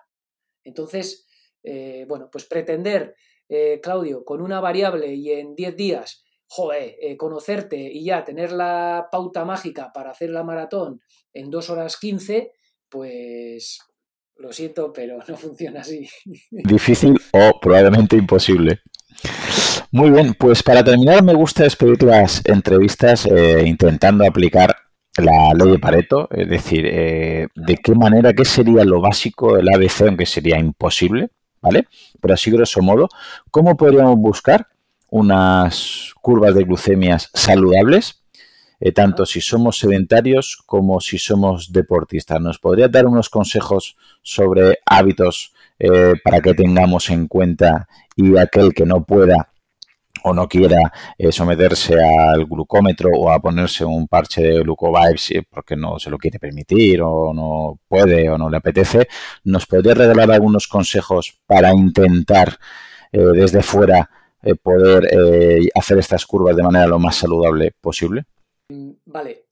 Entonces, 0.64 1.28
eh, 1.64 2.06
bueno, 2.08 2.30
pues 2.32 2.46
pretender, 2.46 3.16
eh, 3.48 3.80
Claudio, 3.82 4.26
con 4.26 4.42
una 4.42 4.60
variable 4.60 5.14
y 5.14 5.32
en 5.32 5.56
10 5.56 5.76
días, 5.76 6.25
joder, 6.48 6.96
conocerte 7.18 7.78
y 7.78 8.06
ya 8.06 8.24
tener 8.24 8.52
la 8.52 9.08
pauta 9.12 9.46
mágica 9.46 9.92
para 9.94 10.12
hacer 10.12 10.30
la 10.30 10.44
maratón 10.44 11.02
en 11.34 11.50
2 11.50 11.70
horas 11.70 11.98
15, 11.98 12.52
pues 12.90 13.80
lo 14.38 14.52
siento, 14.52 14.92
pero 14.94 15.18
no 15.28 15.38
funciona 15.38 15.82
así. 15.82 16.08
Difícil 16.52 17.16
o 17.32 17.60
probablemente 17.60 18.18
imposible. 18.18 18.82
Muy 19.92 20.12
bien, 20.12 20.34
pues 20.34 20.62
para 20.62 20.84
terminar 20.84 21.24
me 21.24 21.34
gusta 21.34 21.64
despedir 21.64 22.04
las 22.04 22.42
entrevistas 22.46 23.26
eh, 23.26 23.64
intentando 23.66 24.26
aplicar 24.26 24.76
la 25.18 25.54
ley 25.54 25.72
de 25.72 25.80
Pareto, 25.80 26.28
es 26.32 26.50
decir, 26.50 26.86
eh, 26.86 27.48
de 27.56 27.78
qué 27.78 27.96
manera, 27.96 28.34
qué 28.34 28.44
sería 28.44 28.84
lo 28.84 29.00
básico 29.00 29.56
del 29.56 29.70
ABC, 29.74 30.02
aunque 30.02 30.26
sería 30.26 30.60
imposible, 30.60 31.30
¿vale? 31.62 31.88
Pero 32.20 32.34
así 32.34 32.52
grosso 32.52 32.82
modo, 32.82 33.08
¿cómo 33.50 33.78
podríamos 33.78 34.18
buscar 34.18 34.68
unas 35.16 36.14
curvas 36.22 36.56
de 36.56 36.64
glucemias 36.64 37.30
saludables? 37.34 38.22
Eh, 38.80 38.92
tanto 38.92 39.26
si 39.26 39.40
somos 39.40 39.78
sedentarios 39.78 40.62
como 40.66 41.00
si 41.00 41.18
somos 41.18 41.72
deportistas. 41.72 42.42
¿Nos 42.42 42.60
podría 42.60 42.90
dar 42.90 43.06
unos 43.06 43.30
consejos 43.30 43.96
sobre 44.22 44.80
hábitos 44.86 45.54
para 46.24 46.40
que 46.40 46.54
tengamos 46.54 47.10
en 47.10 47.28
cuenta 47.28 47.90
y 48.16 48.38
aquel 48.38 48.74
que 48.74 48.86
no 48.86 49.04
pueda 49.04 49.50
o 50.26 50.34
no 50.34 50.48
quiera 50.48 50.92
eh, 51.18 51.32
someterse 51.32 51.96
al 52.04 52.46
glucómetro 52.46 53.10
o 53.12 53.30
a 53.30 53.40
ponerse 53.40 53.86
un 53.86 54.08
parche 54.08 54.42
de 54.42 54.64
glucovibes 54.64 55.32
porque 55.50 55.76
no 55.76 56.00
se 56.00 56.10
lo 56.10 56.18
quiere 56.18 56.40
permitir 56.40 57.02
o 57.02 57.32
no 57.34 57.80
puede 57.88 58.28
o 58.30 58.38
no 58.38 58.50
le 58.50 58.58
apetece, 58.58 59.08
¿nos 59.44 59.68
podría 59.68 59.94
regalar 59.94 60.32
algunos 60.32 60.68
consejos 60.68 61.40
para 61.46 61.72
intentar 61.72 62.58
eh, 63.12 63.20
desde 63.20 63.62
fuera 63.62 64.10
eh, 64.46 64.56
poder 64.56 65.10
hacer 65.76 65.98
estas 65.98 66.26
curvas 66.26 66.56
de 66.56 66.64
manera 66.64 66.88
lo 66.88 67.00
más 67.00 67.18
saludable 67.18 67.72
posible? 67.82 68.24
Mm, 68.70 68.92
vale. 69.06 69.46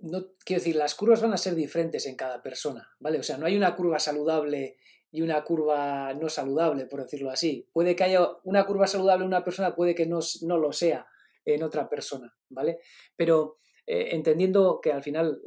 no, 0.00 0.24
quiero 0.44 0.60
decir, 0.60 0.76
las 0.76 0.94
curvas 0.94 1.22
van 1.22 1.32
a 1.32 1.38
ser 1.38 1.54
diferentes 1.54 2.06
en 2.06 2.16
cada 2.16 2.42
persona, 2.42 2.88
¿vale? 2.98 3.18
O 3.18 3.22
sea, 3.22 3.36
no 3.36 3.46
hay 3.46 3.56
una 3.56 3.76
curva 3.76 3.98
saludable 3.98 4.76
y 5.10 5.22
una 5.22 5.42
curva 5.44 6.12
no 6.14 6.28
saludable, 6.28 6.86
por 6.86 7.02
decirlo 7.02 7.30
así. 7.30 7.68
Puede 7.72 7.94
que 7.94 8.04
haya 8.04 8.28
una 8.44 8.66
curva 8.66 8.86
saludable 8.86 9.24
en 9.24 9.28
una 9.28 9.44
persona, 9.44 9.74
puede 9.74 9.94
que 9.94 10.06
no, 10.06 10.18
no 10.42 10.58
lo 10.58 10.72
sea 10.72 11.06
en 11.44 11.62
otra 11.62 11.88
persona, 11.88 12.34
¿vale? 12.48 12.80
Pero 13.14 13.58
eh, 13.86 14.08
entendiendo 14.12 14.80
que 14.82 14.92
al 14.92 15.02
final 15.02 15.40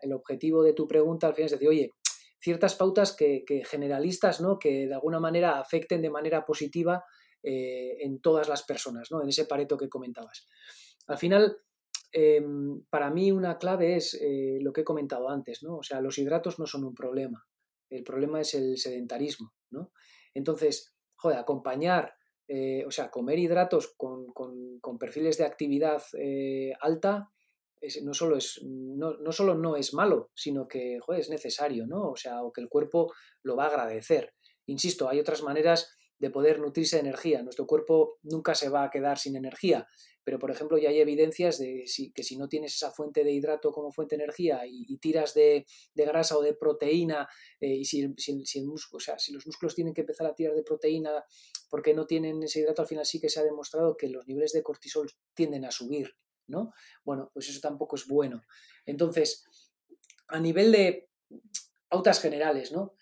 el 0.00 0.12
objetivo 0.12 0.62
de 0.62 0.72
tu 0.72 0.86
pregunta 0.86 1.26
al 1.26 1.34
final 1.34 1.46
es 1.46 1.52
decir, 1.52 1.68
oye, 1.68 1.94
ciertas 2.40 2.74
pautas 2.74 3.14
que, 3.16 3.44
generalistas, 3.64 4.40
¿no? 4.40 4.58
Que 4.58 4.86
de 4.86 4.94
alguna 4.94 5.20
manera 5.20 5.58
afecten 5.58 6.02
de 6.02 6.10
manera 6.10 6.44
positiva 6.44 7.04
eh, 7.42 7.96
en 8.00 8.20
todas 8.20 8.48
las 8.48 8.62
personas, 8.62 9.10
¿no? 9.10 9.22
En 9.22 9.28
ese 9.28 9.44
pareto 9.44 9.76
que 9.76 9.88
comentabas. 9.88 10.48
Al 11.06 11.18
final, 11.18 11.58
em, 12.12 12.82
para 12.90 13.10
mí 13.10 13.32
una 13.32 13.58
clave 13.58 13.96
es 13.96 14.14
eh, 14.14 14.58
lo 14.60 14.72
que 14.72 14.82
he 14.82 14.84
comentado 14.84 15.28
antes, 15.28 15.62
¿no? 15.62 15.78
O 15.78 15.82
sea, 15.82 16.00
los 16.00 16.18
hidratos 16.18 16.58
no 16.58 16.66
son 16.66 16.84
un 16.84 16.94
problema. 16.94 17.46
El 17.90 18.04
problema 18.04 18.40
es 18.40 18.54
el 18.54 18.76
sedentarismo, 18.76 19.54
¿no? 19.70 19.92
Entonces, 20.34 20.94
joder, 21.16 21.38
acompañar, 21.38 22.14
eh, 22.46 22.84
o 22.86 22.90
sea, 22.90 23.10
comer 23.10 23.38
hidratos 23.38 23.94
con, 23.96 24.32
perfiles 24.98 25.36
de 25.38 25.44
actividad 25.44 26.02
eh, 26.18 26.72
no, 28.02 28.14
solo 28.14 28.36
es, 28.36 28.60
no, 28.64 29.16
no, 29.18 29.32
solo 29.32 29.54
no 29.54 29.76
es 29.76 29.94
malo, 29.94 30.30
sino 30.34 30.66
que, 30.68 30.98
es 31.16 31.30
necesario, 31.30 31.86
¿no? 31.86 32.10
O 32.10 32.16
sea, 32.16 32.42
o 32.42 32.52
que 32.52 32.60
el 32.60 32.68
cuerpo 32.68 33.12
lo 33.42 33.56
va 33.56 33.64
a 33.64 33.68
agradecer. 33.68 34.34
Insisto, 34.66 35.08
hay 35.08 35.20
otras 35.20 35.42
maneras 35.42 35.96
de 36.18 36.30
poder 36.30 36.58
nutrirse 36.58 36.96
de 36.96 37.00
energía. 37.00 37.42
Nuestro 37.42 37.66
cuerpo 37.66 38.18
nunca 38.22 38.54
se 38.54 38.68
va 38.68 38.84
a 38.84 38.90
quedar 38.90 39.18
sin 39.18 39.36
energía, 39.36 39.86
pero 40.24 40.38
por 40.38 40.50
ejemplo 40.50 40.76
ya 40.76 40.90
hay 40.90 40.98
evidencias 40.98 41.58
de 41.58 41.84
que 42.14 42.22
si 42.22 42.36
no 42.36 42.48
tienes 42.48 42.74
esa 42.74 42.90
fuente 42.90 43.24
de 43.24 43.32
hidrato 43.32 43.72
como 43.72 43.92
fuente 43.92 44.16
de 44.16 44.24
energía 44.24 44.60
y, 44.66 44.98
tiras 44.98 45.32
de, 45.32 45.64
grasa 45.94 46.36
o 46.36 46.42
de 46.42 46.54
proteína, 46.54 47.26
eh, 47.60 47.76
y 47.76 47.84
si, 47.84 48.06
si, 48.16 48.58
el 48.58 48.66
músculo, 48.66 48.98
o 48.98 49.00
sea, 49.00 49.18
si 49.18 49.32
los 49.32 49.46
músculos 49.46 49.74
tienen 49.74 49.94
que 49.94 50.02
empezar 50.02 50.26
a 50.26 50.34
tirar 50.34 50.54
de 50.54 50.62
proteína 50.62 51.24
porque 51.70 51.94
no 51.94 52.06
tienen 52.06 52.42
ese 52.42 52.60
hidrato, 52.60 52.82
al 52.82 52.88
final 52.88 53.06
sí 53.06 53.20
que 53.20 53.30
se 53.30 53.40
ha 53.40 53.44
demostrado 53.44 53.96
que 53.96 54.08
los 54.08 54.26
niveles 54.26 54.52
de 54.52 54.62
cortisol 54.62 55.10
tienden 55.34 55.64
a 55.64 55.70
subir, 55.70 56.14
¿no? 56.48 56.72
Bueno, 57.04 57.30
pues 57.32 57.48
eso 57.48 57.60
tampoco 57.60 57.96
es 57.96 58.06
bueno. 58.06 58.42
Entonces, 58.86 59.44
a 60.28 60.40
nivel 60.40 60.72
de 60.72 61.08
pautas 61.88 62.20
generales, 62.20 62.72
¿no? 62.72 62.94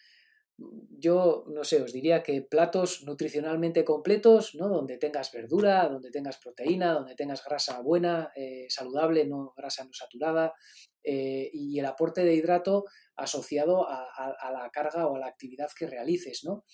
yo 0.58 1.44
no 1.48 1.64
sé, 1.64 1.82
os 1.82 1.92
diría 1.92 2.22
que 2.22 2.40
platos 2.40 3.02
nutricionalmente 3.04 3.84
completos, 3.84 4.54
¿no? 4.54 4.68
Donde 4.68 4.96
tengas 4.96 5.30
verdura, 5.30 5.88
donde 5.88 6.10
tengas 6.10 6.38
proteína, 6.38 6.94
donde 6.94 7.14
tengas 7.14 7.44
grasa 7.44 7.80
buena, 7.80 8.32
eh, 8.34 8.66
saludable, 8.70 9.26
no 9.26 9.52
grasa 9.54 9.84
no 9.84 9.92
saturada, 9.92 10.54
eh, 11.02 11.50
y 11.52 11.78
el 11.78 11.84
aporte 11.84 12.24
de 12.24 12.34
hidrato 12.34 12.84
asociado 13.16 13.86
a, 13.88 14.50
la 14.50 14.70
carga 14.70 15.06
o 15.06 15.16
a 15.16 15.18
la 15.18 15.26
actividad 15.26 15.68
que 15.78 15.86
realices, 15.86 16.42
¿no? 16.44 16.64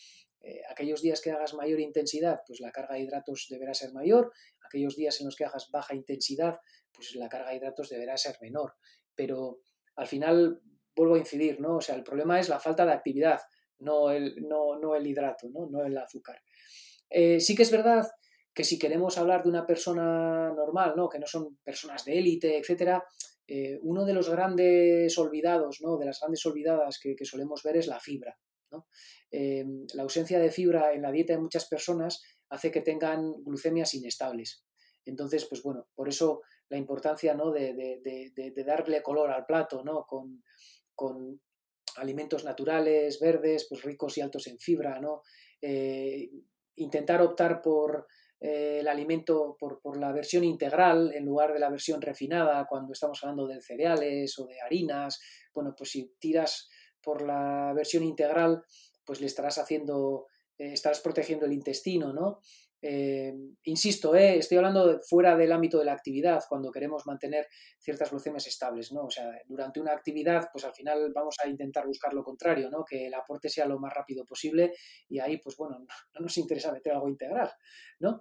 Eh, 0.41 0.61
aquellos 0.71 1.03
días 1.03 1.21
que 1.21 1.31
hagas 1.31 1.55
mayor 1.55 1.81
intensidad, 1.81 2.41
pues 2.47 2.61
la 2.61 2.73
carga 2.73 2.95
de 2.95 3.03
hidratos 3.03 3.47
deberá 3.49 3.75
ser 3.75 3.93
mayor, 3.93 4.33
aquellos 4.73 4.97
días 4.97 5.21
en 5.21 5.27
los 5.27 5.37
que 5.37 5.45
hagas 5.45 5.71
baja 5.71 5.95
intensidad, 5.95 6.59
pues 6.93 7.15
la 7.15 7.29
carga 7.29 7.51
de 7.51 7.57
hidratos 7.57 7.89
deberá 7.91 8.17
ser 8.17 8.37
menor. 8.41 8.75
Pero 9.15 9.61
al 9.97 10.07
final 10.07 10.61
vuelvo 10.97 11.15
a 11.15 11.19
incidir, 11.19 11.61
¿no? 11.61 11.77
O 11.77 11.81
sea, 11.81 11.95
el 11.95 12.03
problema 12.03 12.41
es 12.41 12.49
la 12.49 12.61
falta 12.61 12.85
de 12.85 12.93
actividad 12.93 13.41
no 13.83 14.11
el, 14.11 14.37
no, 14.49 14.79
no 14.79 14.95
el 14.95 15.07
hidrato, 15.07 15.49
¿no? 15.51 15.69
no 15.69 15.85
el 15.85 15.97
azúcar. 15.99 16.41
Eh, 17.11 17.41
sí 17.41 17.55
que 17.55 17.63
es 17.63 17.71
verdad 17.71 18.09
que 18.55 18.65
si 18.65 18.79
queremos 18.79 19.19
hablar 19.19 19.43
de 19.43 19.49
una 19.49 19.67
persona 19.67 20.53
normal, 20.55 20.95
¿no? 20.97 21.09
que 21.09 21.19
no 21.19 21.27
son 21.27 21.59
personas 21.63 22.05
de 22.05 22.19
élite, 22.19 22.59
etcétera, 22.59 23.05
eh, 23.47 23.79
uno 23.83 24.05
de 24.05 24.15
los 24.15 24.31
grandes 24.31 25.17
olvidados, 25.19 25.81
¿no? 25.83 25.99
de 25.99 26.07
las 26.07 26.21
grandes 26.21 26.45
olvidadas 26.47 26.99
que, 26.99 27.17
solemos 27.25 27.63
ver 27.63 27.77
es 27.77 27.87
la 27.87 28.01
fibra. 28.01 28.39
Eh, 29.31 29.67
la 29.95 30.03
ausencia 30.03 30.39
de 30.39 30.51
fibra 30.51 30.95
en 30.95 31.03
la 31.03 31.11
dieta 31.11 31.35
de 31.35 31.41
muchas 31.41 31.69
personas 31.69 32.23
hace 32.53 32.71
que 32.71 32.83
tengan 32.83 33.33
glucemias 33.45 33.95
inestables. 33.95 34.65
Entonces, 35.05 35.47
pues 35.47 35.63
bueno, 35.63 35.89
por 35.95 36.09
eso 36.09 36.43
la 36.69 36.77
importancia 36.77 37.35
¿no? 37.35 37.51
de, 37.51 37.75
de, 37.75 38.65
darle 38.65 39.03
color 39.03 39.31
al 39.31 39.47
plato, 39.47 39.83
¿no? 39.83 40.05
Con, 40.07 40.43
con, 40.95 41.41
alimentos 41.97 42.43
naturales, 42.43 43.21
verdes, 43.21 43.67
pues 43.69 43.83
ricos 43.83 44.17
y 44.17 44.23
altos 44.23 44.47
en 44.47 44.59
fibra, 44.59 44.99
¿no? 44.99 45.21
Eh, 45.61 46.31
intentar 46.77 47.21
optar 47.21 47.61
por 47.61 48.07
eh, 48.41 48.79
el 48.81 48.89
alimento, 48.89 49.57
por, 49.59 49.97
la 49.99 50.11
versión 50.11 50.43
integral 50.43 51.13
en 51.15 51.27
lugar 51.27 51.53
de 51.53 51.59
la 51.59 51.69
versión 51.69 52.01
refinada 52.01 52.67
cuando 52.67 52.93
estamos 52.93 53.23
hablando 53.23 53.47
de 53.47 53.61
cereales 53.61 54.39
o 54.39 54.47
de 54.47 54.61
harinas. 54.61 55.21
Bueno, 55.53 55.75
pues 55.77 55.91
si 55.91 56.15
tiras 56.19 56.71
por 57.03 57.23
la 57.23 57.73
versión 57.75 58.05
integral, 58.05 58.65
pues 59.05 59.21
le 59.21 59.27
estarás 59.27 59.59
haciendo, 59.59 60.29
eh, 60.59 60.73
estarás 60.73 61.01
protegiendo 61.01 61.47
el 61.47 61.53
intestino, 61.53 62.13
¿no? 62.13 62.41
Eh, 62.85 63.33
insisto, 63.63 64.13
eh, 64.17 64.39
estoy 64.39 64.59
hablando 64.59 64.99
fuera 65.09 65.37
del 65.37 65.53
ámbito 65.53 65.79
de 65.79 65.85
la 65.85 65.93
actividad, 65.93 66.43
cuando 66.49 66.73
queremos 66.73 67.07
mantener 67.07 67.47
ciertas 67.79 68.11
glucemias 68.11 68.49
estables, 68.49 68.91
¿no? 68.91 69.05
O 69.05 69.11
sea, 69.11 69.31
durante 69.47 69.81
una 69.81 69.93
actividad, 69.93 70.49
pues 70.53 70.65
al 70.65 70.75
final 70.75 71.13
vamos 71.15 71.37
a 71.43 71.49
intentar 71.49 71.87
buscar 71.87 72.13
lo 72.13 72.25
contrario, 72.25 72.71
¿no? 72.71 72.85
Que 72.85 73.07
el 73.07 73.15
aporte 73.15 73.49
sea 73.49 73.67
lo 73.67 73.79
más 73.79 73.95
rápido 73.95 74.27
posible 74.27 74.73
y 75.09 75.21
ahí, 75.21 75.39
pues 75.39 75.57
bueno, 75.57 75.79
no, 76.15 76.21
nos 76.21 76.37
interesa 76.39 76.73
meter 76.73 76.93
algo 76.93 77.09
integral, 77.09 77.53
¿no? 78.01 78.21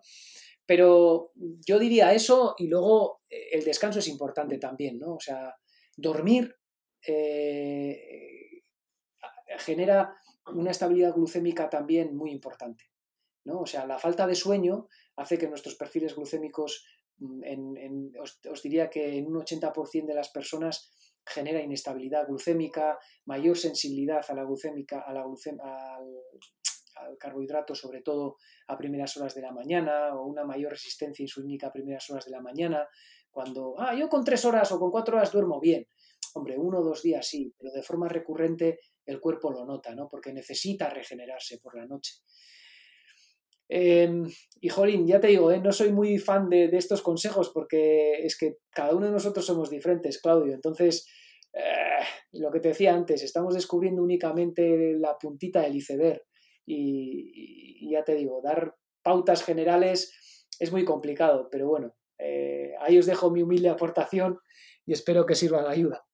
Pero 0.64 1.32
yo 1.36 1.80
diría 1.80 2.14
eso 2.14 2.54
y 2.60 2.68
luego 2.68 3.24
eh, 3.28 3.48
el 3.54 3.64
descanso 3.64 3.98
es 3.98 4.08
importante 4.08 4.60
también, 4.60 5.00
¿no? 5.00 5.16
O 5.16 5.20
sea, 5.20 5.56
dormir 5.98 6.56
genera 9.58 10.16
una 10.48 10.72
estabilidad 10.72 11.14
glucémica 11.14 11.70
también 11.70 12.16
muy 12.16 12.32
importante. 12.32 12.86
O 13.46 13.66
sea, 13.66 13.86
la 13.86 13.98
falta 13.98 14.28
de 14.28 14.36
sueño 14.36 14.88
hace 15.16 15.38
que 15.38 15.48
nuestros 15.48 15.76
perfiles 15.76 16.16
glucémicos, 16.16 16.86
mm, 17.18 18.14
os, 18.20 18.62
diría 18.62 18.90
que 18.90 19.18
en 19.18 19.28
un 19.28 19.38
80% 19.38 20.08
de 20.08 20.16
las 20.16 20.30
personas 20.30 20.92
genera 21.26 21.62
inestabilidad 21.62 22.28
glucémica, 22.28 23.00
mayor 23.26 23.58
sensibilidad 23.58 24.24
a 24.28 24.34
la 24.34 24.44
glucémica, 24.44 25.02
a 25.02 25.14
la 25.14 25.24
al, 25.24 27.18
carbohidrato, 27.18 27.74
sobre 27.74 28.02
todo 28.02 28.38
a 28.68 28.78
primeras 28.78 29.18
horas 29.18 29.34
de 29.34 29.42
la 29.42 29.52
mañana, 29.52 30.16
o 30.16 30.26
una 30.26 30.44
mayor 30.44 30.72
resistencia 30.72 31.24
insulínica 31.24 31.68
a 31.68 31.74
primeras 31.74 32.08
horas 32.12 32.26
de 32.26 32.32
la 32.32 32.42
mañana, 32.42 32.88
cuando, 33.32 33.76
ah, 33.80 33.96
yo 33.96 34.08
con 34.08 34.24
tres 34.24 34.46
horas 34.46 34.72
o 34.72 34.80
con 34.80 34.92
cuatro 34.92 35.18
horas 35.18 35.32
duermo 35.32 35.60
bien. 35.60 35.88
Hombre, 36.34 36.58
uno 36.58 36.80
o 36.80 36.84
dos 36.84 37.02
días 37.02 37.26
sí, 37.26 37.54
pero 37.58 37.72
de 37.72 37.82
forma 37.82 38.08
recurrente 38.08 38.80
el 39.06 39.20
cuerpo 39.20 39.52
lo 39.52 39.66
nota, 39.66 39.94
¿no? 39.96 40.08
Porque 40.10 40.34
necesita 40.34 40.90
regenerarse 40.90 41.60
por 41.60 41.76
la 41.76 41.86
noche. 41.86 42.16
Em, 43.74 44.30
y 44.60 44.68
Jolín, 44.68 45.08
ya 45.08 45.22
te 45.22 45.28
digo, 45.28 45.50
eh, 45.50 45.62
no 45.62 45.72
soy 45.72 45.94
muy 45.94 46.18
fan 46.18 46.50
de, 46.50 46.66
estos 46.74 47.02
consejos 47.02 47.52
porque 47.54 48.26
es 48.26 48.38
que 48.38 48.58
cada 48.70 48.94
uno 48.94 49.06
de 49.06 49.14
nosotros 49.14 49.46
somos 49.46 49.70
diferentes, 49.70 50.22
Claudio. 50.22 50.54
Entonces, 50.54 51.08
eh, 51.54 52.04
lo 52.34 52.52
que 52.52 52.60
te 52.60 52.68
decía 52.70 52.94
antes, 52.94 53.24
estamos 53.24 53.54
descubriendo 53.54 54.04
únicamente 54.04 54.94
la 55.00 55.18
puntita 55.18 55.62
del 55.62 55.78
iceberg 55.78 56.22
y, 56.66 57.90
ya 57.90 58.04
te 58.04 58.16
digo, 58.16 58.42
dar 58.44 58.76
pautas 59.02 59.42
generales 59.42 60.14
es 60.60 60.72
muy 60.74 60.84
complicado, 60.84 61.48
pero 61.50 61.68
bueno, 61.70 61.96
eh, 62.20 62.74
ahí 62.82 62.98
os 62.98 63.06
dejo 63.06 63.32
mi 63.32 63.42
humilde 63.42 63.70
aportación 63.70 64.40
y 64.86 64.92
espero 64.92 65.26
que 65.26 65.36
sirva 65.36 65.64
de 65.64 65.70
ayuda. 65.70 66.06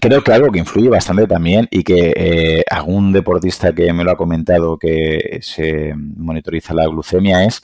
Creo 0.00 0.22
que 0.22 0.32
algo 0.32 0.50
que 0.50 0.60
influye 0.60 0.88
bastante 0.88 1.26
también 1.26 1.68
y 1.70 1.82
que 1.82 2.12
eh, 2.16 2.64
algún 2.70 3.12
deportista 3.12 3.74
que 3.74 3.92
me 3.92 4.04
lo 4.04 4.12
ha 4.12 4.16
comentado 4.16 4.78
que 4.78 5.40
se 5.42 5.92
monitoriza 5.96 6.72
la 6.72 6.86
glucemia 6.86 7.44
es 7.44 7.60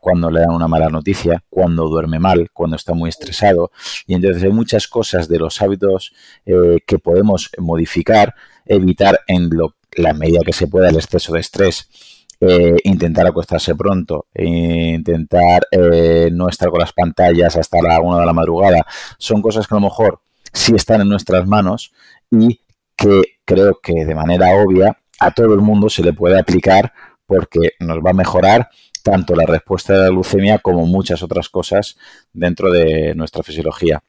cuando 0.00 0.30
le 0.30 0.40
dan 0.40 0.50
una 0.50 0.66
mala 0.66 0.88
noticia, 0.88 1.44
cuando 1.48 1.88
duerme 1.88 2.18
mal, 2.18 2.50
cuando 2.52 2.76
está 2.76 2.94
muy 2.94 3.08
estresado. 3.08 3.70
Y 4.06 4.14
entonces 4.14 4.42
hay 4.42 4.50
muchas 4.50 4.88
cosas 4.88 5.28
de 5.28 5.38
los 5.38 5.60
hábitos 5.62 6.12
eh, 6.46 6.78
que 6.86 6.98
podemos 6.98 7.50
modificar, 7.58 8.34
evitar 8.66 9.20
en 9.28 9.50
lo, 9.50 9.76
la 9.92 10.14
medida 10.14 10.40
que 10.44 10.52
se 10.52 10.66
pueda 10.66 10.88
el 10.88 10.96
exceso 10.96 11.32
de 11.34 11.40
estrés. 11.40 11.88
Eh, 12.42 12.78
intentar 12.84 13.26
acostarse 13.26 13.74
pronto, 13.74 14.26
intentar 14.34 15.66
eh, 15.70 16.30
no 16.32 16.48
estar 16.48 16.70
con 16.70 16.80
las 16.80 16.94
pantallas 16.94 17.54
hasta 17.56 17.82
la 17.82 18.00
una 18.00 18.20
de 18.20 18.24
la 18.24 18.32
madrugada, 18.32 18.86
son 19.18 19.42
cosas 19.42 19.68
que 19.68 19.74
a 19.74 19.78
lo 19.78 19.82
mejor 19.82 20.22
sí 20.52 20.74
están 20.74 21.00
en 21.00 21.08
nuestras 21.08 21.46
manos 21.46 21.92
y 22.30 22.60
que 22.96 23.22
creo 23.44 23.80
que 23.82 24.04
de 24.04 24.14
manera 24.14 24.62
obvia 24.62 24.98
a 25.18 25.30
todo 25.30 25.54
el 25.54 25.60
mundo 25.60 25.88
se 25.88 26.02
le 26.02 26.12
puede 26.12 26.38
aplicar 26.38 26.92
porque 27.26 27.72
nos 27.80 27.98
va 27.98 28.10
a 28.10 28.14
mejorar 28.14 28.68
tanto 29.02 29.34
la 29.34 29.46
respuesta 29.46 29.94
de 29.94 30.00
la 30.00 30.08
glucemia 30.08 30.58
como 30.58 30.86
muchas 30.86 31.22
otras 31.22 31.48
cosas 31.48 31.96
dentro 32.32 32.70
de 32.70 33.14
nuestra 33.14 33.42
fisiología. 33.42 34.02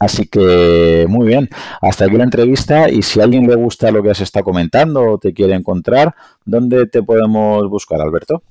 Así 0.00 0.26
que 0.26 1.06
muy 1.08 1.26
bien, 1.26 1.48
hasta 1.80 2.06
aquí 2.06 2.16
la 2.16 2.24
entrevista 2.24 2.88
y 2.90 3.02
si 3.02 3.20
a 3.20 3.24
alguien 3.24 3.46
le 3.46 3.54
gusta 3.54 3.92
lo 3.92 4.02
que 4.02 4.10
has 4.10 4.20
estado 4.20 4.44
comentando 4.44 5.12
o 5.12 5.18
te 5.18 5.32
quiere 5.32 5.54
encontrar, 5.54 6.14
¿dónde 6.44 6.86
te 6.86 7.02
podemos 7.02 7.68
buscar, 7.68 8.00
Alberto? 8.00 8.42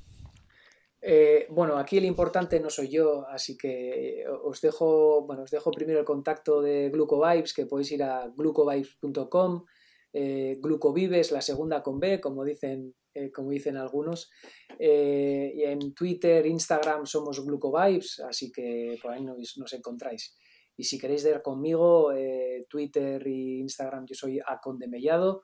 Eh, 1.06 1.48
bueno, 1.50 1.78
aquí 1.78 1.98
el 1.98 2.06
importante 2.06 2.60
no 2.62 2.70
soy 2.70 2.88
yo, 2.88 3.28
así 3.28 3.58
que 3.58 4.24
os 4.44 4.62
dejo, 4.62 5.26
bueno, 5.26 5.44
os 5.44 5.52
dejo 5.52 5.70
primero 5.72 6.00
el 6.00 6.06
contacto 6.06 6.62
de 6.62 6.90
Glucovibes, 6.90 7.54
que 7.54 7.66
podéis 7.66 7.92
ir 7.92 8.04
a 8.04 8.28
glucovibes.com, 8.28 9.66
eh, 10.14 10.58
Glucovives, 10.62 11.32
la 11.32 11.42
segunda 11.42 11.84
con 11.84 12.00
B, 12.00 12.22
como 12.22 12.46
dicen 12.46 12.96
eh, 13.16 13.32
como 13.32 13.52
dicen 13.52 13.78
algunos. 13.78 14.32
Eh, 14.80 15.54
y 15.56 15.64
en 15.64 15.94
Twitter, 15.94 16.46
Instagram 16.46 17.06
somos 17.06 17.46
Glucovibes, 17.46 18.20
así 18.22 18.52
que 18.52 18.98
por 19.02 19.12
ahí 19.12 19.24
nos, 19.24 19.74
encontráis. 19.74 20.36
Y 20.76 20.84
si 20.84 20.98
queréis 20.98 21.24
ver 21.24 21.42
conmigo, 21.44 22.12
eh, 22.12 22.66
Twitter 22.68 23.22
e 23.28 23.60
Instagram, 23.60 24.06
yo 24.08 24.16
soy 24.16 24.40
Acondemellado. 24.44 25.44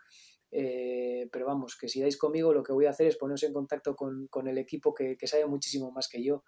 Eh, 0.52 1.30
pero 1.32 1.46
vamos, 1.46 1.78
que 1.78 1.88
si 1.88 2.02
dais 2.02 2.18
conmigo, 2.18 2.54
lo 2.54 2.64
que 2.64 2.74
voy 2.74 2.86
a 2.86 2.90
hacer 2.90 3.08
es 3.08 3.18
poneros 3.18 3.44
en 3.44 3.54
contacto 3.54 3.96
con, 3.96 4.28
con 4.28 4.48
el 4.48 4.58
equipo 4.58 4.94
que, 4.94 5.16
sabe 5.26 5.46
muchísimo 5.46 5.92
más 5.92 6.08
que 6.08 6.24
yo 6.24 6.44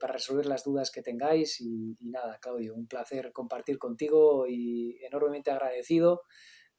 para 0.00 0.14
resolver 0.14 0.46
las 0.46 0.64
dudas 0.64 0.90
que 0.90 1.02
tengáis. 1.02 1.60
Y, 1.60 1.96
y, 2.00 2.10
nada, 2.10 2.38
Claudio, 2.40 2.74
un 2.74 2.86
placer 2.86 3.32
compartir 3.32 3.78
contigo 3.78 4.46
y 4.48 4.98
enormemente 5.04 5.50
agradecido 5.50 6.22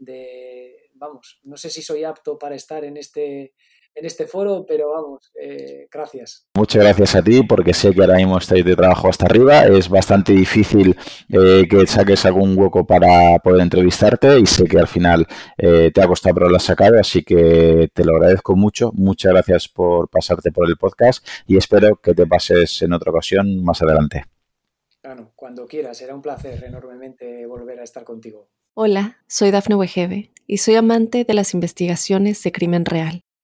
de, 0.01 0.89
vamos, 0.95 1.39
no 1.43 1.57
sé 1.57 1.69
si 1.69 1.81
soy 1.83 2.03
apto 2.03 2.37
para 2.39 2.55
estar 2.55 2.83
en 2.83 2.97
este, 2.97 3.53
en 3.95 4.05
este 4.05 4.25
foro, 4.25 4.65
pero 4.67 4.91
vamos, 4.91 5.31
eh, 5.39 5.87
gracias. 5.91 6.47
Muchas 6.55 6.83
gracias 6.83 7.15
a 7.15 7.21
ti, 7.21 7.41
porque 7.43 7.73
sé 7.73 7.91
que 7.91 8.01
ahora 8.01 8.15
mismo 8.15 8.37
estáis 8.37 8.63
de 8.63 8.75
trabajo 8.75 9.09
hasta 9.09 9.25
arriba. 9.25 9.65
Es 9.65 9.89
bastante 9.89 10.33
difícil 10.33 10.95
eh, 11.29 11.67
que 11.69 11.85
saques 11.87 12.25
algún 12.25 12.57
hueco 12.57 12.85
para 12.85 13.37
poder 13.39 13.61
entrevistarte 13.61 14.39
y 14.39 14.45
sé 14.45 14.65
que 14.65 14.79
al 14.79 14.87
final 14.87 15.27
eh, 15.57 15.91
te 15.93 16.01
ha 16.01 16.07
costado, 16.07 16.35
pero 16.35 16.49
lo 16.49 16.57
has 16.57 16.63
sacado, 16.63 16.99
así 16.99 17.23
que 17.23 17.89
te 17.93 18.03
lo 18.03 18.15
agradezco 18.15 18.55
mucho. 18.55 18.91
Muchas 18.93 19.33
gracias 19.33 19.67
por 19.67 20.09
pasarte 20.09 20.51
por 20.51 20.67
el 20.67 20.77
podcast 20.77 21.25
y 21.45 21.57
espero 21.57 21.97
que 21.97 22.13
te 22.13 22.25
pases 22.25 22.81
en 22.81 22.93
otra 22.93 23.11
ocasión 23.11 23.63
más 23.63 23.81
adelante. 23.81 24.25
Claro, 25.01 25.31
cuando 25.35 25.65
quieras, 25.65 25.97
será 25.97 26.13
un 26.13 26.21
placer 26.21 26.63
enormemente 26.63 27.45
volver 27.47 27.79
a 27.79 27.83
estar 27.83 28.03
contigo. 28.03 28.49
Hola, 28.73 29.17
soy 29.27 29.51
Dafne 29.51 29.75
Wegebe 29.75 30.31
y 30.47 30.57
soy 30.59 30.75
amante 30.75 31.25
de 31.25 31.33
las 31.33 31.53
investigaciones 31.53 32.41
de 32.43 32.51
crimen 32.51 32.85
real. 32.85 33.21